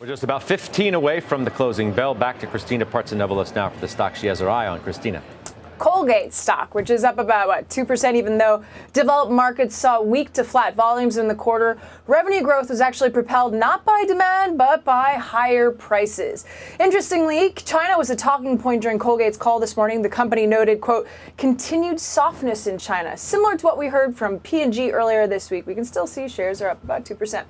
We're 0.00 0.06
just 0.06 0.22
about 0.22 0.42
15 0.42 0.94
away 0.94 1.20
from 1.20 1.44
the 1.44 1.50
closing 1.50 1.92
bell. 1.92 2.14
Back 2.14 2.40
to 2.40 2.46
Christina 2.46 2.84
Partsinevelos 2.84 3.54
now 3.54 3.70
for 3.70 3.80
the 3.80 3.88
stock 3.88 4.16
she 4.16 4.26
has 4.26 4.38
her 4.40 4.50
eye 4.50 4.66
on. 4.66 4.80
Christina. 4.80 5.22
Colgate 5.78 6.32
stock, 6.32 6.74
which 6.74 6.90
is 6.90 7.04
up 7.04 7.18
about 7.18 7.48
what 7.48 7.68
2%, 7.68 8.14
even 8.14 8.38
though 8.38 8.64
developed 8.92 9.32
markets 9.32 9.76
saw 9.76 10.00
weak 10.00 10.32
to 10.34 10.44
flat 10.44 10.74
volumes 10.74 11.16
in 11.16 11.28
the 11.28 11.34
quarter. 11.34 11.78
Revenue 12.06 12.42
growth 12.42 12.70
was 12.70 12.80
actually 12.80 13.10
propelled 13.10 13.54
not 13.54 13.84
by 13.84 14.04
demand, 14.06 14.58
but 14.58 14.84
by 14.84 15.14
higher 15.14 15.70
prices. 15.70 16.44
Interestingly, 16.80 17.52
China 17.52 17.96
was 17.96 18.10
a 18.10 18.16
talking 18.16 18.58
point 18.58 18.82
during 18.82 18.98
Colgate's 18.98 19.36
call 19.36 19.60
this 19.60 19.76
morning. 19.76 20.02
The 20.02 20.08
company 20.08 20.46
noted, 20.46 20.80
quote, 20.80 21.06
continued 21.36 22.00
softness 22.00 22.66
in 22.66 22.78
China, 22.78 23.16
similar 23.16 23.56
to 23.56 23.64
what 23.64 23.78
we 23.78 23.88
heard 23.88 24.16
from 24.16 24.40
P&G 24.40 24.90
earlier 24.90 25.26
this 25.26 25.50
week. 25.50 25.66
We 25.66 25.74
can 25.74 25.84
still 25.84 26.06
see 26.06 26.28
shares 26.28 26.60
are 26.60 26.70
up 26.70 26.82
about 26.82 27.04
2%. 27.04 27.44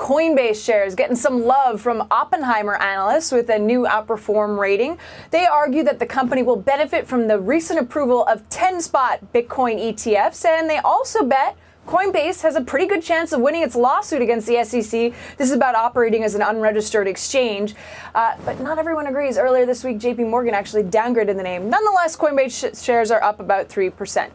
Coinbase 0.00 0.64
shares 0.64 0.94
getting 0.94 1.14
some 1.14 1.44
love 1.44 1.78
from 1.78 2.06
Oppenheimer 2.10 2.76
analysts 2.76 3.30
with 3.30 3.50
a 3.50 3.58
new 3.58 3.84
outperform 3.84 4.58
rating. 4.58 4.96
They 5.30 5.44
argue 5.44 5.82
that 5.84 5.98
the 5.98 6.06
company 6.06 6.42
will 6.42 6.56
benefit 6.56 7.06
from 7.06 7.28
the 7.28 7.38
recent 7.38 7.78
approval 7.78 8.24
of 8.24 8.48
10 8.48 8.80
spot 8.80 9.20
Bitcoin 9.34 9.78
ETFs, 9.78 10.46
and 10.46 10.70
they 10.70 10.78
also 10.78 11.22
bet 11.22 11.54
Coinbase 11.86 12.40
has 12.40 12.56
a 12.56 12.62
pretty 12.62 12.86
good 12.86 13.02
chance 13.02 13.32
of 13.32 13.42
winning 13.42 13.62
its 13.62 13.76
lawsuit 13.76 14.22
against 14.22 14.46
the 14.46 14.64
SEC. 14.64 15.12
This 15.36 15.50
is 15.50 15.52
about 15.52 15.74
operating 15.74 16.24
as 16.24 16.34
an 16.34 16.40
unregistered 16.40 17.06
exchange. 17.06 17.74
Uh, 18.14 18.36
but 18.46 18.58
not 18.58 18.78
everyone 18.78 19.06
agrees. 19.06 19.36
Earlier 19.36 19.66
this 19.66 19.84
week, 19.84 19.98
JP 19.98 20.30
Morgan 20.30 20.54
actually 20.54 20.84
downgraded 20.84 21.36
the 21.36 21.42
name. 21.42 21.68
Nonetheless, 21.68 22.16
Coinbase 22.16 22.74
sh- 22.74 22.82
shares 22.82 23.10
are 23.10 23.22
up 23.22 23.38
about 23.38 23.68
3%. 23.68 24.30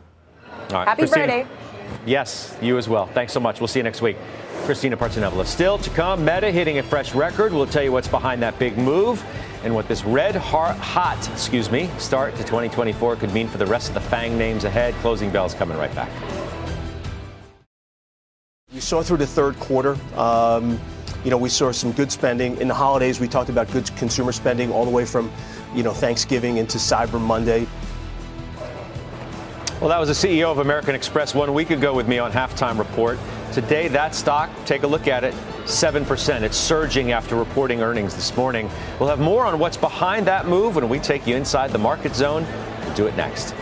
Happy 0.70 1.02
Christina. 1.02 1.08
Friday. 1.08 1.48
Yes, 2.06 2.56
you 2.62 2.78
as 2.78 2.88
well. 2.88 3.08
Thanks 3.08 3.34
so 3.34 3.40
much. 3.40 3.60
We'll 3.60 3.68
see 3.68 3.80
you 3.80 3.84
next 3.84 4.04
week. 4.04 4.18
Christina 4.66 4.98
Partsinevelos. 4.98 5.46
Still 5.46 5.78
to 5.78 5.90
come, 5.92 6.26
Meta 6.26 6.52
hitting 6.52 6.80
a 6.80 6.84
fresh 6.84 7.14
record. 7.14 7.54
We'll 7.54 7.68
tell 7.68 7.84
you 7.84 7.92
what's 7.92 8.08
behind 8.08 8.42
that 8.42 8.58
big 8.58 8.78
move 8.78 9.24
and 9.64 9.76
what 9.76 9.88
this 9.88 10.04
red 10.04 10.36
hot, 10.36 11.30
excuse 11.32 11.70
me, 11.70 11.88
start 12.00 12.34
to 12.36 12.44
2024 12.44 13.16
could 13.18 13.32
mean 13.32 13.48
for 13.48 13.60
the 13.60 13.66
rest 13.66 13.90
of 13.90 13.94
the 13.94 14.02
FANG 14.02 14.38
names 14.38 14.64
ahead. 14.64 14.96
Closing 14.96 15.30
bells 15.30 15.54
coming 15.54 15.78
right 15.78 15.94
back. 15.94 16.10
We 18.74 18.80
saw 18.80 19.04
through 19.04 19.18
the 19.18 19.28
third 19.28 19.56
quarter. 19.60 19.98
Um, 20.16 20.80
you 21.24 21.32
know, 21.32 21.38
we 21.38 21.50
saw 21.50 21.72
some 21.72 21.92
good 21.92 22.12
spending 22.12 22.58
in 22.60 22.68
the 22.68 22.74
holidays. 22.74 23.20
We 23.20 23.28
talked 23.28 23.50
about 23.50 23.72
good 23.72 23.90
consumer 23.96 24.32
spending 24.32 24.72
all 24.72 24.84
the 24.84 24.92
way 24.92 25.06
from, 25.06 25.32
you 25.76 25.84
know, 25.84 25.94
Thanksgiving 25.94 26.58
into 26.58 26.80
Cyber 26.80 27.22
Monday. 27.22 27.68
Well, 29.86 29.92
that 29.92 30.00
was 30.00 30.20
the 30.20 30.28
CEO 30.28 30.50
of 30.52 30.58
American 30.58 30.96
Express 30.96 31.36
one 31.36 31.54
week 31.54 31.70
ago 31.70 31.94
with 31.94 32.08
me 32.08 32.18
on 32.18 32.32
Halftime 32.32 32.80
Report. 32.80 33.20
Today, 33.52 33.88
that 33.90 34.16
stock, 34.16 34.50
take 34.66 34.82
a 34.82 34.88
look 34.88 35.08
at 35.08 35.24
it, 35.24 35.36
7%. 35.66 36.42
It's 36.42 36.58
surging 36.58 37.12
after 37.12 37.36
reporting 37.36 37.84
earnings 37.84 38.16
this 38.16 38.36
morning. 38.36 38.68
We'll 39.00 39.10
have 39.10 39.20
more 39.20 39.46
on 39.46 39.60
what's 39.60 39.78
behind 39.78 40.26
that 40.26 40.48
move 40.48 40.76
when 40.76 40.90
we 40.90 40.98
take 40.98 41.28
you 41.28 41.36
inside 41.36 41.70
the 41.70 41.78
market 41.78 42.16
zone. 42.16 42.48
We'll 42.84 42.96
do 42.96 43.06
it 43.06 43.16
next. 43.16 43.54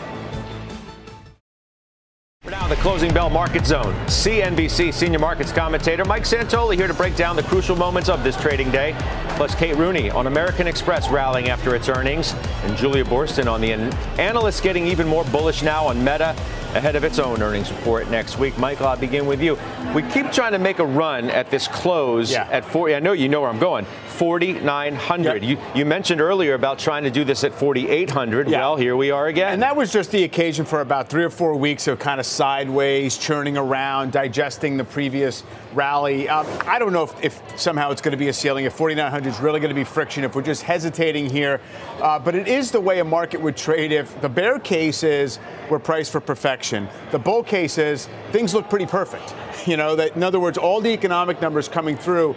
The 2.73 2.81
closing 2.81 3.13
bell 3.13 3.29
market 3.29 3.67
zone. 3.67 3.93
CNBC 4.07 4.91
senior 4.95 5.19
markets 5.19 5.51
commentator 5.51 6.03
Mike 6.05 6.23
Santoli 6.23 6.73
here 6.75 6.87
to 6.87 6.93
break 6.95 7.15
down 7.15 7.35
the 7.35 7.43
crucial 7.43 7.75
moments 7.75 8.09
of 8.09 8.23
this 8.23 8.35
trading 8.35 8.71
day. 8.71 8.95
Plus, 9.35 9.53
Kate 9.53 9.75
Rooney 9.75 10.09
on 10.09 10.25
American 10.25 10.65
Express 10.65 11.07
rallying 11.07 11.49
after 11.49 11.75
its 11.75 11.87
earnings, 11.87 12.33
and 12.63 12.75
Julia 12.75 13.03
Boorstin 13.03 13.45
on 13.45 13.61
the 13.61 13.73
analysts 14.19 14.59
getting 14.59 14.87
even 14.87 15.07
more 15.07 15.23
bullish 15.25 15.61
now 15.61 15.85
on 15.85 15.99
Meta 15.99 16.35
ahead 16.75 16.95
of 16.95 17.03
its 17.03 17.19
own 17.19 17.41
earnings 17.41 17.71
report 17.71 18.09
next 18.09 18.39
week. 18.39 18.57
Michael, 18.57 18.87
I'll 18.87 18.97
begin 18.97 19.25
with 19.27 19.41
you. 19.41 19.57
We 19.93 20.01
keep 20.03 20.31
trying 20.31 20.53
to 20.53 20.59
make 20.59 20.79
a 20.79 20.85
run 20.85 21.29
at 21.29 21.51
this 21.51 21.67
close 21.67 22.31
Yeah. 22.31 22.47
at 22.49 22.65
40. 22.65 22.95
I 22.95 22.99
know 22.99 23.11
you 23.11 23.29
know 23.29 23.41
where 23.41 23.49
I'm 23.49 23.59
going. 23.59 23.85
4,900. 24.07 25.43
You, 25.43 25.57
you 25.75 25.85
mentioned 25.85 26.19
earlier 26.21 26.53
about 26.55 26.79
trying 26.79 27.03
to 27.03 27.11
do 27.11 27.23
this 27.23 27.43
at 27.43 27.53
4,800. 27.53 28.49
Yeah. 28.49 28.59
Well, 28.59 28.75
here 28.75 28.95
we 28.95 29.11
are 29.11 29.27
again. 29.27 29.53
And 29.53 29.61
that 29.61 29.75
was 29.75 29.91
just 29.91 30.11
the 30.11 30.23
occasion 30.23 30.65
for 30.65 30.81
about 30.81 31.09
three 31.09 31.23
or 31.23 31.29
four 31.29 31.55
weeks 31.55 31.87
of 31.87 31.99
kind 31.99 32.19
of 32.19 32.25
sideways, 32.25 33.17
churning 33.17 33.57
around, 33.57 34.11
digesting 34.11 34.77
the 34.77 34.83
previous 34.83 35.43
rally. 35.73 36.29
Um, 36.29 36.45
I 36.65 36.79
don't 36.79 36.93
know 36.93 37.03
if, 37.03 37.23
if 37.23 37.59
somehow 37.59 37.91
it's 37.91 38.01
going 38.01 38.11
to 38.11 38.17
be 38.17 38.29
a 38.29 38.33
ceiling. 38.33 38.65
If 38.65 38.73
4,900 38.73 39.27
is 39.29 39.39
really 39.39 39.59
going 39.59 39.69
to 39.69 39.75
be 39.75 39.83
friction, 39.83 40.23
if 40.23 40.35
we're 40.35 40.41
just 40.41 40.63
hesitating 40.63 41.29
here. 41.29 41.59
Uh, 42.01 42.17
but 42.19 42.35
it 42.35 42.47
is 42.47 42.71
the 42.71 42.81
way 42.81 42.99
a 42.99 43.03
market 43.03 43.41
would 43.41 43.57
trade 43.57 43.91
if 43.91 44.19
the 44.21 44.29
bear 44.29 44.57
case 44.59 45.03
is 45.03 45.39
we're 45.69 45.79
priced 45.79 46.11
for 46.11 46.19
perfection. 46.19 46.62
The 47.11 47.19
bull 47.19 47.43
case 47.43 47.77
is 47.77 48.07
things 48.31 48.53
look 48.53 48.69
pretty 48.69 48.85
perfect. 48.85 49.35
You 49.65 49.77
know, 49.77 49.95
that 49.95 50.17
in 50.17 50.23
other 50.23 50.41
words, 50.41 50.57
all 50.57 50.81
the 50.81 50.89
economic 50.89 51.41
numbers 51.41 51.69
coming 51.69 51.95
through 51.95 52.35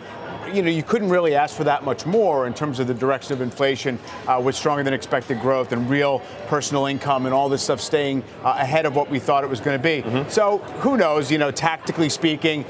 you 0.53 0.63
know, 0.63 0.71
you 0.71 0.83
couldn't 0.83 1.09
really 1.09 1.35
ask 1.35 1.57
for 1.57 1.65
that 1.65 1.85
much 1.85 2.07
more 2.07 2.47
in 2.47 2.55
terms 2.55 2.79
of 2.79 2.87
the 2.87 2.95
direction 2.95 3.33
of 3.33 3.41
inflation 3.41 3.99
uh, 4.27 4.41
with 4.43 4.55
stronger 4.55 4.83
than 4.83 4.95
expected 4.95 5.41
growth 5.41 5.73
and 5.73 5.89
real 5.91 6.21
personal 6.47 6.87
income 6.87 7.27
and 7.27 7.35
all 7.35 7.49
this 7.49 7.63
stuff 7.63 7.81
staying 7.81 8.23
uh, 8.45 8.57
ahead 8.59 8.87
of 8.87 8.95
what 8.95 9.11
we 9.11 9.19
thought 9.19 9.45
it 9.45 9.51
was 9.51 9.61
going 9.61 9.77
to 9.77 9.83
be. 9.83 10.29
So 10.31 10.59
who 10.59 10.97
knows? 10.97 11.31
You 11.31 11.39
know, 11.39 11.51
tactically 11.51 12.09
speaking, 12.09 12.65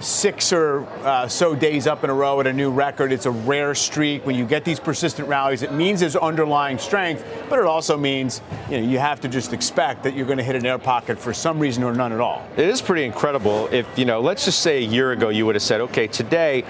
six 0.00 0.52
or 0.52 0.84
uh, 1.04 1.28
so 1.28 1.54
days 1.54 1.86
up 1.86 2.04
in 2.04 2.10
a 2.10 2.14
row 2.14 2.40
at 2.40 2.46
a 2.46 2.52
new 2.52 2.70
record. 2.70 3.12
It's 3.12 3.26
a 3.26 3.30
rare 3.30 3.74
streak. 3.74 4.24
When 4.26 4.36
you 4.36 4.44
get 4.44 4.64
these 4.64 4.80
persistent 4.80 5.28
rallies, 5.28 5.62
it 5.62 5.72
means 5.72 6.00
there's 6.00 6.16
underlying 6.16 6.78
strength, 6.78 7.24
but 7.48 7.58
it 7.58 7.64
also 7.64 7.96
means 7.96 8.40
you 8.70 8.80
know 8.80 8.86
you 8.86 8.98
have 8.98 9.20
to 9.20 9.28
just 9.28 9.52
expect 9.52 10.02
that 10.04 10.14
you're 10.14 10.26
going 10.26 10.38
to 10.38 10.44
hit 10.44 10.56
an 10.56 10.66
air 10.66 10.78
pocket 10.78 11.18
for 11.18 11.32
some 11.32 11.58
reason 11.58 11.82
or 11.82 11.92
none 11.92 12.12
at 12.12 12.20
all. 12.20 12.46
It 12.56 12.68
is 12.68 12.82
pretty 12.82 13.04
incredible. 13.04 13.68
If 13.72 13.86
you 13.98 14.04
know, 14.04 14.20
let's 14.20 14.44
just 14.44 14.60
say 14.60 14.78
a 14.78 14.86
year 14.86 15.12
ago 15.12 15.28
you 15.28 15.46
would 15.46 15.54
have 15.54 15.62
said, 15.62 15.80
okay, 15.80 16.06
today 16.06 16.64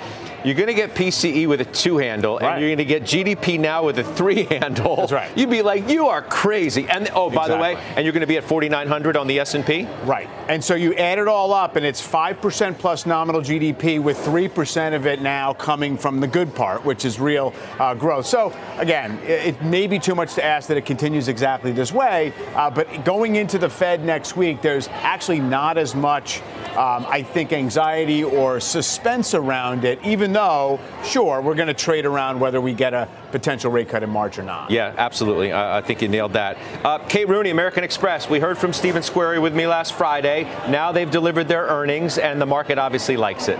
you're 0.44 0.54
going 0.54 0.68
to 0.68 0.74
get 0.74 0.94
PCE 0.94 1.48
with 1.48 1.60
a 1.60 1.64
two 1.64 1.98
handle, 1.98 2.38
right. 2.38 2.52
and 2.52 2.60
you're 2.60 2.68
going 2.68 2.78
to 2.78 2.84
get 2.84 3.02
GDP 3.02 3.58
now 3.58 3.84
with 3.84 3.98
a 3.98 4.04
three 4.04 4.44
handle. 4.50 4.96
That's 4.96 5.12
right. 5.12 5.36
You'd 5.36 5.50
be 5.50 5.62
like, 5.62 5.88
you 5.88 6.06
are 6.06 6.22
crazy. 6.22 6.86
And 6.88 7.10
oh, 7.12 7.28
by 7.28 7.46
exactly. 7.46 7.56
the 7.56 7.60
way, 7.60 7.94
and 7.96 8.04
you're 8.04 8.12
going 8.12 8.20
to 8.20 8.26
be 8.26 8.36
at 8.36 8.44
4,900 8.44 9.16
on 9.16 9.26
the 9.26 9.40
S&P. 9.40 9.86
Right. 10.04 10.28
And 10.48 10.62
so 10.62 10.74
you 10.74 10.94
add 10.94 11.18
it 11.18 11.28
all 11.28 11.52
up, 11.52 11.76
and 11.76 11.84
it's 11.84 12.00
five 12.00 12.40
percent 12.40 12.78
plus 12.78 13.04
nominal 13.18 13.40
GDP, 13.40 14.00
with 14.00 14.16
three 14.16 14.46
percent 14.46 14.94
of 14.94 15.04
it 15.04 15.20
now 15.20 15.52
coming 15.52 15.98
from 15.98 16.20
the 16.20 16.26
good 16.28 16.54
part, 16.54 16.84
which 16.84 17.04
is 17.04 17.18
real 17.18 17.52
uh, 17.80 17.92
growth. 17.92 18.26
So 18.26 18.54
again, 18.76 19.18
it, 19.24 19.56
it, 19.56 19.62
may 19.64 19.88
be 19.88 19.98
too 19.98 20.14
much 20.14 20.34
to 20.34 20.44
ask 20.44 20.68
that 20.68 20.76
it 20.76 20.86
continues 20.86 21.26
exactly 21.26 21.72
this 21.72 21.90
way, 21.90 22.32
uh, 22.54 22.70
but 22.70 23.04
going 23.04 23.34
into 23.34 23.58
the 23.58 23.68
Fed 23.68 24.04
next 24.04 24.36
week, 24.36 24.62
there's 24.62 24.86
actually 25.02 25.40
not 25.40 25.78
as 25.78 25.96
much, 25.96 26.42
um, 26.78 27.06
I 27.08 27.24
think, 27.24 27.52
anxiety 27.52 28.22
or 28.22 28.60
suspense 28.60 29.34
around 29.34 29.84
it, 29.84 29.98
even 30.04 30.32
though, 30.32 30.78
sure, 31.04 31.40
we're 31.40 31.56
going 31.56 31.66
to 31.66 31.74
trade 31.74 32.06
around 32.06 32.38
whether 32.38 32.60
we 32.60 32.72
get 32.72 32.94
a 32.94 33.08
potential 33.32 33.72
rate 33.72 33.88
cut 33.88 34.04
in 34.04 34.10
March 34.10 34.38
or 34.38 34.44
not. 34.44 34.70
Yeah, 34.70 34.94
absolutely. 34.96 35.52
I 35.52 35.80
think 35.80 36.02
you 36.02 36.08
nailed 36.08 36.34
that. 36.34 36.56
Uh, 36.84 36.98
Kate 36.98 37.28
Rooney, 37.28 37.50
American 37.50 37.82
Express. 37.82 38.30
We 38.30 38.38
heard 38.38 38.58
from 38.58 38.72
Stephen 38.72 39.02
Squeri 39.02 39.42
with 39.42 39.56
me 39.56 39.66
last 39.66 39.94
Friday. 39.94 40.44
Now 40.68 40.92
they've 40.92 41.10
delivered 41.10 41.48
their 41.48 41.64
earnings, 41.64 42.16
and 42.16 42.40
the 42.40 42.46
market 42.46 42.78
obviously 42.78 43.16
likes 43.16 43.48
it. 43.48 43.58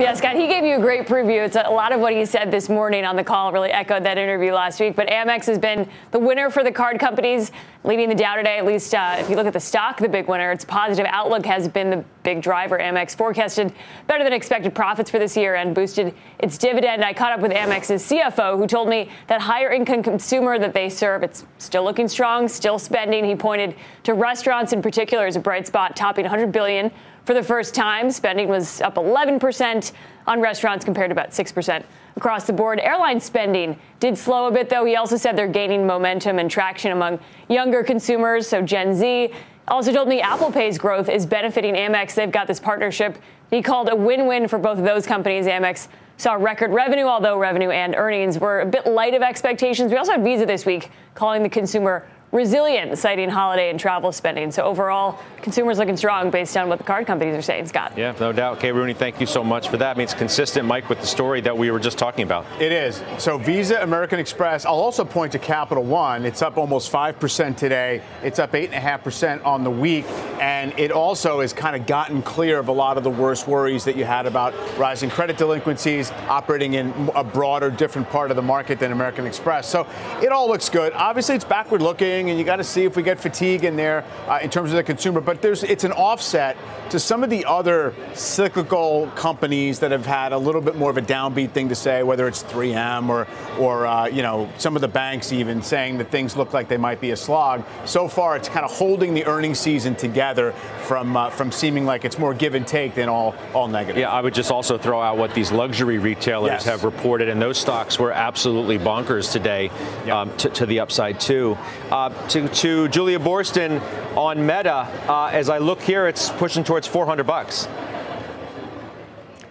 Yeah, 0.00 0.14
Scott, 0.14 0.34
he 0.34 0.46
gave 0.46 0.64
you 0.64 0.76
a 0.76 0.80
great 0.80 1.06
preview. 1.06 1.44
It's 1.44 1.56
a 1.56 1.68
lot 1.68 1.92
of 1.92 2.00
what 2.00 2.14
he 2.14 2.24
said 2.24 2.50
this 2.50 2.70
morning 2.70 3.04
on 3.04 3.16
the 3.16 3.22
call 3.22 3.52
really 3.52 3.70
echoed 3.70 4.02
that 4.04 4.16
interview 4.16 4.50
last 4.50 4.80
week. 4.80 4.96
But 4.96 5.08
Amex 5.08 5.44
has 5.44 5.58
been 5.58 5.86
the 6.10 6.18
winner 6.18 6.48
for 6.48 6.64
the 6.64 6.72
card 6.72 6.98
companies, 6.98 7.52
leading 7.84 8.08
the 8.08 8.14
Dow 8.14 8.36
today. 8.36 8.56
At 8.56 8.64
least 8.64 8.94
uh, 8.94 9.16
if 9.18 9.28
you 9.28 9.36
look 9.36 9.46
at 9.46 9.52
the 9.52 9.60
stock, 9.60 9.98
the 9.98 10.08
big 10.08 10.26
winner. 10.26 10.52
Its 10.52 10.64
positive 10.64 11.04
outlook 11.10 11.44
has 11.44 11.68
been 11.68 11.90
the 11.90 12.02
big 12.22 12.40
driver. 12.40 12.78
Amex 12.78 13.14
forecasted 13.14 13.74
better 14.06 14.24
than 14.24 14.32
expected 14.32 14.74
profits 14.74 15.10
for 15.10 15.18
this 15.18 15.36
year 15.36 15.56
and 15.56 15.74
boosted 15.74 16.14
its 16.38 16.56
dividend. 16.56 17.04
I 17.04 17.12
caught 17.12 17.32
up 17.32 17.40
with 17.40 17.52
Amex's 17.52 18.02
CFO, 18.04 18.56
who 18.56 18.66
told 18.66 18.88
me 18.88 19.10
that 19.26 19.42
higher 19.42 19.70
income 19.70 20.02
consumer 20.02 20.58
that 20.58 20.72
they 20.72 20.88
serve, 20.88 21.22
it's 21.22 21.44
still 21.58 21.84
looking 21.84 22.08
strong, 22.08 22.48
still 22.48 22.78
spending. 22.78 23.22
He 23.22 23.36
pointed 23.36 23.74
to 24.04 24.14
restaurants 24.14 24.72
in 24.72 24.80
particular 24.80 25.26
as 25.26 25.36
a 25.36 25.40
bright 25.40 25.66
spot, 25.66 25.94
topping 25.94 26.24
100 26.24 26.52
billion 26.52 26.90
for 27.24 27.34
the 27.34 27.42
first 27.42 27.74
time. 27.74 28.10
Spending 28.10 28.48
was 28.48 28.80
up 28.80 28.96
11% 28.96 29.92
on 30.26 30.40
restaurants 30.40 30.84
compared 30.84 31.10
to 31.10 31.12
about 31.12 31.30
6% 31.30 31.84
across 32.16 32.44
the 32.44 32.52
board. 32.52 32.80
Airline 32.80 33.20
spending 33.20 33.78
did 33.98 34.16
slow 34.16 34.46
a 34.46 34.50
bit, 34.50 34.68
though. 34.68 34.84
He 34.84 34.96
also 34.96 35.16
said 35.16 35.36
they're 35.36 35.48
gaining 35.48 35.86
momentum 35.86 36.38
and 36.38 36.50
traction 36.50 36.92
among 36.92 37.18
younger 37.48 37.82
consumers, 37.82 38.46
so 38.46 38.62
Gen 38.62 38.94
Z. 38.94 39.32
Also 39.68 39.92
told 39.92 40.08
me 40.08 40.20
Apple 40.20 40.50
Pay's 40.50 40.78
growth 40.78 41.08
is 41.08 41.24
benefiting 41.26 41.74
Amex. 41.74 42.14
They've 42.14 42.30
got 42.30 42.46
this 42.46 42.58
partnership 42.58 43.16
he 43.50 43.62
called 43.62 43.88
a 43.88 43.96
win-win 43.96 44.46
for 44.48 44.58
both 44.58 44.78
of 44.78 44.84
those 44.84 45.06
companies. 45.06 45.46
Amex 45.46 45.88
saw 46.16 46.34
record 46.34 46.70
revenue, 46.70 47.04
although 47.04 47.36
revenue 47.36 47.70
and 47.70 47.94
earnings 47.96 48.38
were 48.38 48.60
a 48.60 48.66
bit 48.66 48.86
light 48.86 49.14
of 49.14 49.22
expectations. 49.22 49.90
We 49.90 49.98
also 49.98 50.12
had 50.12 50.22
Visa 50.22 50.46
this 50.46 50.64
week 50.64 50.90
calling 51.14 51.42
the 51.42 51.48
consumer 51.48 52.06
resilient, 52.32 52.96
citing 52.96 53.28
holiday 53.28 53.70
and 53.70 53.80
travel 53.80 54.12
spending. 54.12 54.50
So 54.52 54.62
overall, 54.62 55.18
consumers 55.42 55.78
looking 55.78 55.96
strong 55.96 56.30
based 56.30 56.56
on 56.56 56.68
what 56.68 56.78
the 56.78 56.84
card 56.84 57.06
companies 57.06 57.34
are 57.34 57.42
saying, 57.42 57.66
Scott. 57.66 57.94
Yeah, 57.96 58.14
no 58.20 58.32
doubt. 58.32 58.60
Kate 58.60 58.72
Rooney, 58.72 58.94
thank 58.94 59.20
you 59.20 59.26
so 59.26 59.42
much 59.42 59.68
for 59.68 59.76
that. 59.78 59.96
I 59.96 59.98
mean, 59.98 60.04
it's 60.04 60.14
consistent, 60.14 60.66
Mike, 60.66 60.88
with 60.88 61.00
the 61.00 61.06
story 61.06 61.40
that 61.40 61.56
we 61.56 61.70
were 61.70 61.80
just 61.80 61.98
talking 61.98 62.22
about. 62.22 62.46
It 62.60 62.72
is. 62.72 63.02
So 63.18 63.36
Visa, 63.38 63.82
American 63.82 64.20
Express, 64.20 64.64
I'll 64.64 64.74
also 64.74 65.04
point 65.04 65.32
to 65.32 65.38
Capital 65.38 65.82
One. 65.82 66.24
It's 66.24 66.42
up 66.42 66.56
almost 66.56 66.92
5% 66.92 67.56
today. 67.56 68.02
It's 68.22 68.38
up 68.38 68.52
8.5% 68.52 69.44
on 69.44 69.64
the 69.64 69.70
week. 69.70 70.04
And 70.40 70.72
it 70.78 70.92
also 70.92 71.40
has 71.40 71.52
kind 71.52 71.74
of 71.74 71.86
gotten 71.86 72.22
clear 72.22 72.58
of 72.58 72.68
a 72.68 72.72
lot 72.72 72.96
of 72.96 73.04
the 73.04 73.10
worst 73.10 73.48
worries 73.48 73.84
that 73.84 73.96
you 73.96 74.04
had 74.04 74.26
about 74.26 74.54
rising 74.78 75.10
credit 75.10 75.36
delinquencies, 75.36 76.12
operating 76.28 76.74
in 76.74 77.10
a 77.14 77.24
broader, 77.24 77.70
different 77.70 78.08
part 78.08 78.30
of 78.30 78.36
the 78.36 78.42
market 78.42 78.78
than 78.78 78.92
American 78.92 79.26
Express. 79.26 79.68
So 79.68 79.86
it 80.22 80.30
all 80.30 80.48
looks 80.48 80.68
good. 80.68 80.92
Obviously, 80.92 81.34
it's 81.34 81.44
backward 81.44 81.82
looking 81.82 82.19
and 82.28 82.38
you 82.38 82.44
got 82.44 82.56
to 82.56 82.64
see 82.64 82.84
if 82.84 82.96
we 82.96 83.02
get 83.02 83.18
fatigue 83.18 83.64
in 83.64 83.76
there 83.76 84.04
uh, 84.28 84.40
in 84.42 84.50
terms 84.50 84.70
of 84.70 84.76
the 84.76 84.82
consumer. 84.82 85.22
But 85.22 85.40
there's 85.40 85.62
it's 85.62 85.84
an 85.84 85.92
offset 85.92 86.56
to 86.90 86.98
some 86.98 87.24
of 87.24 87.30
the 87.30 87.44
other 87.46 87.94
cyclical 88.14 89.06
companies 89.14 89.78
that 89.78 89.92
have 89.92 90.04
had 90.04 90.32
a 90.32 90.38
little 90.38 90.60
bit 90.60 90.76
more 90.76 90.90
of 90.90 90.96
a 90.98 91.02
downbeat 91.02 91.52
thing 91.52 91.68
to 91.68 91.74
say, 91.74 92.02
whether 92.02 92.28
it's 92.28 92.42
3M 92.42 93.08
or 93.08 93.26
or 93.58 93.86
uh, 93.86 94.06
you 94.06 94.22
know 94.22 94.50
some 94.58 94.76
of 94.76 94.82
the 94.82 94.88
banks 94.88 95.32
even 95.32 95.62
saying 95.62 95.98
that 95.98 96.10
things 96.10 96.36
look 96.36 96.52
like 96.52 96.68
they 96.68 96.76
might 96.76 97.00
be 97.00 97.12
a 97.12 97.16
slog. 97.16 97.64
So 97.84 98.08
far, 98.08 98.36
it's 98.36 98.48
kind 98.48 98.64
of 98.64 98.70
holding 98.70 99.14
the 99.14 99.24
earnings 99.26 99.58
season 99.58 99.94
together 99.94 100.52
from 100.82 101.16
uh, 101.16 101.30
from 101.30 101.52
seeming 101.52 101.86
like 101.86 102.04
it's 102.04 102.18
more 102.18 102.34
give 102.34 102.54
and 102.54 102.66
take 102.66 102.94
than 102.94 103.08
all 103.08 103.34
all 103.54 103.68
negative. 103.68 103.98
Yeah, 104.00 104.10
I 104.10 104.20
would 104.20 104.34
just 104.34 104.50
also 104.50 104.76
throw 104.76 105.00
out 105.00 105.16
what 105.16 105.34
these 105.34 105.52
luxury 105.52 105.98
retailers 105.98 106.50
yes. 106.50 106.64
have 106.64 106.84
reported, 106.84 107.28
and 107.28 107.40
those 107.40 107.58
stocks 107.58 107.98
were 107.98 108.12
absolutely 108.12 108.78
bonkers 108.78 109.32
today 109.32 109.70
yep. 110.04 110.16
um, 110.16 110.36
to, 110.38 110.50
to, 110.50 110.66
the 110.66 110.80
upside 110.80 111.20
too. 111.20 111.56
Uh, 111.90 112.09
to, 112.28 112.48
to 112.48 112.88
Julia 112.88 113.18
Boorstin 113.18 113.80
on 114.16 114.44
Meta. 114.44 114.88
Uh, 115.08 115.30
as 115.32 115.48
I 115.48 115.58
look 115.58 115.80
here, 115.80 116.06
it's 116.06 116.30
pushing 116.30 116.64
towards 116.64 116.86
400 116.86 117.26
bucks. 117.26 117.68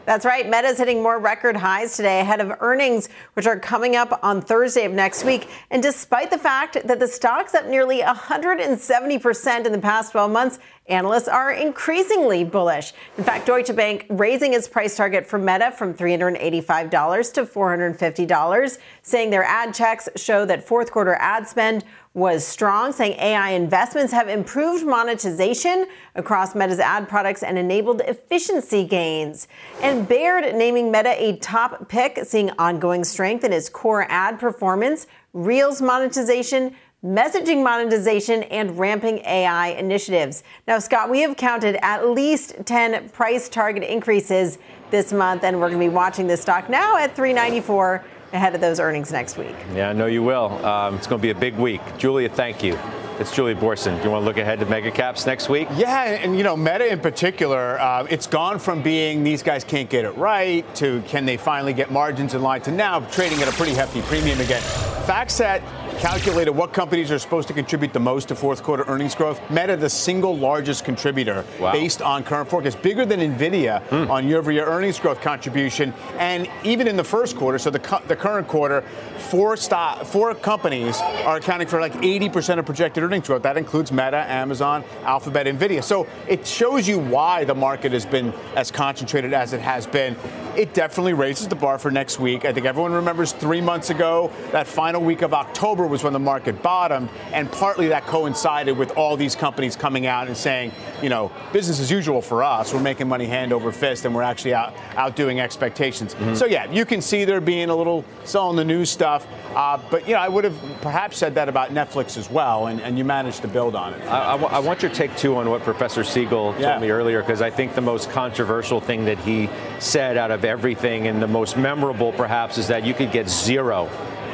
That's 0.10 0.26
right. 0.26 0.49
Meta's 0.49 0.80
hitting 0.80 1.03
more 1.03 1.20
record 1.20 1.55
highs 1.55 1.95
today 1.95 2.20
ahead 2.20 2.41
of 2.41 2.51
earnings, 2.62 3.10
which 3.34 3.45
are 3.45 3.60
coming 3.60 3.95
up 3.95 4.20
on 4.24 4.41
Thursday 4.41 4.86
of 4.86 4.91
next 4.91 5.24
week. 5.24 5.47
And 5.70 5.84
despite 5.84 6.32
the 6.32 6.38
fact 6.39 6.88
that 6.88 6.99
the 6.99 7.07
stock's 7.07 7.53
up 7.53 7.68
nearly 7.68 7.99
170% 7.99 9.66
in 9.68 9.72
the 9.72 9.78
past 9.78 10.14
12 10.14 10.32
months, 10.32 10.57
analysts 10.88 11.28
are 11.28 11.51
increasingly 11.51 12.43
bullish. 12.43 12.91
In 13.20 13.24
fact, 13.24 13.45
Deutsche 13.45 13.76
Bank 13.76 14.07
raising 14.10 14.55
its 14.55 14.68
price 14.68 14.95
target 14.95 15.28
for 15.28 15.38
Meta 15.38 15.72
from 15.72 15.93
$385 15.93 17.34
to 17.34 17.45
$450, 17.45 18.80
saying 19.03 19.30
their 19.30 19.43
ad 19.43 19.76
checks 19.76 20.10
show 20.16 20.43
that 20.45 20.68
fourth 20.68 20.91
quarter 20.91 21.18
ad 21.20 21.47
spend 21.47 21.84
was 22.16 22.45
strong, 22.45 22.91
saying 22.91 23.14
AI 23.20 23.51
investments 23.51 24.12
have 24.12 24.28
improved 24.28 24.86
monetization 24.86 25.86
across 26.16 26.55
Meta's 26.55 26.80
ad 26.80 27.07
products 27.07 27.43
and 27.43 27.57
enabled 27.57 28.01
efficiency 28.01 28.84
gains. 28.84 29.47
And 29.82 30.07
Baird 30.07 30.55
naming 30.55 30.91
Meta 30.91 31.14
a 31.22 31.38
top 31.38 31.88
pick, 31.88 32.20
seeing 32.24 32.49
ongoing 32.57 33.03
strength 33.03 33.43
in 33.43 33.53
its 33.53 33.70
core 33.70 34.07
ad 34.10 34.39
performance, 34.39 35.05
Reels 35.34 35.80
monetization, 35.80 36.76
messaging 37.05 37.64
monetization, 37.64 38.41
and 38.43 38.78
ramping 38.80 39.20
AI 39.20 39.68
initiatives. 39.70 40.43
Now, 40.68 40.80
Scott, 40.80 41.10
we 41.10 41.22
have 41.22 41.38
counted 41.38 41.78
at 41.84 42.10
least 42.10 42.55
10 42.66 43.10
price 43.10 43.47
target 43.47 43.84
increases 43.84 44.57
this 44.89 45.14
month, 45.14 45.43
and 45.43 45.60
we're 45.60 45.70
going 45.70 45.80
to 45.80 45.86
be 45.86 45.93
watching 45.93 46.26
this 46.26 46.41
stock 46.41 46.70
now 46.70 46.97
at 46.97 47.16
394 47.16 48.03
ahead 48.34 48.56
of 48.56 48.62
those 48.62 48.80
earnings 48.80 49.12
next 49.12 49.38
week. 49.38 49.56
Yeah, 49.74 49.90
I 49.90 49.94
know 49.94 50.06
you 50.06 50.24
will. 50.24 50.64
Um, 50.66 50.96
it's 50.96 51.08
going 51.08 51.20
to 51.20 51.24
be 51.24 51.32
a 51.32 51.36
big 51.36 51.56
week. 51.56 51.82
Julia, 51.98 52.30
thank 52.30 52.64
you. 52.64 52.78
It's 53.20 53.36
Julia 53.36 53.54
Boorstin. 53.54 53.98
Do 53.98 54.04
you 54.06 54.12
want 54.12 54.22
to 54.22 54.26
look 54.26 54.38
ahead 54.38 54.60
to 54.62 54.66
mega 54.66 54.92
caps 54.92 55.26
next 55.26 55.50
week? 55.50 55.68
Yeah, 55.76 56.04
and, 56.04 56.24
and 56.24 56.38
you 56.38 56.44
know, 56.44 56.56
Meta 56.56 56.90
in 56.90 57.02
particular, 57.02 57.78
uh, 57.78 58.08
it's 58.10 58.28
gone 58.28 58.60
from 58.60 58.82
being 58.82 59.24
these 59.24 59.44
guys 59.44 59.66
can't 59.66 59.90
get 59.90 60.06
it 60.06 60.12
right 60.12 60.64
to 60.76 61.02
can 61.02 61.26
they 61.26 61.36
finally 61.36 61.74
get 61.74 61.92
margins 61.92 62.34
in 62.34 62.42
line 62.42 62.62
to 62.62 62.72
now 62.72 63.02
trading 63.12 63.42
at 63.42 63.50
a 63.50 63.52
pretty 63.52 63.74
hefty 63.74 64.02
premium 64.04 64.40
again. 64.40 64.62
FactSet 65.06 65.62
calculated 66.00 66.52
what 66.52 66.72
companies 66.72 67.12
are 67.12 67.20
supposed 67.20 67.45
to 67.45 67.54
contribute 67.54 67.91
the 67.91 68.00
most 68.00 68.30
to 68.30 68.36
fourth 68.36 68.64
quarter 68.64 68.86
earnings 68.88 69.14
growth. 69.14 69.41
Meta, 69.50 69.76
the 69.76 69.89
single 69.89 70.38
largest 70.38 70.86
contributor 70.86 71.43
wow. 71.60 71.74
based 71.74 72.02
on 72.02 72.24
current 72.24 72.50
forecast, 72.50 72.82
bigger 72.82 73.06
than 73.06 73.20
Nvidia 73.20 73.86
mm. 73.89 74.10
on 74.10 74.26
year-over-year 74.26 74.66
earnings 74.66 74.97
growth 74.97 75.20
contribution. 75.20 75.93
And 76.18 76.50
even 76.64 76.88
in 76.88 76.95
the 76.95 77.04
first 77.04 77.36
quarter, 77.36 77.60
so 77.60 77.70
the, 77.70 77.80
cu- 77.80 78.08
the 78.08 78.16
current 78.16 78.47
quarter, 78.47 78.82
four 79.18 79.58
stock, 79.58 80.06
four 80.06 80.34
companies 80.36 81.02
are 81.26 81.36
accounting 81.36 81.68
for 81.68 81.82
like 81.82 81.91
80% 81.95 82.60
of 82.60 82.66
projected 82.66 83.04
earnings 83.04 83.28
growth. 83.28 83.43
That 83.43 83.58
includes 83.58 83.91
Meta, 83.91 84.24
Amazon, 84.32 84.86
Alphabet, 85.04 85.47
Nvidia. 85.47 85.84
So 85.84 86.08
it 86.30 86.47
shows 86.47 86.88
you 86.88 86.97
why 86.97 87.43
the 87.43 87.56
market 87.56 87.91
has 87.91 88.06
been 88.06 88.32
as 88.56 88.72
concentrated 88.72 89.34
as 89.34 89.52
it 89.52 89.60
has 89.60 89.86
been. 89.86 90.16
It 90.56 90.74
definitely 90.74 91.14
raises 91.14 91.50
the 91.50 91.56
bar 91.56 91.78
for 91.78 91.91
next 91.91 92.20
week. 92.20 92.45
I 92.45 92.54
think 92.54 92.66
everyone 92.66 92.93
remembers 92.93 93.34
three 93.34 93.62
months 93.62 93.89
ago, 93.89 94.32
that 94.54 94.66
final 94.66 95.02
week 95.02 95.24
of 95.24 95.34
October 95.34 95.89
was 95.90 96.04
when 96.04 96.14
the 96.14 96.20
market 96.20 96.62
bottomed, 96.62 97.10
and 97.34 97.52
partly 97.52 97.90
that 97.90 98.06
coincided 98.06 98.78
with 98.78 98.92
all 98.98 99.18
these 99.18 99.36
companies 99.36 99.76
coming 99.76 100.06
out 100.06 100.28
and 100.28 100.38
saying, 100.38 100.72
you 101.02 101.10
know, 101.10 101.32
business 101.52 101.80
as 101.80 101.92
usual 101.92 102.22
for 102.22 102.44
us. 102.44 102.74
We're 102.74 102.80
making 102.80 103.08
money 103.08 103.26
hand 103.26 103.52
over 103.52 103.72
fist, 103.72 104.06
and 104.06 104.16
we're 104.16 104.24
actually 104.24 104.54
out 104.54 104.74
outdoing 104.96 105.40
expectations. 105.40 106.14
Mm-hmm. 106.14 106.36
So 106.36 106.46
yeah, 106.46 106.72
you 106.72 106.86
can 106.86 107.02
see 107.02 107.26
there 107.26 107.42
being 107.42 107.70
a 107.70 107.76
little 107.76 108.06
selling 108.24 108.56
the 108.56 108.66
news 108.66 108.90
stuff, 108.90 109.28
uh, 109.56 109.80
but 109.90 110.08
you 110.08 110.14
know, 110.14 110.20
I 110.20 110.28
would 110.28 110.44
have 110.44 110.58
perhaps 110.82 111.18
said 111.18 111.36
that 111.36 111.50
about 111.50 111.70
Netflix 111.70 112.18
as 112.18 112.30
well, 112.30 112.68
and, 112.68 112.80
and 112.82 112.98
you 112.98 113.04
managed 113.04 113.42
to 113.42 113.48
build 113.48 113.76
on 113.76 113.94
it. 113.94 114.02
I, 114.04 114.34
I, 114.34 114.38
w- 114.38 114.50
I 114.50 114.60
want 114.60 114.82
your 114.82 114.92
take 114.92 115.16
too 115.18 115.36
on 115.38 115.50
what 115.50 115.64
Professor 115.64 116.04
Siegel 116.04 116.56
yeah. 116.58 116.72
told 116.72 116.82
me 116.82 116.92
earlier, 116.92 117.22
because 117.22 117.42
I 117.42 117.50
think 117.50 117.76
the 117.76 117.82
most 117.82 118.10
controversial 118.12 118.80
thing 118.80 119.06
that 119.06 119.18
he 119.20 119.50
said 119.80 120.18
out 120.18 120.32
of 120.32 120.46
everything, 120.46 121.08
and 121.08 121.22
the 121.22 121.28
most 121.28 121.58
memorable 121.58 122.12
perhaps, 122.12 122.58
is 122.58 122.68
that 122.68 122.86
you 122.86 122.94
could 122.94 123.12
get 123.12 123.30
zero 123.30 123.90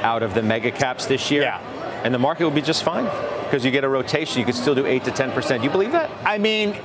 out 0.05 0.21
of 0.21 0.35
the 0.35 0.43
mega 0.43 0.71
caps 0.71 1.07
this 1.07 1.31
year. 1.31 1.41
Yeah. 1.41 2.01
And 2.03 2.13
the 2.13 2.19
market 2.19 2.43
will 2.43 2.51
be 2.51 2.61
just 2.61 2.83
fine 2.83 3.05
because 3.45 3.65
you 3.65 3.71
get 3.71 3.83
a 3.83 3.89
rotation. 3.89 4.39
You 4.39 4.45
could 4.45 4.55
still 4.55 4.75
do 4.75 4.85
8 4.85 5.03
to 5.05 5.11
10%. 5.11 5.63
You 5.63 5.69
believe 5.71 5.91
that? 5.93 6.11
I 6.23 6.37
mean, 6.37 6.77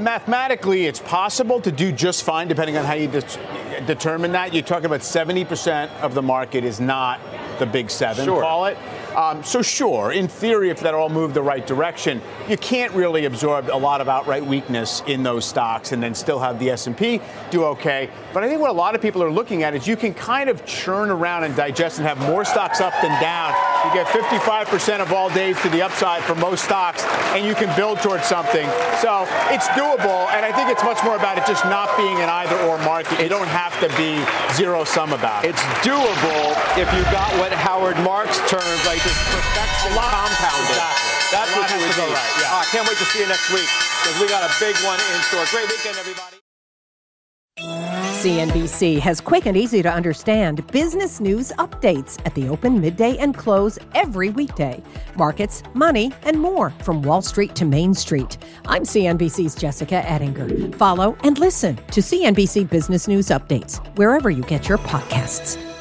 mathematically, 0.00 0.86
it's 0.86 0.98
possible 0.98 1.60
to 1.60 1.70
do 1.70 1.92
just 1.92 2.24
fine 2.24 2.48
depending 2.48 2.76
on 2.76 2.84
how 2.84 2.94
you 2.94 3.06
de- 3.06 3.84
determine 3.86 4.32
that. 4.32 4.52
You're 4.52 4.64
talking 4.64 4.86
about 4.86 5.00
70% 5.00 5.88
of 6.00 6.14
the 6.14 6.22
market 6.22 6.64
is 6.64 6.80
not 6.80 7.20
the 7.60 7.66
big 7.66 7.90
seven, 7.90 8.24
sure. 8.24 8.42
call 8.42 8.66
it. 8.66 8.76
Um, 9.14 9.44
so 9.44 9.62
sure, 9.62 10.12
in 10.12 10.26
theory, 10.26 10.70
if 10.70 10.80
that 10.80 10.94
all 10.94 11.08
moved 11.08 11.34
the 11.34 11.42
right 11.42 11.64
direction, 11.66 12.20
you 12.48 12.56
can't 12.56 12.92
really 12.92 13.26
absorb 13.26 13.68
a 13.68 13.76
lot 13.76 14.00
of 14.00 14.08
outright 14.08 14.44
weakness 14.44 15.02
in 15.06 15.22
those 15.22 15.44
stocks 15.44 15.92
and 15.92 16.02
then 16.02 16.14
still 16.14 16.40
have 16.40 16.58
the 16.58 16.70
S&P 16.70 17.20
do 17.50 17.64
okay. 17.64 18.10
But 18.32 18.42
I 18.42 18.48
think 18.48 18.60
what 18.60 18.70
a 18.70 18.74
lot 18.74 18.94
of 18.94 19.00
people 19.00 19.22
are 19.22 19.30
looking 19.30 19.62
at 19.62 19.74
is 19.74 19.86
you 19.86 19.96
can 19.96 20.14
kind 20.14 20.50
of 20.50 20.66
churn 20.66 21.10
around 21.10 21.44
and 21.44 21.54
digest 21.54 21.98
and 21.98 22.06
have 22.06 22.18
more 22.18 22.44
stocks 22.44 22.80
up 22.80 22.92
than 23.02 23.10
down. 23.20 23.54
You 23.86 23.94
get 23.94 24.06
55% 24.06 25.00
of 25.00 25.12
all 25.12 25.30
days 25.30 25.60
to 25.62 25.68
the 25.68 25.82
upside 25.82 26.22
for 26.24 26.34
most 26.34 26.64
stocks, 26.64 27.04
and 27.34 27.44
you 27.44 27.54
can 27.54 27.74
build 27.76 28.00
towards 28.00 28.24
something. 28.24 28.66
So 28.98 29.26
it's 29.52 29.68
doable, 29.68 30.26
and 30.32 30.44
I 30.44 30.50
think 30.50 30.70
it's 30.70 30.82
much 30.82 31.02
more 31.04 31.16
about 31.16 31.38
it 31.38 31.46
just 31.46 31.64
not 31.66 31.94
being 31.96 32.16
an 32.18 32.28
either 32.28 32.58
or 32.64 32.78
market. 32.78 33.20
You 33.20 33.28
don't 33.28 33.48
have 33.48 33.78
to 33.80 33.88
be 33.96 34.18
zero 34.56 34.84
sum 34.84 35.12
about 35.12 35.44
it. 35.44 35.50
It's 35.50 35.62
doable 35.86 36.56
if 36.80 36.90
you 36.96 37.02
got 37.12 37.30
what 37.38 37.52
Howard 37.52 37.96
Marks 37.98 38.38
termed 38.50 38.80
like 38.86 39.03
this 39.04 39.20
perfection 39.28 39.92
compounded. 39.92 40.80
Exactly. 40.80 41.14
That's 41.30 41.52
what 41.56 41.68
you 41.70 41.78
would 41.78 41.92
need. 41.92 42.14
Right, 42.16 42.34
yeah. 42.40 42.56
I 42.56 42.64
can't 42.72 42.88
wait 42.88 42.96
to 42.98 43.04
see 43.04 43.20
you 43.20 43.28
next 43.28 43.50
week 43.52 43.68
because 44.00 44.20
we 44.20 44.28
got 44.28 44.48
a 44.48 44.52
big 44.58 44.76
one 44.80 44.98
in 45.12 45.20
store. 45.28 45.44
Great 45.52 45.68
weekend, 45.68 45.96
everybody. 45.98 46.40
CNBC 48.24 48.98
has 49.00 49.20
quick 49.20 49.44
and 49.44 49.54
easy 49.54 49.82
to 49.82 49.92
understand 49.92 50.66
business 50.68 51.20
news 51.20 51.52
updates 51.58 52.18
at 52.24 52.34
the 52.34 52.48
open, 52.48 52.80
midday, 52.80 53.18
and 53.18 53.36
close 53.36 53.78
every 53.94 54.30
weekday. 54.30 54.82
Markets, 55.16 55.62
money, 55.74 56.10
and 56.22 56.40
more 56.40 56.70
from 56.82 57.02
Wall 57.02 57.20
Street 57.20 57.54
to 57.56 57.66
Main 57.66 57.92
Street. 57.92 58.38
I'm 58.66 58.84
CNBC's 58.84 59.54
Jessica 59.54 59.96
Ettinger. 60.10 60.74
Follow 60.78 61.18
and 61.22 61.38
listen 61.38 61.76
to 61.76 62.00
CNBC 62.00 62.70
Business 62.70 63.06
News 63.06 63.26
Updates 63.26 63.76
wherever 63.98 64.30
you 64.30 64.42
get 64.44 64.70
your 64.70 64.78
podcasts. 64.78 65.73